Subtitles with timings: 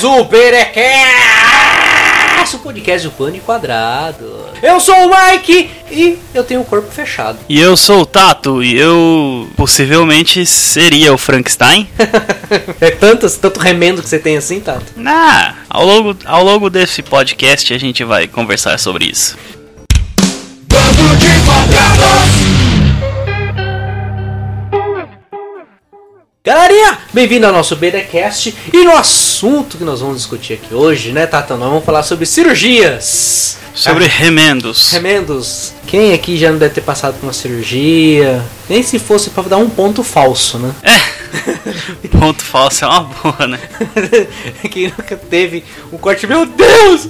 [0.00, 0.80] mais um Perecast,
[2.54, 4.46] o podcast do Pano Quadrado.
[4.62, 7.38] Eu sou o Mike e eu tenho o corpo fechado.
[7.46, 11.86] E eu sou o Tato e eu possivelmente seria o Frankenstein.
[12.80, 14.86] é tanto, tanto remendo que você tem assim, Tato?
[15.04, 19.36] Ah, ao longo, ao longo desse podcast a gente vai conversar sobre isso.
[20.66, 22.29] Bando de quadrados.
[26.42, 31.26] Galerinha, bem-vindo ao nosso BDcast e no assunto que nós vamos discutir aqui hoje, né,
[31.26, 31.54] Tata?
[31.54, 33.58] Nós vamos falar sobre cirurgias.
[33.74, 34.90] Sobre Ah, remendos.
[34.90, 35.74] remendos.
[35.86, 38.42] Quem aqui já não deve ter passado por uma cirurgia?
[38.70, 40.74] Nem se fosse pra dar um ponto falso, né?
[42.18, 43.60] Ponto falso é uma boa, né?
[44.72, 47.08] Quem nunca teve um corte, meu Deus!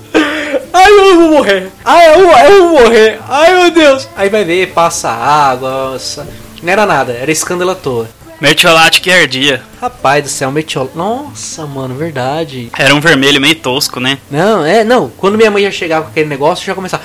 [0.72, 1.68] Ai, eu vou morrer!
[1.84, 3.18] Ai, eu, eu vou morrer!
[3.28, 4.08] Ai, meu Deus!
[4.16, 6.28] Aí vai ver, passa água, nossa.
[6.62, 8.08] Não era nada, era escândalo à toa.
[8.40, 9.69] Mertiolate que ardia.
[9.80, 10.90] Rapaz do céu, metiol...
[10.94, 12.70] Nossa, mano, verdade.
[12.78, 14.18] Era um vermelho meio tosco, né?
[14.30, 15.08] Não, é, não.
[15.16, 17.02] Quando minha mãe já chegava com aquele negócio, eu já começava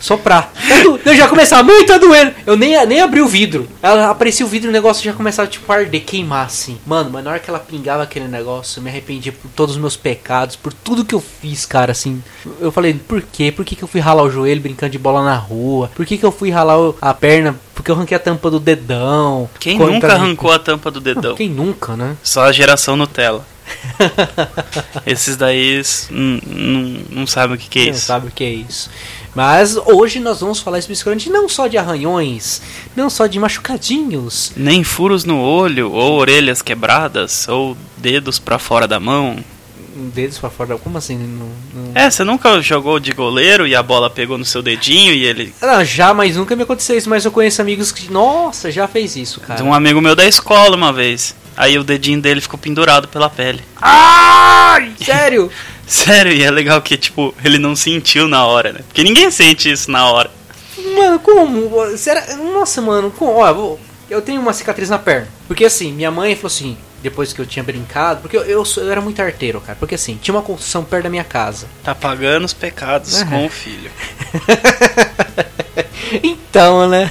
[0.00, 0.52] soprar.
[0.82, 2.32] Do- Eu já começava, mãe, tá doendo.
[2.46, 3.68] Eu nem, nem abri o vidro.
[3.82, 6.78] Ela aparecia o vidro e o negócio já começava, tipo, a arder, queimar, assim.
[6.86, 9.80] Mano, mas na hora que ela pingava aquele negócio, eu me arrependi por todos os
[9.80, 12.22] meus pecados, por tudo que eu fiz, cara, assim.
[12.60, 13.50] Eu falei, por quê?
[13.50, 15.90] Por que, que eu fui ralar o joelho brincando de bola na rua?
[15.94, 17.56] Por que, que eu fui ralar a perna?
[17.74, 19.48] Porque eu arranquei a tampa do dedão.
[19.60, 21.34] Quem nunca arrancou a tampa do dedão?
[21.34, 22.16] Quem nunca, né?
[22.22, 23.44] Só a geração Nutella.
[25.04, 26.40] Esses daí não,
[27.10, 28.06] não sabem o que, que é Não isso.
[28.06, 28.88] sabe o que é isso.
[29.34, 32.62] Mas hoje nós vamos falar especificamente não só de arranhões,
[32.94, 34.52] não só de machucadinhos.
[34.56, 39.36] Nem furos no olho, ou orelhas quebradas, ou dedos pra fora da mão.
[40.14, 40.76] Dedos pra fora.
[40.78, 41.16] Como assim?
[41.16, 45.12] Não, não- É, você nunca jogou de goleiro e a bola pegou no seu dedinho
[45.14, 45.54] e ele.
[45.62, 47.08] Ah, já, mas nunca me aconteceu isso.
[47.08, 48.12] Mas eu conheço amigos que.
[48.12, 49.60] Nossa, já fez isso, cara.
[49.60, 51.34] De um amigo meu da escola uma vez.
[51.56, 53.62] Aí o dedinho dele ficou pendurado pela pele.
[53.80, 54.92] Ai!
[55.02, 55.50] Sério?
[55.86, 58.80] Sério, e é legal que, tipo, ele não sentiu na hora, né?
[58.86, 60.30] Porque ninguém sente isso na hora.
[60.94, 61.96] mano, como?
[61.96, 62.36] Será?
[62.36, 63.32] Nossa, mano, como?
[63.38, 63.76] Ó,
[64.10, 65.28] eu tenho uma cicatriz na perna.
[65.48, 66.76] Porque assim, minha mãe falou assim.
[67.08, 69.76] Depois que eu tinha brincado, porque eu, eu, eu era muito arteiro, cara.
[69.78, 71.66] Porque assim, tinha uma construção perto da minha casa.
[71.84, 73.26] Tá pagando os pecados Uhum.
[73.28, 73.90] com o filho.
[76.22, 77.10] Então, né?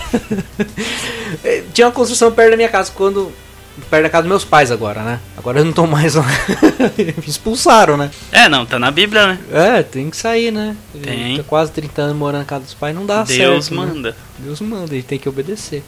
[1.73, 3.31] Tinha uma construção perto da minha casa quando.
[3.89, 5.19] Perto da casa dos meus pais agora, né?
[5.37, 6.23] Agora eu não tô mais lá.
[6.97, 8.09] Me expulsaram, né?
[8.31, 9.39] É, não, tá na Bíblia, né?
[9.51, 10.75] É, tem que sair, né?
[11.03, 11.35] Tem.
[11.37, 13.75] Tô quase 30 anos morando na casa dos pais, não dá Deus certo.
[13.81, 13.85] né?
[13.93, 14.15] manda.
[14.39, 15.83] Deus manda, ele tem que obedecer.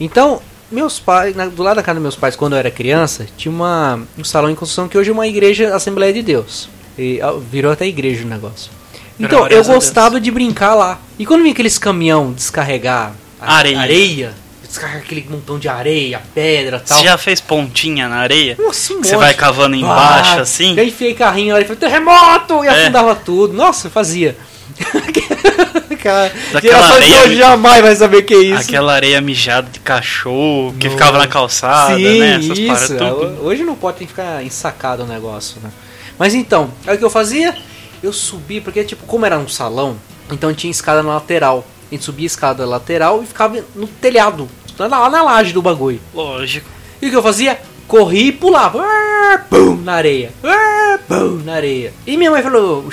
[0.00, 3.26] Então, meus pais, na- do lado da casa dos meus pais, quando eu era criança,
[3.36, 6.68] tinha uma, um salão em construção que hoje é uma igreja Assembleia de Deus.
[6.98, 7.20] E,
[7.50, 8.70] virou até igreja o negócio.
[9.18, 10.98] Então, eu gostava de brincar lá.
[11.18, 13.78] E quando vinha aqueles caminhão descarregar a- Areia.
[13.80, 16.98] areia descarregar aquele montão de areia, pedra e tal.
[16.98, 18.54] Você já fez pontinha na areia?
[18.56, 20.76] Nossa, um você vai cavando embaixo, Ah, assim?
[20.76, 22.64] Já enfiei carrinho lá e falei, terremoto!
[22.64, 22.82] E É.
[22.82, 23.52] afundava tudo.
[23.52, 24.36] Nossa, eu fazia.
[26.02, 28.62] Cara, geração de areia- hoje jamais vai saber o que é isso.
[28.62, 30.98] Aquela areia mijada de cachorro que Nossa.
[30.98, 32.36] ficava na calçada, Sim, né?
[32.36, 32.96] Essas isso.
[32.96, 33.44] paradas tudo.
[33.46, 35.70] Hoje não pode tem que ficar ensacado o negócio, né?
[36.18, 37.54] Mas então, aí o que eu fazia?
[38.02, 39.96] Eu subia, porque tipo, como era um salão,
[40.30, 41.66] então tinha escada na lateral.
[41.90, 46.00] A gente subia a escada lateral e ficava no telhado, lá na laje do bagulho.
[46.14, 46.68] Lógico.
[47.02, 47.58] E o que eu fazia?
[47.90, 48.80] Corria e pulava.
[48.80, 50.32] Ah, Pum, na areia.
[50.44, 51.92] Ah, Pum, na areia.
[52.06, 52.84] E minha mãe falou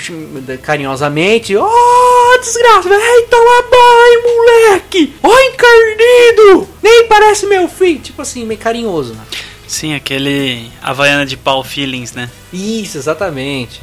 [0.60, 5.14] carinhosamente: Oh, desgraça, vem tomar banho, moleque.
[5.22, 6.68] Ó, encardido.
[6.82, 8.00] Nem parece meu filho.
[8.00, 9.20] Tipo assim, meio carinhoso, né?
[9.68, 12.28] Sim, aquele Havaiana de pau feelings, né?
[12.52, 13.82] Isso, exatamente.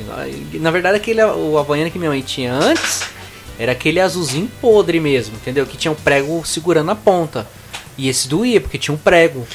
[0.56, 3.04] Na verdade, aquele o Havaiana que minha mãe tinha antes
[3.58, 5.66] era aquele azulzinho podre mesmo, entendeu?
[5.66, 7.48] Que tinha um prego segurando a ponta.
[7.98, 9.48] E esse doía, porque tinha um prego.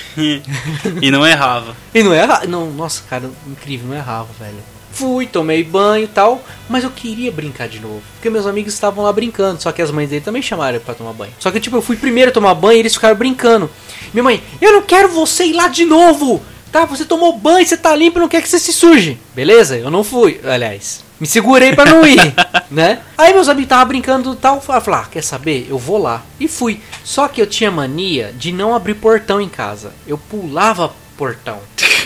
[1.01, 1.77] e não errava.
[1.95, 2.47] E não errava.
[2.47, 4.57] Não, nossa, cara, incrível, não errava, velho.
[4.93, 8.03] Fui, tomei banho e tal, mas eu queria brincar de novo.
[8.15, 11.13] Porque meus amigos estavam lá brincando, só que as mães dele também chamaram pra tomar
[11.13, 11.33] banho.
[11.39, 13.71] Só que, tipo, eu fui primeiro tomar banho e eles ficaram brincando.
[14.13, 16.43] Minha mãe, eu não quero você ir lá de novo!
[16.73, 19.19] Tá, você tomou banho, você tá limpo, não quer que você se suje.
[19.35, 19.77] Beleza?
[19.77, 20.41] Eu não fui.
[20.45, 22.19] Aliás, me segurei pra não ir,
[22.71, 23.01] né?
[23.19, 24.57] Aí meus amigos estavam brincando tal.
[24.57, 25.67] Eu falei, ah, quer saber?
[25.69, 26.23] Eu vou lá.
[26.41, 26.81] E fui.
[27.05, 29.93] Só que eu tinha mania de não abrir portão em casa.
[30.07, 31.59] Eu pulava portão.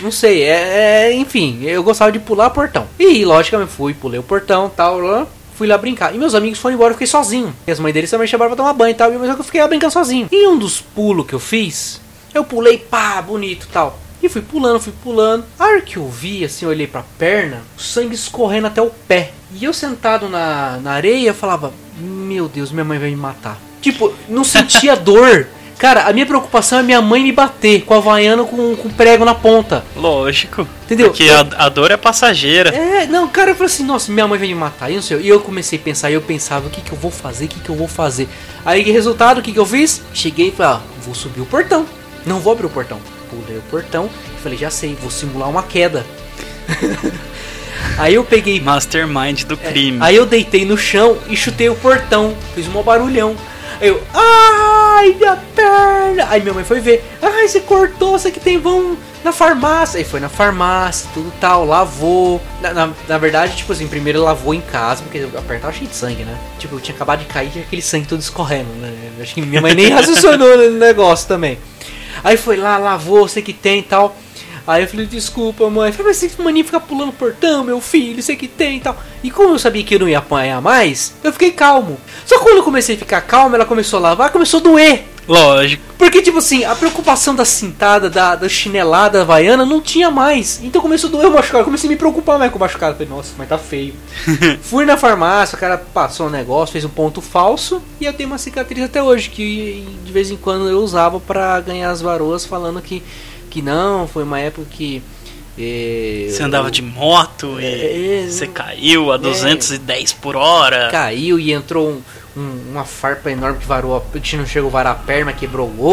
[0.02, 2.88] Não sei, é, é- enfim, eu gostava de pular portão.
[2.98, 6.12] E logicamente fui, pulei o portão, tal, fui lá brincar.
[6.14, 7.54] E meus amigos foram embora, eu fiquei sozinho.
[7.66, 9.68] E as mães deles também chamaram pra tomar banho e tal, mas eu fiquei lá
[9.68, 10.28] brincando sozinho.
[10.32, 12.00] E um dos pulos que eu fiz,
[12.34, 13.98] eu pulei, pá, bonito, tal.
[14.22, 15.44] E fui pulando, fui pulando.
[15.58, 18.90] A hora que eu vi, assim, eu olhei pra perna, o sangue escorrendo até o
[18.90, 19.32] pé.
[19.54, 23.58] E eu sentado na, na areia, eu falava, meu Deus, minha mãe vai me matar.
[23.80, 25.46] Tipo, não sentia dor.
[25.78, 29.24] Cara, a minha preocupação é minha mãe me bater com a Havaiana com, com prego
[29.24, 29.84] na ponta.
[29.96, 30.66] Lógico.
[30.84, 31.08] Entendeu?
[31.08, 32.70] Porque a, a dor é passageira.
[32.70, 35.20] É, não, cara, eu falei assim, nossa, minha mãe vai me matar, e não sei.
[35.20, 37.48] E eu comecei a pensar, e eu pensava, o que que eu vou fazer, o
[37.48, 38.28] que que eu vou fazer.
[38.64, 40.00] Aí, resultado, o que que eu fiz?
[40.14, 41.84] Cheguei e falei, ah, vou subir o portão.
[42.24, 42.98] Não vou abrir o portão.
[43.34, 46.04] Pulei o portão e falei, já sei, vou simular uma queda.
[47.98, 49.98] Aí eu peguei Mastermind do crime.
[50.00, 52.34] Aí eu deitei no chão e chutei o portão.
[52.54, 53.36] Fiz um barulhão.
[53.80, 56.26] Aí eu, ai, minha perna.
[56.28, 57.04] Aí minha mãe foi ver.
[57.20, 59.98] Ai, você cortou, você que tem, vão na farmácia.
[59.98, 62.40] Aí foi na farmácia, tudo tal, lavou.
[62.60, 65.88] Na, na, na verdade, tipo assim, primeiro lavou em casa, porque a perna tava cheia
[65.88, 66.36] de sangue, né?
[66.58, 68.92] Tipo, eu tinha acabado de cair e aquele sangue todo escorrendo, né?
[69.20, 71.58] Acho que minha mãe nem raciocinou no negócio também.
[72.24, 74.16] Aí foi lá, lavou, sei que tem e tal.
[74.66, 75.92] Aí eu falei, desculpa, mãe.
[75.92, 78.96] Falei, mas esse maninho fica pulando portão, meu filho, sei que tem e tal.
[79.22, 82.00] E como eu sabia que eu não ia apanhar mais, eu fiquei calmo.
[82.24, 85.04] Só quando eu comecei a ficar calmo, ela começou a lavar, começou a doer.
[85.26, 85.82] Lógico.
[85.96, 90.60] Porque, tipo assim, a preocupação da cintada, da, da chinelada havaiana não tinha mais.
[90.62, 91.60] Então começou a doer o machucado.
[91.60, 92.94] Eu comecei a me preocupar mais com o machucado.
[92.94, 93.94] Falei, nossa, mas tá feio.
[94.62, 97.82] Fui na farmácia, o cara passou um negócio, fez um ponto falso.
[98.00, 101.60] E eu tenho uma cicatriz até hoje, que de vez em quando eu usava pra
[101.60, 103.02] ganhar as varoas, falando que,
[103.48, 105.02] que não, foi uma época que.
[105.58, 110.88] Eh, Você andava de moto e É, você caiu a 210 por hora.
[110.90, 112.02] caiu e entrou um-
[112.36, 115.68] um- uma farpa enorme que varou, a, que não chegou a varar a perna, quebrou
[115.68, 115.84] o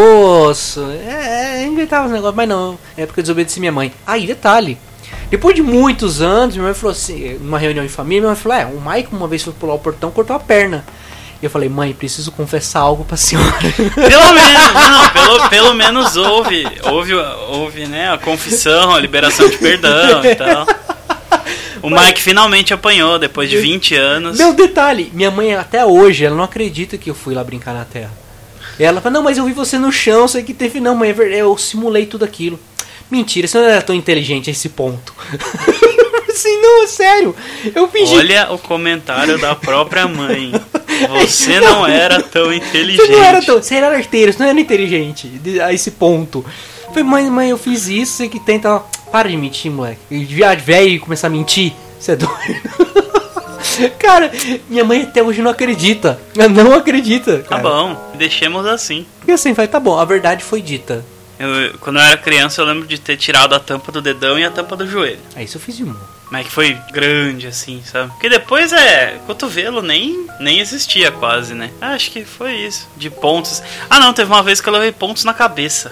[0.47, 0.81] osso.
[1.05, 2.77] É, é inventava os negócios, mas não.
[2.97, 3.93] É porque eu desobedeci minha mãe.
[4.05, 4.77] Aí, detalhe.
[5.29, 8.57] Depois de muitos anos, minha mãe falou assim, numa reunião de família, minha mãe falou,
[8.57, 10.83] é, o Maicon uma vez foi pular o portão, cortou a perna.
[11.41, 13.51] E eu falei, mãe, preciso confessar algo pra senhora.
[13.95, 19.57] Pelo menos, não, pelo, pelo menos houve, houve, houve, né, a confissão, a liberação de
[19.57, 20.67] perdão e tal.
[21.81, 24.37] O Mike finalmente apanhou depois de 20 anos.
[24.37, 27.85] Meu detalhe, minha mãe até hoje, ela não acredita que eu fui lá brincar na
[27.85, 28.11] terra.
[28.79, 30.79] Ela fala, não, mas eu vi você no chão, sei que teve.
[30.79, 32.59] Não, mãe, é eu simulei tudo aquilo.
[33.09, 35.13] Mentira, você não era tão inteligente a esse ponto.
[36.29, 37.35] assim, não, é sério.
[37.75, 38.15] Eu fingi.
[38.15, 40.51] Olha o comentário da própria mãe.
[41.07, 43.05] Você não era tão inteligente.
[43.05, 43.61] Você não era tão.
[43.61, 45.31] Você era arteiro, você não era inteligente
[45.63, 46.45] a esse ponto.
[46.83, 48.81] Eu Falei, mãe, mãe, eu fiz isso, sei que tenta.
[49.11, 49.99] Para de mentir, moleque.
[50.09, 51.73] E Viado velho e começar a mentir.
[51.99, 52.31] Você é doido.
[53.99, 54.31] Cara,
[54.69, 56.19] minha mãe até hoje não acredita.
[56.37, 57.39] Ela não acredita.
[57.39, 57.63] Tá cara.
[57.63, 59.05] bom, deixemos assim.
[59.27, 61.05] E assim, vai, tá bom, a verdade foi dita.
[61.41, 64.43] Eu- quando eu era criança, eu lembro de ter tirado a tampa do dedão e
[64.45, 65.19] a tampa do joelho.
[65.35, 65.99] É isso eu fiz de humor.
[66.29, 68.09] Mas que foi grande, assim, sabe?
[68.11, 69.19] Porque depois é.
[69.27, 71.69] Cotovelo nem, nem existia quase, né?
[71.81, 72.87] Acho que foi isso.
[72.95, 73.61] De pontos.
[73.89, 75.91] Ah, não, teve uma vez que eu levei pontos na cabeça.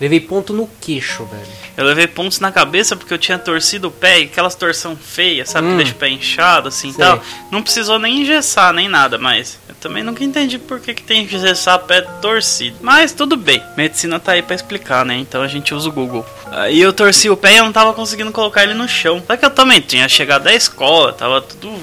[0.00, 1.46] Levei ponto no queixo, velho.
[1.76, 5.44] Eu levei pontos na cabeça porque eu tinha torcido o pé, e aquelas torção feia,
[5.44, 5.68] sabe?
[5.68, 5.76] Que Hum.
[5.76, 7.22] deixa o pé inchado, assim e tal.
[7.50, 11.26] Não precisou nem engessar, nem nada, mas eu também nunca entendi por que, que tem
[11.26, 12.76] que engessar pé torcido.
[12.80, 15.16] Mas tudo bem, medicina tá aí pra explicar, né?
[15.18, 16.24] Então a gente usa o Google.
[16.50, 19.22] Aí eu torci o pé e eu não tava conseguindo colocar ele no chão.
[19.26, 21.78] Só que eu também tinha chegado da escola, tava tudo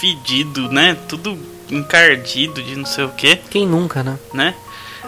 [0.00, 0.96] fedido, né?
[1.08, 1.38] Tudo
[1.70, 4.18] encardido de não sei o que Quem nunca, né?
[4.32, 4.54] né?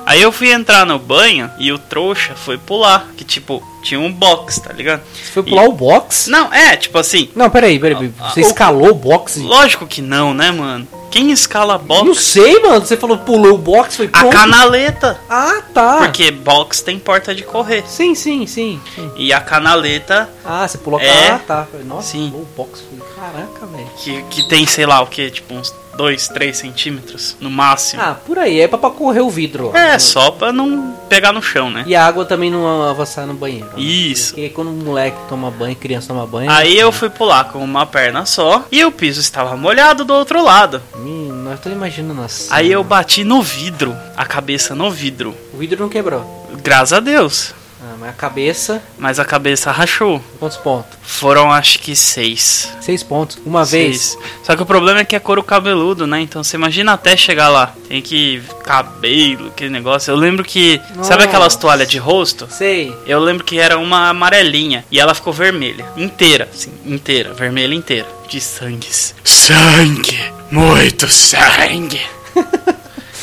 [0.04, 3.08] Aí eu fui entrar no banho e o trouxa foi pular.
[3.16, 5.02] Que tipo, tinha um box, tá ligado?
[5.12, 6.28] Você foi pular E- o box?
[6.30, 7.28] Não, é, tipo assim.
[7.34, 8.12] Não, peraí, peraí.
[8.20, 9.38] Ah, Você escalou o box?
[9.40, 10.86] Lógico que não, né, mano?
[11.10, 12.20] Quem escala Não box?
[12.22, 12.80] sei, mano.
[12.80, 14.32] Você falou pulou o box, foi A pronto.
[14.34, 15.20] canaleta.
[15.28, 15.98] Ah, tá.
[15.98, 17.84] Porque box tem porta de correr.
[17.86, 19.10] Sim, sim, sim, sim.
[19.16, 21.28] E a canaleta, Ah, você pulou É.
[21.32, 21.66] Ah, tá.
[21.84, 22.30] Nossa, Sim.
[22.30, 22.82] pulou o box.
[23.14, 23.88] Caraca, velho.
[23.98, 28.02] que, que tem, sei lá o que, tipo uns 2, 3 centímetros no máximo.
[28.02, 28.60] Ah, por aí.
[28.60, 31.84] É pra, pra correr o vidro é, só pra não pegar no chão, né?
[31.86, 33.68] E a água também não avançar no banheiro.
[33.76, 33.82] Né?
[33.82, 34.34] Isso.
[34.34, 36.50] Porque quando um moleque toma banho, criança toma banho.
[36.50, 40.42] Aí eu fui pular com uma perna só e o piso estava molhado do outro
[40.42, 40.82] lado.
[40.96, 42.48] Menino, eu tô imaginando assim.
[42.50, 45.34] Aí eu bati no vidro, a cabeça no vidro.
[45.52, 46.48] O vidro não quebrou.
[46.62, 47.54] Graças a Deus.
[47.84, 50.22] Ah, mas a cabeça, Mas a cabeça rachou.
[50.38, 50.96] quantos pontos?
[51.02, 52.72] Foram acho que seis.
[52.80, 53.38] Seis pontos.
[53.44, 54.00] Uma vez.
[54.00, 54.18] Seis.
[54.44, 56.20] Só que o problema é que é couro cabeludo, né?
[56.20, 57.74] Então você imagina até chegar lá.
[57.88, 58.40] Tem que.
[58.64, 60.12] cabelo, aquele negócio.
[60.12, 60.80] Eu lembro que.
[61.02, 61.58] Sabe aquelas Nossa.
[61.58, 62.46] toalhas de rosto?
[62.50, 62.96] Sei.
[63.06, 65.84] Eu lembro que era uma amarelinha e ela ficou vermelha.
[65.96, 68.06] Inteira, assim, inteira, vermelha inteira.
[68.28, 69.14] De sangues.
[69.24, 70.18] Sangue!
[70.50, 72.00] Muito sangue!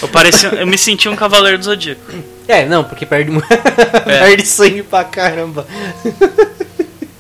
[0.02, 0.50] Eu parecia.
[0.50, 2.02] Eu me senti um cavaleiro do zodíaco.
[2.48, 3.32] É, não, porque perde,
[4.08, 4.20] É.
[4.20, 5.68] perde sangue pra caramba.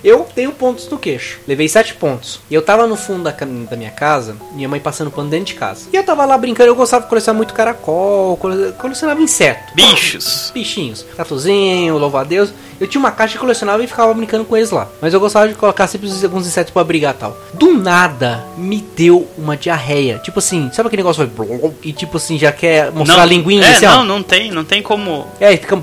[0.03, 1.39] Eu tenho pontos no queixo.
[1.47, 2.39] Levei 7 pontos.
[2.49, 5.53] E eu tava no fundo da, da minha casa, minha mãe passando pano dentro de
[5.55, 5.87] casa.
[5.91, 9.73] E eu tava lá brincando, eu gostava de colecionar muito caracol, cole- colecionava inseto.
[9.75, 10.51] Bichos.
[10.53, 11.05] Bichinhos.
[11.15, 12.51] Tatuzinho, louva-a-Deus.
[12.79, 14.87] Eu tinha uma caixa que colecionava e ficava brincando com eles lá.
[15.01, 17.37] Mas eu gostava de colocar sempre alguns insetos pra brigar e tal.
[17.53, 20.17] Do nada, me deu uma diarreia.
[20.23, 21.71] Tipo assim, sabe aquele negócio vai...
[21.83, 23.97] E tipo assim, já quer mostrar a linguinha é, assim, ó.
[23.97, 25.27] não, não tem, não tem como.
[25.41, 25.77] E aí fica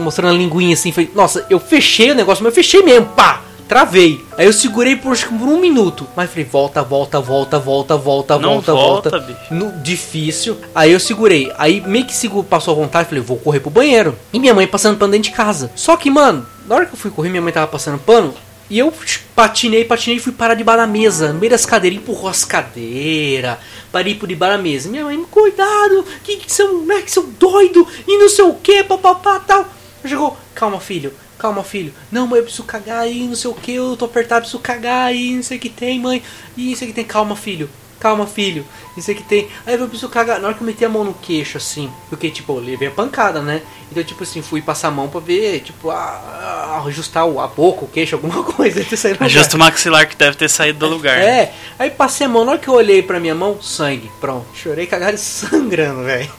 [0.00, 0.92] mostrando a linguinha assim.
[0.92, 3.42] Falei, nossa, eu fechei o negócio, mas eu fechei mesmo, pá!
[3.66, 4.22] Travei.
[4.36, 6.06] Aí eu segurei por, que por um minuto.
[6.14, 9.26] Mas falei, volta, volta, volta, volta, volta, Não volta, volta, volta.
[9.26, 9.54] bicho.
[9.54, 10.58] No, difícil.
[10.74, 11.50] Aí eu segurei.
[11.56, 13.08] Aí meio que seguro, passou a vontade.
[13.08, 14.14] Falei, vou correr pro banheiro.
[14.32, 15.70] E minha mãe passando pano dentro de casa.
[15.74, 18.34] Só que, mano, na hora que eu fui correr, minha mãe tava passando pano.
[18.68, 18.92] E eu
[19.34, 21.32] patinei, patinei e fui parar debaixo da mesa.
[21.32, 23.56] No meio das cadeiras, empurrou as cadeiras.
[23.90, 24.88] Parei por debaixo da mesa.
[24.90, 29.38] Minha mãe, cuidado, que, que seu moleque, seu doido, e não sei o que, papapá,
[29.40, 29.66] tal.
[30.06, 31.92] Chegou, calma, filho, calma, filho.
[32.12, 35.06] Não, mãe, eu preciso cagar aí, não sei o que, eu tô apertado, preciso cagar
[35.06, 36.22] aí, não sei o que tem, mãe.
[36.56, 37.68] E isso que tem, calma, filho.
[38.00, 38.66] Calma, filho.
[38.98, 39.48] Isso aqui tem.
[39.64, 40.38] Aí eu preciso cagar.
[40.38, 41.90] Na hora que eu meti a mão no queixo, assim.
[42.10, 43.62] Porque, tipo, eu levei a pancada, né?
[43.90, 47.46] Então, tipo assim, fui passar a mão pra ver, tipo, a, a- ajustar o- a
[47.46, 48.80] boca, o queixo, alguma coisa.
[48.80, 49.28] lugar.
[49.30, 51.16] Justo o maxilar que deve ter saído do lugar.
[51.16, 51.24] né?
[51.44, 54.44] É, aí passei a mão, na hora que eu olhei pra minha mão, sangue, pronto.
[54.54, 56.30] Chorei cagado e sangrando, velho.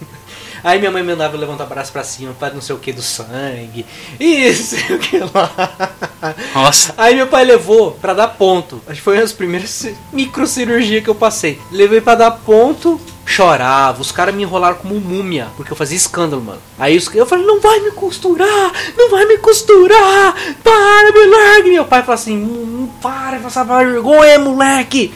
[0.65, 2.91] Aí minha mãe me mandava levantar o braço pra cima para não sei o que
[2.91, 3.85] do sangue.
[4.19, 5.51] E sei o que lá.
[6.55, 6.91] Nossa.
[6.97, 8.81] Aí meu pai levou pra dar ponto.
[8.87, 11.59] Acho que foi uma das primeiras ci- microcirurgias que eu passei.
[11.71, 14.01] Levei pra dar ponto, chorava.
[14.01, 16.61] Os caras me enrolaram como múmia, porque eu fazia escândalo, mano.
[16.79, 21.69] Aí eu falei, não vai me costurar, não vai me costurar, para, me largue.
[21.69, 25.13] Meu pai falou assim, não para, passar vergonha, moleque.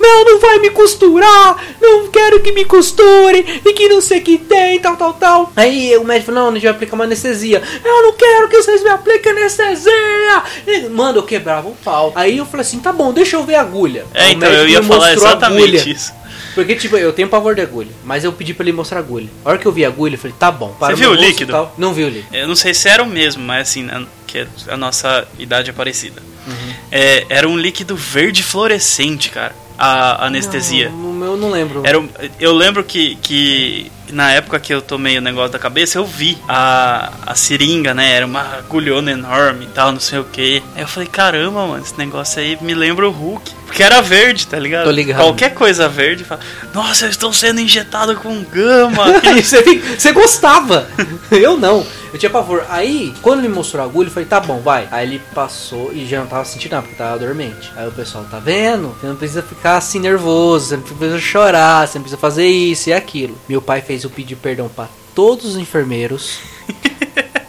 [0.00, 4.22] Não, não vai me costurar, não quero que me costure, e que não sei o
[4.22, 5.52] que tem, tal, tal, tal.
[5.54, 7.62] Aí o médico falou, não, a gente vai aplicar uma anestesia.
[7.84, 10.42] Eu não quero que vocês me apliquem anestesia.
[10.66, 12.12] E, Mano, eu quebrava o pau.
[12.14, 14.06] Aí eu falei assim, tá bom, deixa eu ver a agulha.
[14.14, 15.88] É, o então eu ia falar exatamente agulha.
[15.94, 16.20] isso.
[16.54, 19.28] Porque, tipo, eu tenho pavor de agulha, mas eu pedi pra ele mostrar a agulha.
[19.44, 20.74] A hora que eu vi a agulha, eu falei, tá bom.
[20.78, 21.52] para viu meu o líquido?
[21.52, 21.74] tal.
[21.78, 22.34] Não vi o líquido.
[22.34, 25.72] Eu não sei se era o mesmo, mas assim, né, que a nossa idade é
[25.72, 26.20] parecida.
[26.46, 26.74] Uhum.
[26.90, 29.54] É, era um líquido verde fluorescente, cara.
[29.82, 30.90] A anestesia.
[30.90, 31.82] Não, no eu não lembro.
[31.84, 32.02] Era,
[32.38, 36.36] eu lembro que, que na época que eu tomei o negócio da cabeça, eu vi
[36.48, 38.12] a, a seringa, né?
[38.12, 40.62] Era uma agulhona enorme e tal, não sei o que.
[40.74, 43.52] Aí eu falei, caramba, mano, esse negócio aí me lembra o Hulk.
[43.70, 44.84] Porque era verde, tá ligado?
[44.84, 45.18] Tô ligado.
[45.18, 46.40] Qualquer coisa verde, fala,
[46.74, 49.04] nossa, eu estou sendo injetado com gama.
[49.40, 49.62] Você,
[49.96, 50.88] você gostava.
[51.30, 51.86] Eu não.
[52.12, 52.64] Eu tinha pavor.
[52.68, 54.88] Aí, quando ele me mostrou a agulha, eu falei, tá bom, vai.
[54.90, 57.72] Aí ele passou e já não tava sentindo nada, porque tava dormente.
[57.76, 58.88] Aí o pessoal, tá vendo?
[59.00, 62.90] Você não precisa ficar assim nervoso, você não precisa chorar, você não precisa fazer isso
[62.90, 63.38] e aquilo.
[63.48, 66.40] Meu pai fez eu pedir perdão pra todos os enfermeiros.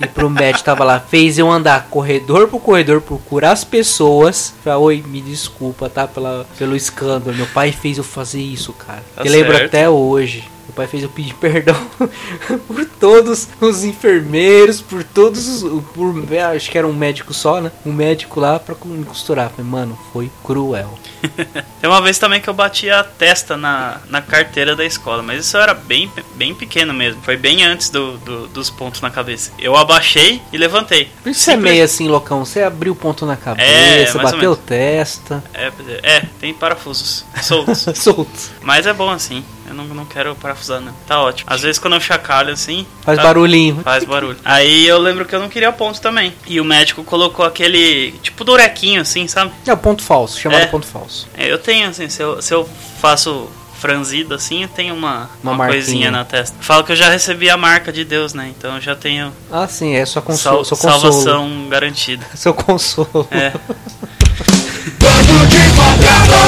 [0.03, 4.53] E pro médico tava lá, fez eu andar corredor por corredor, procurar as pessoas.
[4.63, 6.07] Falei, oi, me desculpa, tá?
[6.07, 7.35] Pela, pelo escândalo.
[7.35, 9.03] Meu pai fez eu fazer isso, cara.
[9.15, 10.49] Tá eu lembro até hoje.
[10.67, 11.75] Meu pai fez eu pedir perdão
[12.67, 15.83] por todos os enfermeiros, por todos os.
[15.93, 16.13] Por,
[16.55, 17.71] acho que era um médico só, né?
[17.85, 19.49] Um médico lá pra me costurar.
[19.49, 20.97] Falei, mano, foi cruel.
[21.81, 25.45] Tem uma vez também que eu bati a testa na, na carteira da escola, mas
[25.45, 27.21] isso era bem, bem pequeno mesmo.
[27.21, 29.51] Foi bem antes do, do- dos pontos na cabeça.
[29.59, 31.09] Eu abaixei e levantei.
[31.21, 32.43] Por isso você é meio assim, loucão.
[32.45, 35.43] Você abriu o ponto na É, cabeça, ou bateu testa.
[35.53, 35.71] É,
[36.03, 37.85] é, tem parafusos soltos.
[38.01, 38.29] Solto.
[38.61, 39.43] mas é bom assim.
[39.71, 40.91] Eu não, não quero parafusar, não.
[41.07, 41.49] Tá ótimo.
[41.51, 42.85] Às vezes quando eu chacalho assim.
[43.03, 43.79] Faz tá- barulhinho.
[43.83, 44.37] Faz barulho.
[44.43, 46.33] Aí eu lembro que eu não queria ponto também.
[46.45, 49.51] E o médico colocou aquele tipo durequinho assim, sabe?
[49.65, 50.65] É o ponto falso, chamado É.
[50.67, 51.27] ponto falso.
[51.37, 53.49] É, eu tenho assim, se eu, se eu faço
[53.79, 56.55] franzido assim, eu tenho uma, Uma uma, coisinha na testa.
[56.61, 58.51] Falo que eu já recebi a marca de Deus, né?
[58.55, 60.63] Então eu já tenho Ah, sim, é sua consolo.
[60.63, 61.13] sal- seu consolo.
[61.13, 62.25] salvação garantida.
[62.35, 63.27] Seu consolo.
[63.31, 63.53] É.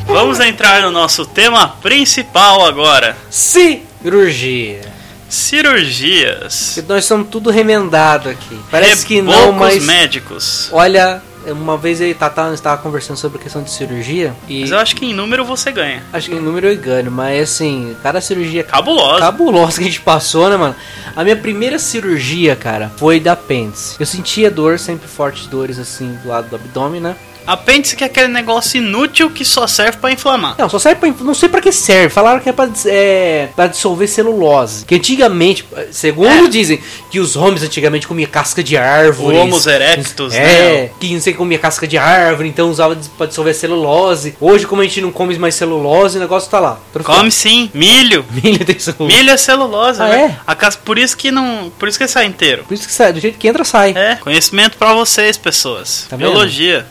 [0.07, 3.15] Vamos entrar no nosso tema principal agora.
[3.29, 4.81] Cirurgia.
[5.29, 6.71] Cirurgias.
[6.75, 8.57] Que nós somos tudo remendado aqui.
[8.71, 9.83] Parece que não, Rebocos mas.
[9.83, 10.69] médicos.
[10.71, 14.33] Olha, uma vez aí Tata estava conversando sobre a questão de cirurgia.
[14.47, 16.01] E Mas eu acho que em número você ganha.
[16.13, 19.19] acho que em número eu ganho, mas assim, cada cirurgia Cabulosa.
[19.19, 20.75] cabulosa que a gente passou, né, mano?
[21.15, 23.97] A minha primeira cirurgia, cara, foi da apêndice.
[23.99, 27.15] Eu sentia dor, sempre fortes dores assim do lado do abdômen, né?
[27.47, 30.55] Apêndice que é aquele negócio inútil que só serve pra inflamar.
[30.57, 31.23] Não, só serve pra.
[31.23, 32.09] Não sei pra que serve.
[32.09, 34.85] Falaram que é pra, é, pra dissolver celulose.
[34.85, 36.49] Que antigamente, segundo É.
[36.49, 39.37] dizem, que os homens antigamente comiam casca de árvore.
[39.37, 40.41] Homo erectus, É,
[40.83, 40.89] né?
[40.99, 44.35] que não sei comia casca de árvore, então usava pra dissolver celulose.
[44.41, 46.79] Hoje, como a gente não come mais celulose, o negócio tá lá.
[47.03, 48.25] Come sim, milho.
[48.43, 49.15] Milho tem celulose.
[49.17, 50.21] Milho é celulose, Ah, velho.
[50.21, 50.39] é?
[50.45, 51.71] A cas- Por isso que não.
[51.79, 52.63] Por isso que sai inteiro.
[52.67, 53.93] Por isso que sai, do jeito que entra, sai.
[53.95, 56.05] É, conhecimento pra vocês, pessoas.
[56.09, 56.29] Tá vendo?
[56.31, 56.85] Biologia.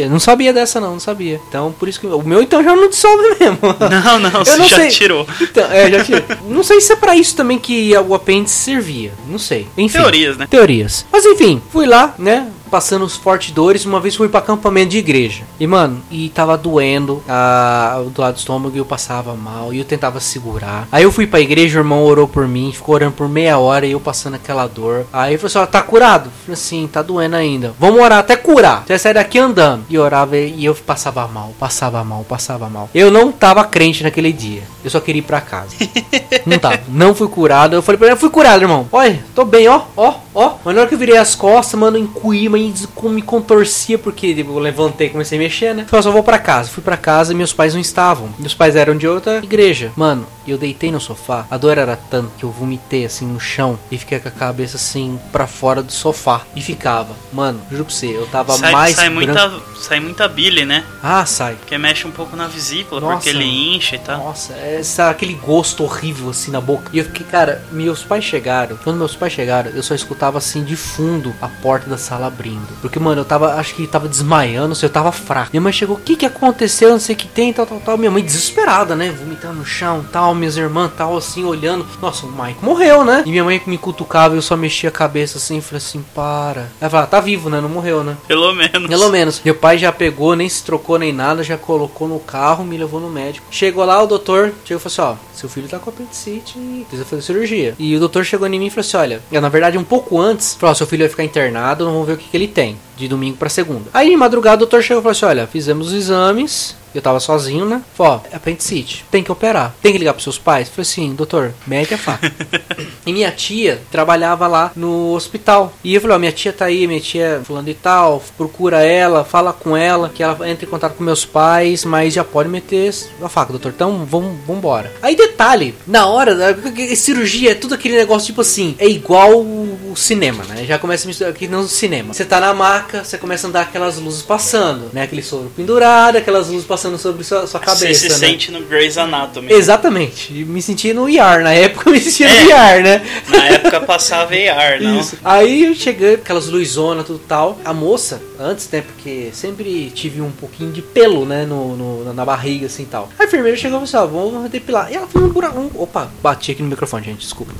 [0.00, 0.08] Biologia.
[0.08, 1.40] Não sabia dessa, não, não sabia.
[1.48, 2.06] Então, por isso que.
[2.06, 3.58] O meu, então, já não dissolve mesmo.
[3.62, 4.88] Não, não, Eu você não já sei.
[4.88, 5.26] tirou.
[5.40, 6.24] Então, é, já tirei.
[6.48, 9.12] Não sei se é pra isso também que o apêndice servia.
[9.28, 9.66] Não sei.
[9.76, 9.98] Enfim.
[9.98, 10.46] Teorias, né?
[10.48, 11.06] Teorias.
[11.12, 12.48] Mas enfim, fui lá, né?
[12.70, 13.84] Passando os fortes dores.
[13.84, 15.42] Uma vez fui pra acampamento de igreja.
[15.58, 19.74] E, mano, e tava doendo a, do lado do estômago e eu passava mal.
[19.74, 20.86] E eu tentava segurar.
[20.92, 22.70] Aí eu fui pra igreja, o irmão orou por mim.
[22.72, 25.04] Ficou orando por meia hora e eu passando aquela dor.
[25.12, 26.26] Aí ele falou assim: ó, tá curado?
[26.26, 27.74] Eu Falei assim, tá doendo ainda.
[27.78, 28.84] Vamos orar até curar.
[28.86, 29.84] Você sair daqui andando.
[29.88, 32.90] E orava e eu passava mal, passava mal, passava mal.
[32.94, 34.62] Eu não tava crente naquele dia.
[34.82, 35.76] Eu só queria ir pra casa.
[36.46, 36.80] Não tava.
[36.88, 37.76] Não fui curado.
[37.76, 38.88] Eu falei pra ele, fui curado, irmão.
[38.90, 40.54] Olha, tô bem, ó, ó, ó.
[40.64, 44.52] Mas na hora que eu virei as costas, mano, encuí, mas me contorcia, porque tipo,
[44.52, 45.84] eu levantei e comecei a mexer, né?
[45.86, 46.70] Falei, só vou pra casa.
[46.70, 48.30] Fui pra casa e meus pais não estavam.
[48.38, 49.92] Meus pais eram de outra igreja.
[49.96, 51.46] Mano, eu deitei no sofá.
[51.50, 54.76] A dor era tanto que eu vomitei assim no chão e fiquei com a cabeça
[54.76, 56.42] assim pra fora do sofá.
[56.56, 57.14] E ficava.
[57.32, 58.96] Mano, juro pra você, eu tava Sai, mais.
[58.96, 60.84] sai, branco- muita, sai muita bile, né?
[61.02, 61.54] Ah, sai.
[61.54, 63.14] Porque mexe um pouco na vesícula, Nossa.
[63.14, 63.44] porque ele
[63.76, 64.18] incha e tal.
[64.18, 66.90] Nossa, essa, aquele gosto horrível assim na boca.
[66.92, 68.76] E eu fiquei, cara, meus pais chegaram.
[68.82, 72.68] Quando meus pais chegaram, eu só escutava assim de fundo a porta da sala abrindo.
[72.80, 75.50] Porque, mano, eu tava, acho que tava desmaiando, não sei, eu tava fraco.
[75.52, 76.90] Minha mãe chegou, o que que aconteceu?
[76.90, 77.98] Não sei o que tem, tal, tal, tal.
[77.98, 79.10] Minha mãe desesperada, né?
[79.10, 81.86] Vomitando no chão, tal, minhas irmãs, tal, assim, olhando.
[82.00, 83.22] Nossa, o Mike morreu, né?
[83.26, 86.04] E minha mãe me cutucava e eu só mexia a cabeça assim, e falei assim,
[86.14, 86.68] para.
[86.80, 87.60] Ela falava, tá vivo, né?
[87.60, 88.16] Não morreu, né?
[88.30, 88.88] Pelo menos.
[88.88, 89.42] Pelo menos.
[89.44, 93.00] Meu pai já pegou, nem se trocou nem nada, já colocou no carro, me levou
[93.00, 93.44] no médico.
[93.50, 96.56] Chegou lá, o doutor chegou e falou assim: ó, seu filho tá com apendicite
[96.88, 97.74] precisa fazer cirurgia.
[97.76, 100.16] E o doutor chegou em mim e falou assim: olha, eu, na verdade, um pouco
[100.16, 102.78] antes, falou: ó, seu filho vai ficar internado, vamos ver o que, que ele tem,
[102.96, 103.90] de domingo pra segunda.
[103.92, 106.76] Aí, de madrugada, o doutor chegou e falou assim: olha, fizemos os exames.
[106.94, 107.82] Eu tava sozinho, né?
[107.94, 109.04] Falou, ó, é apendicite.
[109.10, 109.74] Tem que operar.
[109.82, 110.68] Tem que ligar pros seus pais?
[110.68, 112.32] Falei assim, doutor, mete a faca.
[113.06, 115.72] e minha tia trabalhava lá no hospital.
[115.84, 119.24] E eu falei, ó, minha tia tá aí, minha tia fulano e tal, procura ela,
[119.24, 122.92] fala com ela, que ela entra em contato com meus pais, mas já pode meter
[123.22, 123.72] a faca, doutor.
[123.74, 124.92] Então, vamos embora.
[125.02, 126.54] Aí, detalhe, na hora, da
[126.96, 130.64] cirurgia é tudo aquele negócio, tipo assim, é igual o cinema, né?
[130.64, 132.12] Já começa a misturar aqui no cinema.
[132.12, 135.02] Você tá na maca, você começa a andar aquelas luzes passando, né?
[135.02, 138.14] Aquele soro pendurado, aquelas luzes passando sobre sua, sua cabeça, Você se né?
[138.28, 139.52] sente no Grey's Anatomy.
[139.52, 140.32] Exatamente.
[140.32, 141.42] E Me senti no IR.
[141.42, 142.32] Na época eu me sentia É.
[142.44, 143.02] no IR, né?
[143.28, 144.98] Na época passava AR, não?
[145.00, 145.16] Isso.
[145.24, 147.58] Aí eu cheguei, aquelas luzonas, tudo tal.
[147.64, 148.82] A moça, antes, né?
[148.82, 151.44] Porque sempre tive um pouquinho de pelo, né?
[151.44, 153.08] No, no- na barriga, assim tal.
[153.18, 154.90] A enfermeira chegou e falou assim: ó, vamos depilar.
[154.90, 155.70] E ela foi um buraco.
[155.74, 157.52] Opa, bati aqui no microfone, gente, desculpa.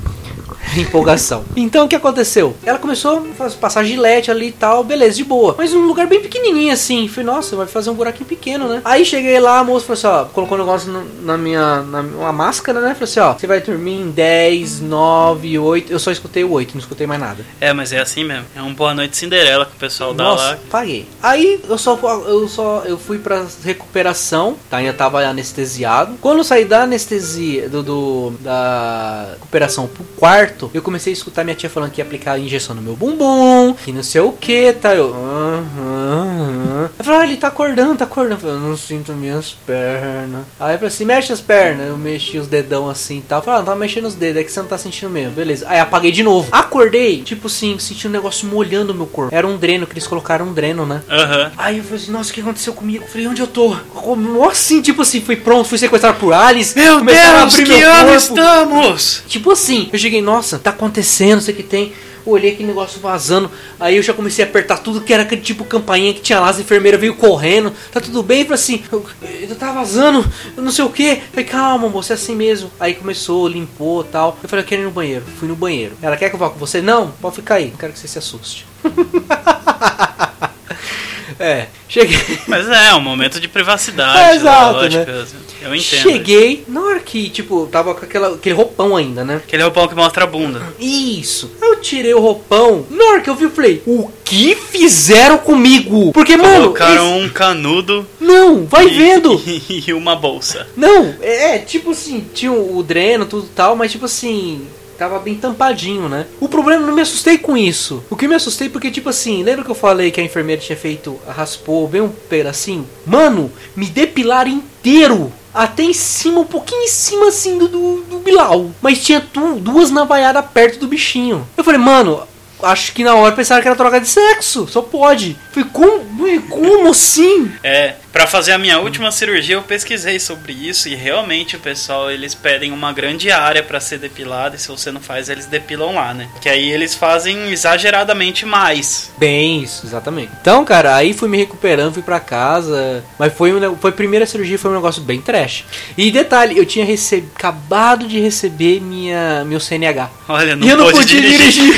[0.77, 1.43] Empolgação.
[1.55, 2.55] Então o que aconteceu?
[2.65, 5.55] Ela começou a faz- passar gilete ali e tal, beleza, de boa.
[5.57, 7.07] Mas num lugar bem pequenininho assim.
[7.07, 8.81] Falei, nossa, vai fazer um buraquinho pequeno, né?
[8.83, 11.81] Aí cheguei lá, a moça falou assim: ó, colocou um negócio no- na minha.
[11.83, 12.93] Na, uma máscara, né?
[12.93, 15.91] Falou assim: ó, você vai dormir em 10, 9, 8.
[15.91, 17.45] Eu só escutei o 8, não escutei mais nada.
[17.59, 18.45] É, mas é assim mesmo.
[18.55, 20.57] É um Boa Noite Cinderela que o pessoal dá Nossa, lá.
[20.69, 21.07] paguei.
[21.21, 24.77] Aí eu só eu só eu fui pra recuperação, tá?
[24.77, 26.15] Ainda tava anestesiado.
[26.21, 30.40] Quando eu saí da anestesia do, do- da recuperação pro quarto,
[30.73, 33.73] eu comecei a escutar minha tia falando que ia aplicar a injeção no meu bumbum,
[33.73, 34.95] que não sei o que, tá?
[34.95, 36.89] Eu, aham, aham.
[36.97, 38.35] Eu falei, ah, ele tá acordando, tá acordando.
[38.35, 40.43] Eu falei, eu não sinto minhas pernas.
[40.59, 41.87] Aí eu falei assim, mexe as pernas.
[41.87, 43.39] Eu mexi os dedão assim e tal.
[43.39, 45.31] Eu falei, ah, não tá mexendo os dedos, é que você não tá sentindo mesmo.
[45.31, 45.65] Beleza.
[45.67, 46.47] Aí apaguei de novo.
[46.51, 49.33] Acordei, tipo assim, senti um negócio molhando o meu corpo.
[49.33, 51.01] Era um dreno, que eles colocaram um dreno, né?
[51.09, 51.51] Aham.
[51.57, 53.03] Aí eu falei assim, nossa, o que aconteceu comigo?
[53.03, 53.75] Eu falei, onde eu tô?
[53.93, 56.73] Como assim, tipo assim, fui pronto, fui sequestrado por aliens.
[56.75, 59.23] Meu a Deus, abrir que meu ano estamos?
[59.27, 61.91] Tipo assim, eu cheguei, nossa, tá acontecendo, sei o que tem.
[62.25, 63.51] Olhei aquele negócio vazando.
[63.79, 66.49] Aí eu já comecei a apertar tudo que era aquele tipo campainha que tinha lá.
[66.49, 67.73] As enfermeiras veio correndo.
[67.91, 68.43] Tá tudo bem?
[68.43, 71.21] Falei assim, eu, eu tá vazando, eu não sei o que.
[71.31, 72.71] Falei, calma, moça, é assim mesmo.
[72.79, 74.37] Aí começou, limpou tal.
[74.41, 75.25] Eu falei, eu quero ir no banheiro.
[75.39, 75.97] Fui no banheiro.
[76.01, 76.81] Ela quer que eu vá com você?
[76.81, 77.71] Não, pode ficar aí.
[77.71, 78.65] Não quero que você se assuste.
[81.39, 82.39] é, cheguei.
[82.47, 84.19] Mas é, um momento de privacidade.
[84.19, 85.25] É, exato, lógico, né?
[85.61, 86.01] Eu entendo.
[86.01, 89.35] Cheguei, na hora que, tipo, tava com aquela, aquele roupão ainda, né?
[89.37, 90.61] Aquele roupão que mostra a bunda.
[90.79, 91.51] Isso.
[91.61, 92.85] Eu tirei o roupão.
[92.89, 96.11] Na hora que eu vi, eu falei: O que fizeram comigo?
[96.13, 96.63] Porque, mano.
[96.63, 99.41] Colocaram esse- um canudo Não, vai e, vendo.
[99.69, 100.67] e uma bolsa.
[100.75, 104.65] Não, é, é, tipo assim, tinha o dreno, tudo tal, mas tipo assim.
[104.97, 106.27] tava bem tampadinho, né?
[106.39, 108.03] O problema, não me assustei com isso.
[108.09, 110.77] O que me assustei porque, tipo assim, lembra que eu falei que a enfermeira tinha
[110.77, 112.87] feito, raspou bem um pedacinho?
[113.05, 115.31] Mano, me depilaram inteiro.
[115.53, 118.71] Até em cima, um pouquinho em cima assim do, do, do Bilal.
[118.81, 121.47] Mas tinha tu, duas navaiadas perto do bichinho.
[121.57, 122.23] Eu falei, mano,
[122.63, 124.67] acho que na hora pensaram que era troca de sexo.
[124.67, 125.37] Só pode.
[125.51, 126.05] Falei, como,
[126.49, 127.51] como assim?
[127.63, 132.11] É, pra fazer a minha última cirurgia eu pesquisei sobre isso e realmente o pessoal
[132.11, 135.95] eles pedem uma grande área pra ser depilada e se você não faz eles depilam
[135.95, 136.27] lá, né?
[136.41, 139.11] Que aí eles fazem exageradamente mais.
[139.17, 140.31] Bem, isso, exatamente.
[140.41, 143.03] Então, cara, aí fui me recuperando, fui pra casa.
[143.17, 145.65] Mas foi, um, foi a primeira cirurgia, foi um negócio bem trash.
[145.97, 147.27] E detalhe, eu tinha receb...
[147.35, 150.09] acabado de receber minha, meu CNH.
[150.27, 151.73] Olha, não e eu não podia dirigir.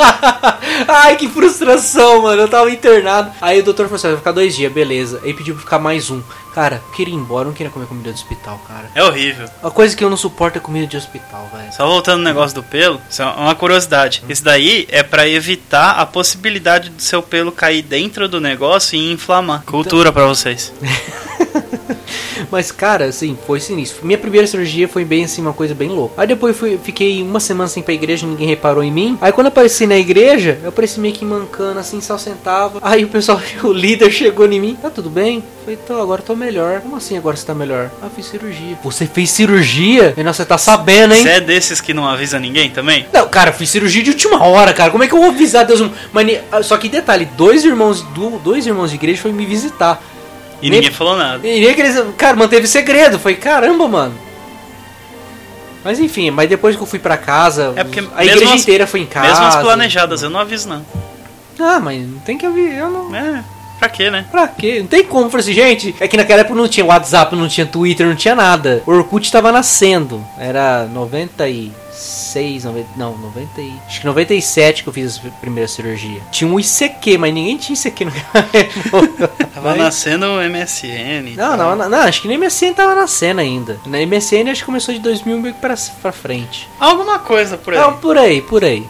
[0.88, 2.42] Ai, que frustração, mano.
[2.42, 3.32] Eu tava internado.
[3.40, 5.20] Aí o doutor falou assim: vai ficar dois dias, beleza.
[5.22, 6.22] Aí pediu pra ficar mais um.
[6.54, 8.90] Cara, eu queria ir embora, eu não queria comer comida de hospital, cara.
[8.94, 9.48] É horrível.
[9.62, 11.72] A coisa que eu não suporto é comida de hospital, velho.
[11.72, 14.22] Só voltando no negócio do pelo, isso é uma curiosidade.
[14.28, 19.12] Isso daí é pra evitar a possibilidade do seu pelo cair dentro do negócio e
[19.12, 19.62] inflamar.
[19.62, 20.72] Cultura pra vocês.
[22.50, 24.04] Mas, cara, assim, foi sinistro.
[24.06, 26.14] Minha primeira cirurgia foi bem assim, uma coisa bem louca.
[26.20, 29.18] Aí depois fui, fiquei uma semana sem ir pra igreja, ninguém reparou em mim.
[29.20, 32.78] Aí quando apareci na igreja, eu apareci meio que mancando, assim, só sentava.
[32.82, 34.76] Aí o pessoal, o líder chegou em mim.
[34.80, 35.42] Tá tudo bem?
[35.64, 36.80] Falei, tô, agora tô melhor.
[36.80, 37.90] Como assim agora você tá melhor?
[38.02, 38.78] Ah, fiz cirurgia.
[38.82, 40.14] Você fez cirurgia?
[40.16, 41.22] E nossa, você tá sabendo, hein?
[41.22, 43.06] Você é desses que não avisa ninguém também?
[43.12, 44.90] Não, cara, eu fiz cirurgia de última hora, cara.
[44.90, 45.80] Como é que eu vou avisar Deus?
[46.12, 50.02] Mas, ne- só que detalhe, dois irmãos do dois irmãos de igreja foram me visitar.
[50.62, 51.46] E Nem- ninguém falou nada.
[51.46, 53.18] E nem que eles, cara, manteve segredo.
[53.18, 54.14] Foi caramba, mano.
[55.84, 58.86] Mas enfim, mas depois que eu fui pra casa, É porque a igreja as- inteira
[58.86, 59.28] foi em casa.
[59.28, 60.84] Mesmo as planejadas, eu não aviso não.
[61.58, 63.14] Ah, mas não tem que avisar, eu não.
[63.16, 63.42] É,
[63.78, 64.26] pra quê, né?
[64.30, 64.80] Pra quê?
[64.80, 65.30] Não tem como.
[65.30, 68.34] Falei assim, gente, é que naquela época não tinha WhatsApp, não tinha Twitter, não tinha
[68.34, 68.82] nada.
[68.86, 70.22] O Orkut tava nascendo.
[70.38, 70.84] Era
[72.00, 76.20] 96, 90, não, 90 e, acho que 97 que eu fiz a primeira cirurgia.
[76.32, 78.06] Tinha um ICQ, mas ninguém tinha ICQ
[78.52, 79.28] época.
[79.54, 81.36] Tava nascendo o MSN.
[81.36, 83.78] Não, não, não, não, acho que nem MSN tava nascendo ainda.
[83.84, 86.68] Na MSN acho que começou de 2000 meio que pra, pra frente.
[86.78, 87.80] Alguma coisa por aí.
[87.80, 88.86] Não, por aí, por aí.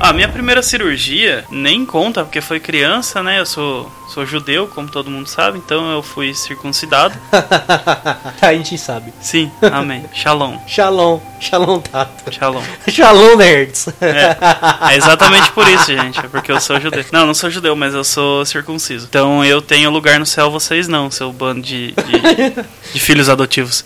[0.00, 3.40] A minha primeira cirurgia nem conta, porque foi criança, né?
[3.40, 7.14] Eu sou, sou judeu, como todo mundo sabe, então eu fui circuncidado.
[8.42, 9.14] a gente sabe.
[9.20, 10.04] Sim, amém.
[10.12, 10.58] Shalom.
[10.66, 12.32] Shalom, shalom tato.
[12.32, 12.62] Shalom.
[12.88, 13.88] Shalom nerds.
[14.00, 16.18] É, é exatamente por isso, gente.
[16.18, 17.04] É porque eu sou judeu.
[17.12, 19.06] Não, não sou judeu, mas eu sou circunciso.
[19.08, 23.84] Então eu tenho lugar no céu, vocês não, seu bando de, de, de filhos adotivos.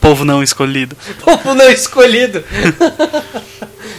[0.00, 0.96] Povo não escolhido.
[1.24, 2.44] Povo não escolhido.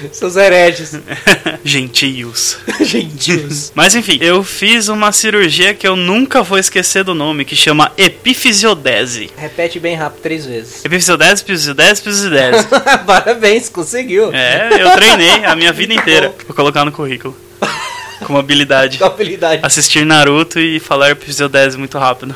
[0.14, 1.00] Seus hereges.
[1.64, 2.58] Gentios.
[2.82, 3.72] Gentios.
[3.76, 7.92] Mas enfim, eu fiz uma cirurgia que eu nunca vou esquecer do nome, que chama
[7.98, 9.32] epifisiodese.
[9.38, 10.84] Repete bem rápido três vezes.
[10.84, 12.68] Epifisiodese, epifisiodese, epifisiodese.
[13.06, 14.34] Parabéns, conseguiu.
[14.34, 16.34] É, eu treinei a minha vida inteira.
[16.48, 17.36] Vou colocar no currículo.
[18.26, 18.98] Como habilidade.
[18.98, 19.62] Com habilidade.
[19.64, 22.34] Assistir Naruto e falar epifisiodese muito rápido.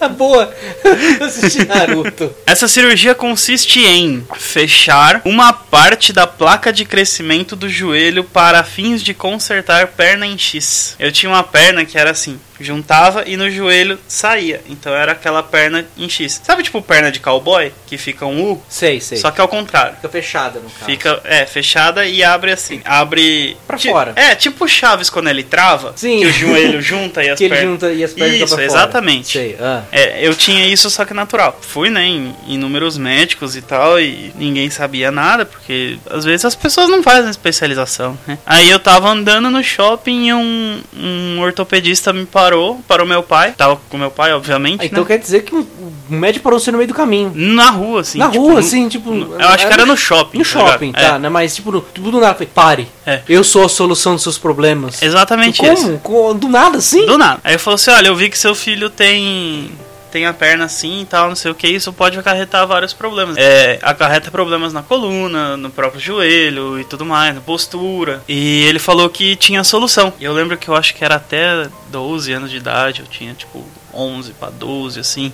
[0.16, 0.52] Boa.
[1.24, 2.34] Assisti Naruto.
[2.46, 9.02] Essa cirurgia consiste em fechar uma parte da placa de crescimento do joelho para fins
[9.02, 10.94] de consertar perna em X.
[10.98, 14.60] Eu tinha uma perna que era assim, juntava e no joelho saía.
[14.68, 16.40] Então era aquela perna em X.
[16.44, 19.18] Sabe tipo perna de cowboy que fica um U, Sei, sei.
[19.18, 19.96] só que ao contrário.
[19.96, 20.84] Fica fechada no caso.
[20.84, 22.80] Fica, é, fechada e abre assim.
[22.84, 23.56] Abre.
[23.66, 24.12] Pra ti- fora.
[24.16, 25.92] É, tipo Chaves quando ele trava.
[25.96, 26.20] Sim.
[26.20, 27.70] Que o joelho junta e as que ele pernas.
[27.72, 29.32] junta e as pernas Isso, exatamente.
[29.38, 29.82] Sei, ah.
[29.90, 31.58] É, eu tinha isso só que natural.
[31.60, 36.54] Fui, né, em inúmeros médicos e tal, e ninguém sabia nada, porque às vezes as
[36.54, 38.38] pessoas não fazem especialização, né?
[38.46, 43.52] Aí eu tava andando no shopping e um, um ortopedista me parou, parou meu pai,
[43.56, 45.06] tava com meu pai, obviamente, Ah, então né?
[45.08, 45.66] quer dizer que o
[46.08, 47.32] médico parou você no meio do caminho.
[47.34, 48.18] Na rua, assim.
[48.18, 49.12] Na tipo, rua, no- assim, tipo.
[49.14, 50.38] Eu acho que era no shopping.
[50.38, 51.00] No tá shopping, É.
[51.08, 51.28] tá, né?
[51.28, 52.34] Mas, tipo, no, tudo do nada.
[52.34, 52.88] Falei, pare.
[53.06, 53.20] É.
[53.28, 55.02] Eu sou a solução dos seus problemas.
[55.02, 55.72] Exatamente Como?
[55.72, 56.00] isso.
[56.02, 57.04] Co- Do nada, assim?
[57.06, 57.40] Do nada.
[57.44, 59.70] Aí eu falou assim: olha, eu vi que seu filho tem.
[60.10, 63.36] Tem a perna assim e tal, não sei o que, isso pode acarretar vários problemas.
[63.36, 68.22] É, acarreta problemas na coluna, no próprio joelho e tudo mais, na postura.
[68.28, 70.12] E ele falou que tinha solução.
[70.20, 73.64] Eu lembro que eu acho que era até 12 anos de idade, eu tinha tipo
[73.92, 75.32] 11 para 12, assim.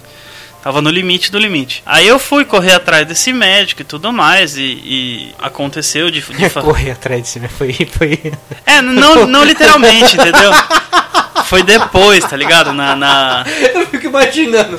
[0.64, 1.82] Tava no limite do limite.
[1.84, 6.50] Aí eu fui correr atrás desse médico e tudo mais, e, e aconteceu de, de
[6.58, 7.48] Correr atrás de cima.
[7.48, 7.74] Foi.
[7.92, 8.32] foi...
[8.64, 10.50] É, não, não literalmente, entendeu?
[11.48, 12.72] Foi depois, tá ligado?
[12.72, 13.44] Na, na...
[13.74, 14.78] Eu fico imaginando.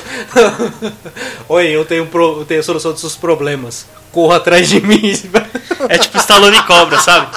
[1.48, 3.86] Oi, eu tenho, pro, eu tenho a solução dos seus problemas.
[4.12, 5.12] Corra atrás de mim.
[5.88, 7.28] É tipo Stallone Cobra, sabe?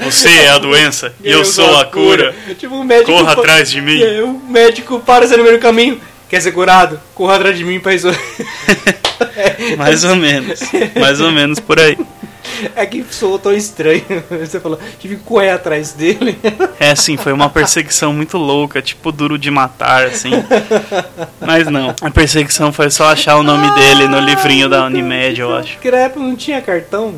[0.00, 2.34] Você é a doença e eu, sou a cura.
[2.58, 3.12] Tipo, o médico.
[3.12, 4.00] Corra pa- atrás de mim.
[4.22, 6.00] O médico para você no meio do caminho.
[6.28, 7.00] Quer ser curado?
[7.14, 8.18] Corra atrás de mim pra resolver.
[9.78, 10.60] Mais ou menos.
[10.98, 11.96] Mais ou menos por aí.
[12.74, 14.04] É que soou tão estranho.
[14.30, 16.38] Você falou, tive que correr atrás dele.
[16.78, 20.30] É, sim, foi uma perseguição muito louca, tipo duro de matar, assim.
[21.40, 25.54] Mas não, a perseguição foi só achar o nome dele no livrinho da Unimed, eu
[25.54, 25.72] acho.
[25.74, 27.14] Porque na época não tinha cartão.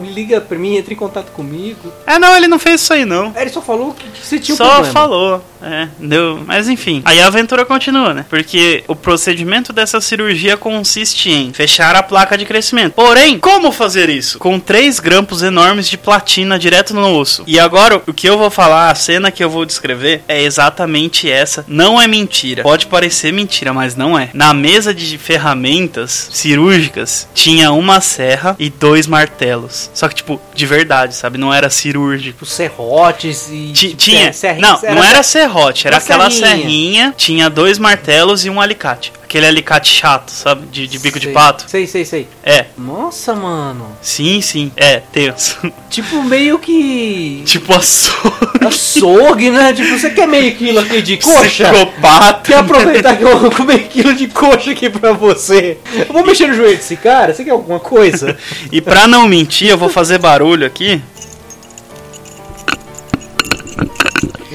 [0.00, 1.92] Me liga pra mim, entre em contato comigo.
[2.06, 3.32] É, não, ele não fez isso aí, não.
[3.34, 4.92] Aí ele só falou que, que você tinha um Só problema.
[4.92, 6.40] falou, é, deu.
[6.46, 8.24] Mas enfim, aí a aventura continua, né?
[8.28, 12.94] Porque o procedimento dessa cirurgia consiste em fechar a placa de crescimento.
[12.94, 14.38] Porém, como fazer isso?
[14.38, 17.44] Com três grampos enormes de platina direto no osso.
[17.46, 21.30] E agora, o que eu vou falar, a cena que eu vou descrever, é exatamente
[21.30, 21.64] essa.
[21.68, 22.62] Não é mentira.
[22.62, 24.30] Pode parecer mentira, mas não é.
[24.32, 29.59] Na mesa de ferramentas cirúrgicas, tinha uma serra e dois martelos.
[29.68, 31.36] Só que, tipo, de verdade, sabe?
[31.38, 32.30] Não era cirúrgico.
[32.30, 33.72] Tipo, serrotes e.
[33.72, 34.32] Ti- tipo, tinha.
[34.32, 36.56] serrinha- não, não era serrote, era aquela serrinha.
[36.58, 37.14] serrinha.
[37.16, 39.12] Tinha dois martelos e um alicate.
[39.30, 40.66] Aquele alicate chato, sabe?
[40.66, 41.32] De, de bico de Sei.
[41.32, 41.64] pato.
[41.68, 42.26] Sei, sei, sei.
[42.42, 43.86] É, Nossa, mano.
[44.02, 44.72] sim, sim.
[44.76, 45.56] É, tenso.
[45.88, 47.42] Tipo, meio que.
[47.46, 48.66] tipo açougue.
[48.66, 49.72] Açougue, né?
[49.72, 51.70] Tipo, você quer meio quilo aqui de coxa?
[51.70, 52.40] Psicopata.
[52.42, 55.78] Quer aproveitar que eu vou comer meio quilo de coxa aqui pra você?
[55.96, 57.32] Eu vou mexer no joelho desse cara?
[57.32, 58.36] Você quer alguma coisa?
[58.72, 61.00] E pra não mentir, eu vou fazer barulho aqui.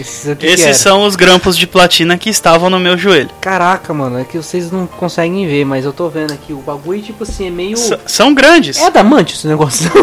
[0.06, 3.30] Esses, aqui que Esses são os grampos de platina que estavam no meu joelho.
[3.41, 7.02] Caraca, mano, é que vocês não conseguem ver, mas eu tô vendo aqui o bagulho,
[7.02, 7.74] tipo assim, é meio.
[7.74, 8.78] S- são grandes.
[8.78, 9.89] É adamante esse negócio.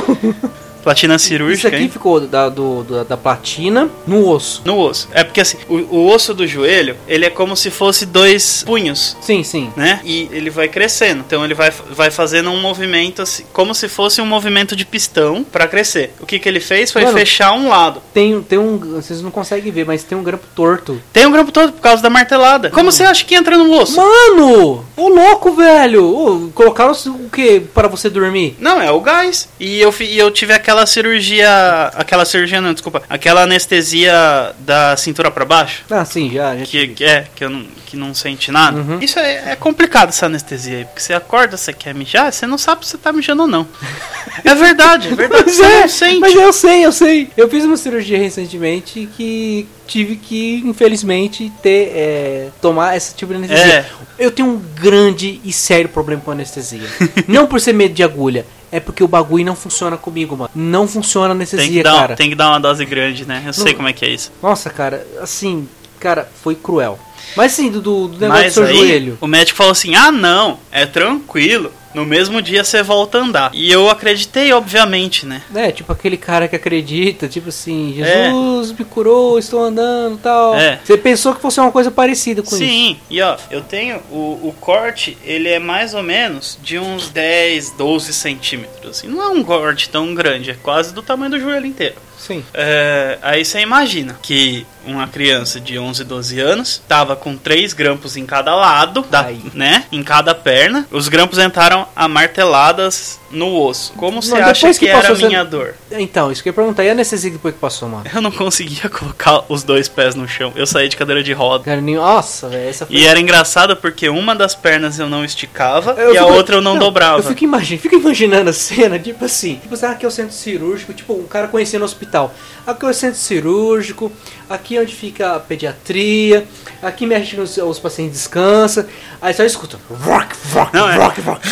[0.82, 1.88] Platina Isso cirúrgica, aqui hein?
[1.88, 4.62] ficou da, do, da, platina no osso.
[4.64, 5.08] No osso.
[5.12, 9.16] É porque assim, o, o osso do joelho, ele é como se fosse dois punhos.
[9.20, 9.72] Sim, sim.
[9.76, 10.00] né?
[10.04, 11.22] E ele vai crescendo.
[11.26, 15.44] Então ele vai, vai fazendo um movimento assim, como se fosse um movimento de pistão
[15.44, 16.14] pra crescer.
[16.20, 17.16] O que, que ele fez foi Mano.
[17.16, 18.02] fechar um lado.
[18.12, 18.78] Tem, tem um.
[18.78, 21.00] Vocês não conseguem ver, mas tem um grampo torto.
[21.12, 22.70] Tem um grampo todo por causa da martelada.
[22.70, 23.96] Como você acha que entra no osso?
[23.96, 24.84] Mano!
[24.96, 26.04] Ô louco, velho!
[26.04, 28.56] Ô, colocaram o que para você dormir?
[28.58, 29.48] Não, é o gás.
[29.60, 31.48] E eu, e eu tive aquela cirurgia.
[31.94, 33.02] Aquela cirurgia, não, desculpa.
[33.08, 34.12] Aquela anestesia
[34.58, 35.84] da cintura pra baixo.
[35.90, 36.56] Ah, sim, já.
[36.56, 38.78] já Que, que é, que, eu não, que não sente nada.
[38.78, 38.98] Uhum.
[39.00, 40.84] Isso é, é complicado, essa anestesia aí.
[40.84, 43.66] Porque você acorda, você quer mijar, você não sabe se você tá mijando ou não.
[44.44, 45.44] É verdade, é verdade.
[45.44, 46.20] Mas Você é, não sente.
[46.20, 47.30] mas eu sei, eu sei.
[47.36, 53.38] Eu fiz uma cirurgia recentemente que tive que, infelizmente, ter é, tomar esse tipo de
[53.38, 53.74] anestesia.
[53.80, 53.86] É.
[54.18, 56.88] Eu tenho um grande e sério problema com anestesia.
[57.28, 60.50] não por ser medo de agulha, é porque o bagulho não funciona comigo, mano.
[60.54, 62.16] Não funciona a Tem que, dar, cara.
[62.16, 63.42] tem que dar uma dose grande, né?
[63.46, 64.32] Eu sei Não- como é que é isso.
[64.42, 65.68] Nossa, cara, assim,
[66.00, 66.98] cara, foi cruel.
[67.36, 69.18] Mas sim, do, do do negócio do Mas seu aí, joelho.
[69.20, 71.70] o médico falou assim: ah, não, é tranquilo.
[71.94, 73.50] No mesmo dia você volta a andar.
[73.52, 75.42] E eu acreditei, obviamente, né?
[75.54, 78.30] É, tipo aquele cara que acredita, tipo assim, É.
[78.30, 80.54] Jesus me curou, estou andando tal.
[80.54, 80.80] É.
[80.84, 82.64] Você pensou que fosse uma coisa parecida com isso.
[82.64, 87.08] Sim, e ó, eu tenho o, o corte, ele é mais ou menos de uns
[87.08, 88.98] 10, 12 centímetros.
[88.98, 89.08] Assim.
[89.08, 91.96] Não é um corte tão grande, é quase do tamanho do joelho inteiro.
[92.18, 92.44] Sim.
[92.54, 98.16] É, aí você imagina que uma criança de 11, 12 anos tava com três grampos
[98.16, 99.86] em cada lado, da, né?
[99.90, 100.86] Em cada perna.
[100.92, 103.92] Os grampos entraram amarteladas no osso.
[103.96, 105.74] Como você Não, acha que, que era a você- minha dor?
[105.90, 106.84] Então, isso que eu ia perguntar.
[106.84, 108.04] E a anestesia depois que passou, mano?
[108.14, 110.52] Eu não conseguia colocar os dois pés no chão.
[110.54, 111.64] Eu saí de cadeira de roda.
[111.64, 111.80] Cara.
[111.80, 112.94] Nossa, velho, essa foi...
[112.96, 116.56] E era engraçado porque uma das pernas eu não esticava Eu e a fico- outra
[116.56, 117.18] eu não, dobrava.
[117.18, 120.34] Eu fico, imagi- fico imaginando a cena, tipo assim, tipo ah, aqui é o centro
[120.34, 122.34] cirúrgico, tipo, um cara conhecendo o hospital.
[122.66, 124.12] Aqui é o centro cirúrgico,
[124.48, 126.46] aqui é onde fica a pediatria,
[126.82, 128.84] aqui mexe nos os pacientes descansam,
[129.20, 129.78] aí só escuta.
[129.90, 130.96] Rock, rock, Não, é.
[130.96, 131.48] rock, rock.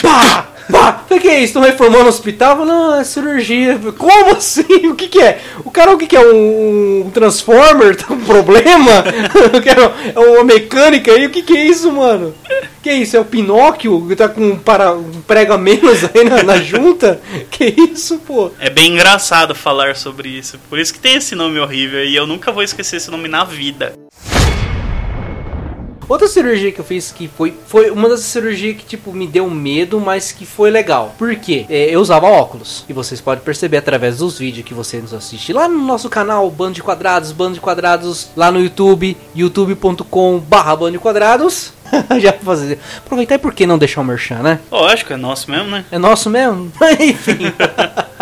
[0.00, 0.48] Pá!
[0.70, 1.04] Pá!
[1.10, 1.44] O que é isso?
[1.44, 2.64] Estão reformando o hospital?
[2.64, 3.78] Não, é cirurgia.
[3.96, 4.86] Como assim?
[4.88, 5.40] O que, que é?
[5.64, 6.20] O cara, o que, que é?
[6.20, 7.96] Um, um Transformer?
[7.96, 9.04] Tá com problema?
[10.14, 11.26] É uma mecânica aí?
[11.26, 12.34] O que, que é isso, mano?
[12.82, 13.16] Que é isso?
[13.16, 16.58] É o Pinóquio que tá com um, para, um prego a menos aí na, na
[16.58, 17.20] junta?
[17.50, 18.50] Que isso, pô?
[18.60, 20.58] É bem engraçado falar sobre isso.
[20.68, 23.44] Por isso que tem esse nome horrível e eu nunca vou esquecer esse nome na
[23.44, 23.94] vida.
[26.08, 29.48] Outra cirurgia que eu fiz que foi, foi uma das cirurgias que tipo me deu
[29.48, 31.14] medo, mas que foi legal.
[31.18, 31.66] Por quê?
[31.68, 32.84] É, eu usava óculos.
[32.88, 36.50] E vocês podem perceber através dos vídeos que você nos assiste lá no nosso canal
[36.50, 41.72] Bando de Quadrados, Bando de Quadrados, lá no YouTube, youtube.com barra Bando de Quadrados.
[42.20, 42.78] Já pra fazer.
[42.98, 44.60] Aproveitar e por que não deixar o merchan, né?
[44.70, 45.84] Lógico, é nosso mesmo, né?
[45.90, 46.72] É nosso mesmo?
[47.00, 47.52] Enfim.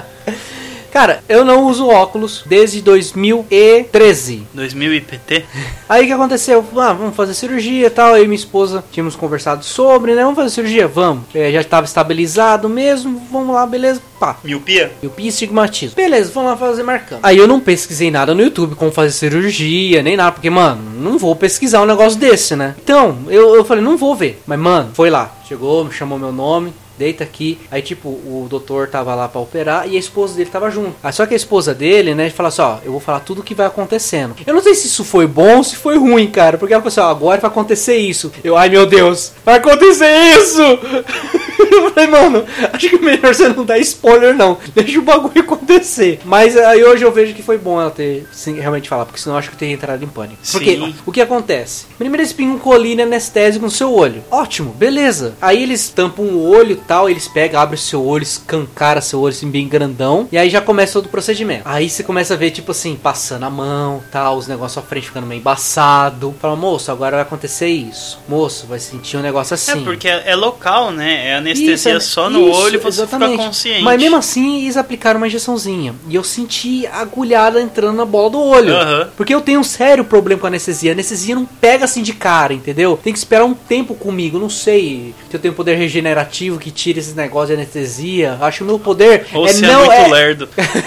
[0.93, 4.47] Cara, eu não uso óculos desde 2013.
[4.53, 5.47] 2000 IPT?
[5.89, 6.63] Aí o que aconteceu?
[6.77, 8.15] Ah, vamos fazer cirurgia e tal.
[8.15, 10.23] Eu e minha esposa tínhamos conversado sobre, né?
[10.23, 10.87] Vamos fazer cirurgia?
[10.87, 11.25] Vamos.
[11.35, 13.23] É, já estava estabilizado mesmo.
[13.33, 14.03] Vamos lá, beleza?
[14.21, 14.37] Pá.
[14.45, 14.93] Miopia?
[15.03, 15.97] Eu e estigmatismo.
[15.97, 17.21] Beleza, vamos lá fazer marcando.
[17.23, 21.17] Aí eu não pesquisei nada no YouTube como fazer cirurgia, nem nada, porque, mano, não
[21.17, 22.75] vou pesquisar um negócio desse, né?
[22.85, 24.43] Então, eu, eu falei, não vou ver.
[24.47, 25.33] Mas, mano, foi lá.
[25.49, 26.73] Chegou, me chamou meu nome,
[27.03, 27.59] deita aqui.
[27.71, 30.95] Aí, tipo, o doutor tava lá pra operar e a esposa dele tava junto.
[31.03, 33.45] Aí, só que a esposa dele, né, fala assim: ó, eu vou falar tudo o
[33.45, 34.37] que vai acontecendo.
[34.47, 36.93] Eu não sei se isso foi bom ou se foi ruim, cara, porque ela falou
[36.93, 38.31] assim: ó, agora vai acontecer isso.
[38.45, 40.63] Eu, ai meu Deus, vai acontecer isso!
[41.71, 44.59] eu falei, mano, acho que é melhor você não dar spoiler, não.
[44.75, 46.21] Deixa o bagulho acontecer.
[46.25, 49.37] Mas aí hoje eu vejo que foi bom ela ter sim, realmente falar, porque senão
[49.37, 50.41] eu acho que eu teria entrado em pânico.
[50.51, 50.95] Porque Sim.
[51.05, 51.87] o que acontece?
[51.99, 54.23] Primeiro eles pingam colírio anestésico no seu olho.
[54.31, 55.35] Ótimo, beleza.
[55.41, 59.21] Aí eles tampam o olho e tal, eles pegam, abrem o seu olho, escancara seu
[59.21, 60.29] olho assim bem grandão.
[60.31, 61.63] E aí já começa todo o procedimento.
[61.65, 65.07] Aí você começa a ver, tipo assim, passando a mão, tal, os negócios à frente
[65.07, 66.35] ficando meio embaçado.
[66.41, 68.19] Fala, moço, agora vai acontecer isso.
[68.29, 69.73] Moço, vai sentir um negócio assim.
[69.73, 71.29] É porque é, é local, né?
[71.29, 73.31] É anestesia Isso, é- só no isso, olho e você exatamente.
[73.33, 73.83] fica consciente.
[73.83, 75.95] Mas mesmo assim, eles aplicaram uma injeçãozinha.
[76.09, 78.75] E eu senti a agulhada entrando na bola do olho.
[78.75, 79.09] Aham.
[79.17, 80.91] Porque eu tenho um sério problema com a anestesia.
[80.91, 82.99] A anestesia não pega assim de cara, entendeu?
[83.03, 84.39] Tem que esperar um tempo comigo.
[84.39, 88.39] Não sei se eu tenho poder regenerativo que tira esses negócios de anestesia.
[88.41, 90.09] Acho que o meu poder Ou é se é não muito é.
[90.09, 90.49] lerdo.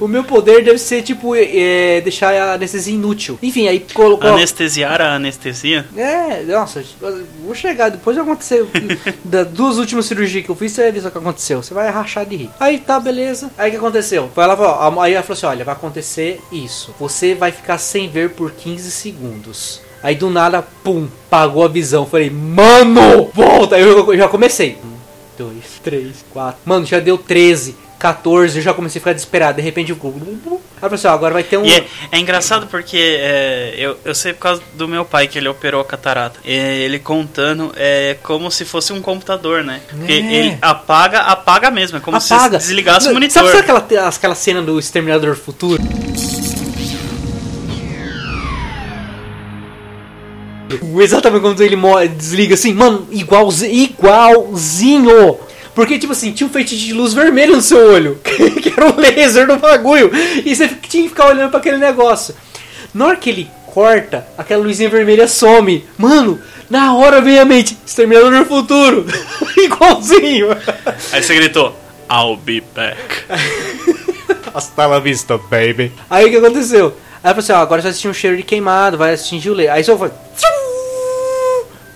[0.00, 3.38] o meu poder deve ser tipo é, deixar a anestesia inútil.
[3.42, 4.30] Enfim, aí colocou.
[4.30, 5.86] Anestesiar a anestesia?
[5.96, 6.84] É, nossa,
[7.44, 8.66] vou chegar, depois vai acontecer.
[9.24, 11.62] das duas últimas cirurgias que eu fiz, você vai ver o que aconteceu.
[11.62, 12.50] Você vai rachar de rir.
[12.58, 13.50] Aí tá, beleza.
[13.56, 14.30] Aí o que aconteceu?
[14.34, 16.94] Foi ela, falou, aí ela falou assim: olha, vai acontecer isso.
[16.98, 19.80] Você vai ficar sem ver por 15 segundos.
[20.02, 22.04] Aí do nada, pum, pagou a visão.
[22.04, 23.76] Falei, mano, volta!
[23.76, 24.76] Aí eu, eu já comecei.
[24.84, 24.94] Um,
[25.38, 26.60] dois, três, quatro.
[26.64, 27.74] Mano, já deu 13.
[28.04, 29.56] 14, eu já comecei a ficar desesperado.
[29.56, 29.98] De repente eu.
[30.82, 31.64] Aí ó, agora vai ter um.
[31.64, 35.48] É, é engraçado porque é, eu, eu sei por causa do meu pai que ele
[35.48, 36.38] operou a catarata.
[36.44, 39.80] Ele contando é como se fosse um computador, né?
[39.88, 40.16] Porque É.
[40.16, 41.96] ele apaga, apaga mesmo.
[41.96, 42.60] É como Apaga.
[42.60, 43.42] se desligasse o monitor.
[43.50, 45.82] Sabe, aquela, aquela cena do Exterminador do Futuro?
[51.00, 51.76] Exatamente quando ele
[52.08, 55.38] desliga assim, mano, igualzinho, igualzinho.
[55.74, 58.96] Porque, tipo assim, tinha um feitiço de luz vermelha no seu olho, que era um
[58.96, 60.10] laser do bagulho,
[60.44, 62.34] e você tinha que ficar olhando pra aquele negócio.
[62.92, 65.84] Na hora que ele corta, aquela luzinha vermelha some.
[65.98, 69.04] Mano, na hora vem a mente, Exterminador do Futuro,
[69.58, 70.50] igualzinho.
[71.12, 71.76] Aí você gritou,
[72.08, 73.24] I'll be back.
[74.54, 75.92] Hasta la vista, baby.
[76.08, 76.96] Aí o que aconteceu?
[77.22, 79.50] Aí eu falei assim, ó, agora você vai sentir um cheiro de queimado, vai atingir
[79.50, 79.70] o leite.
[79.70, 80.12] Aí só foi.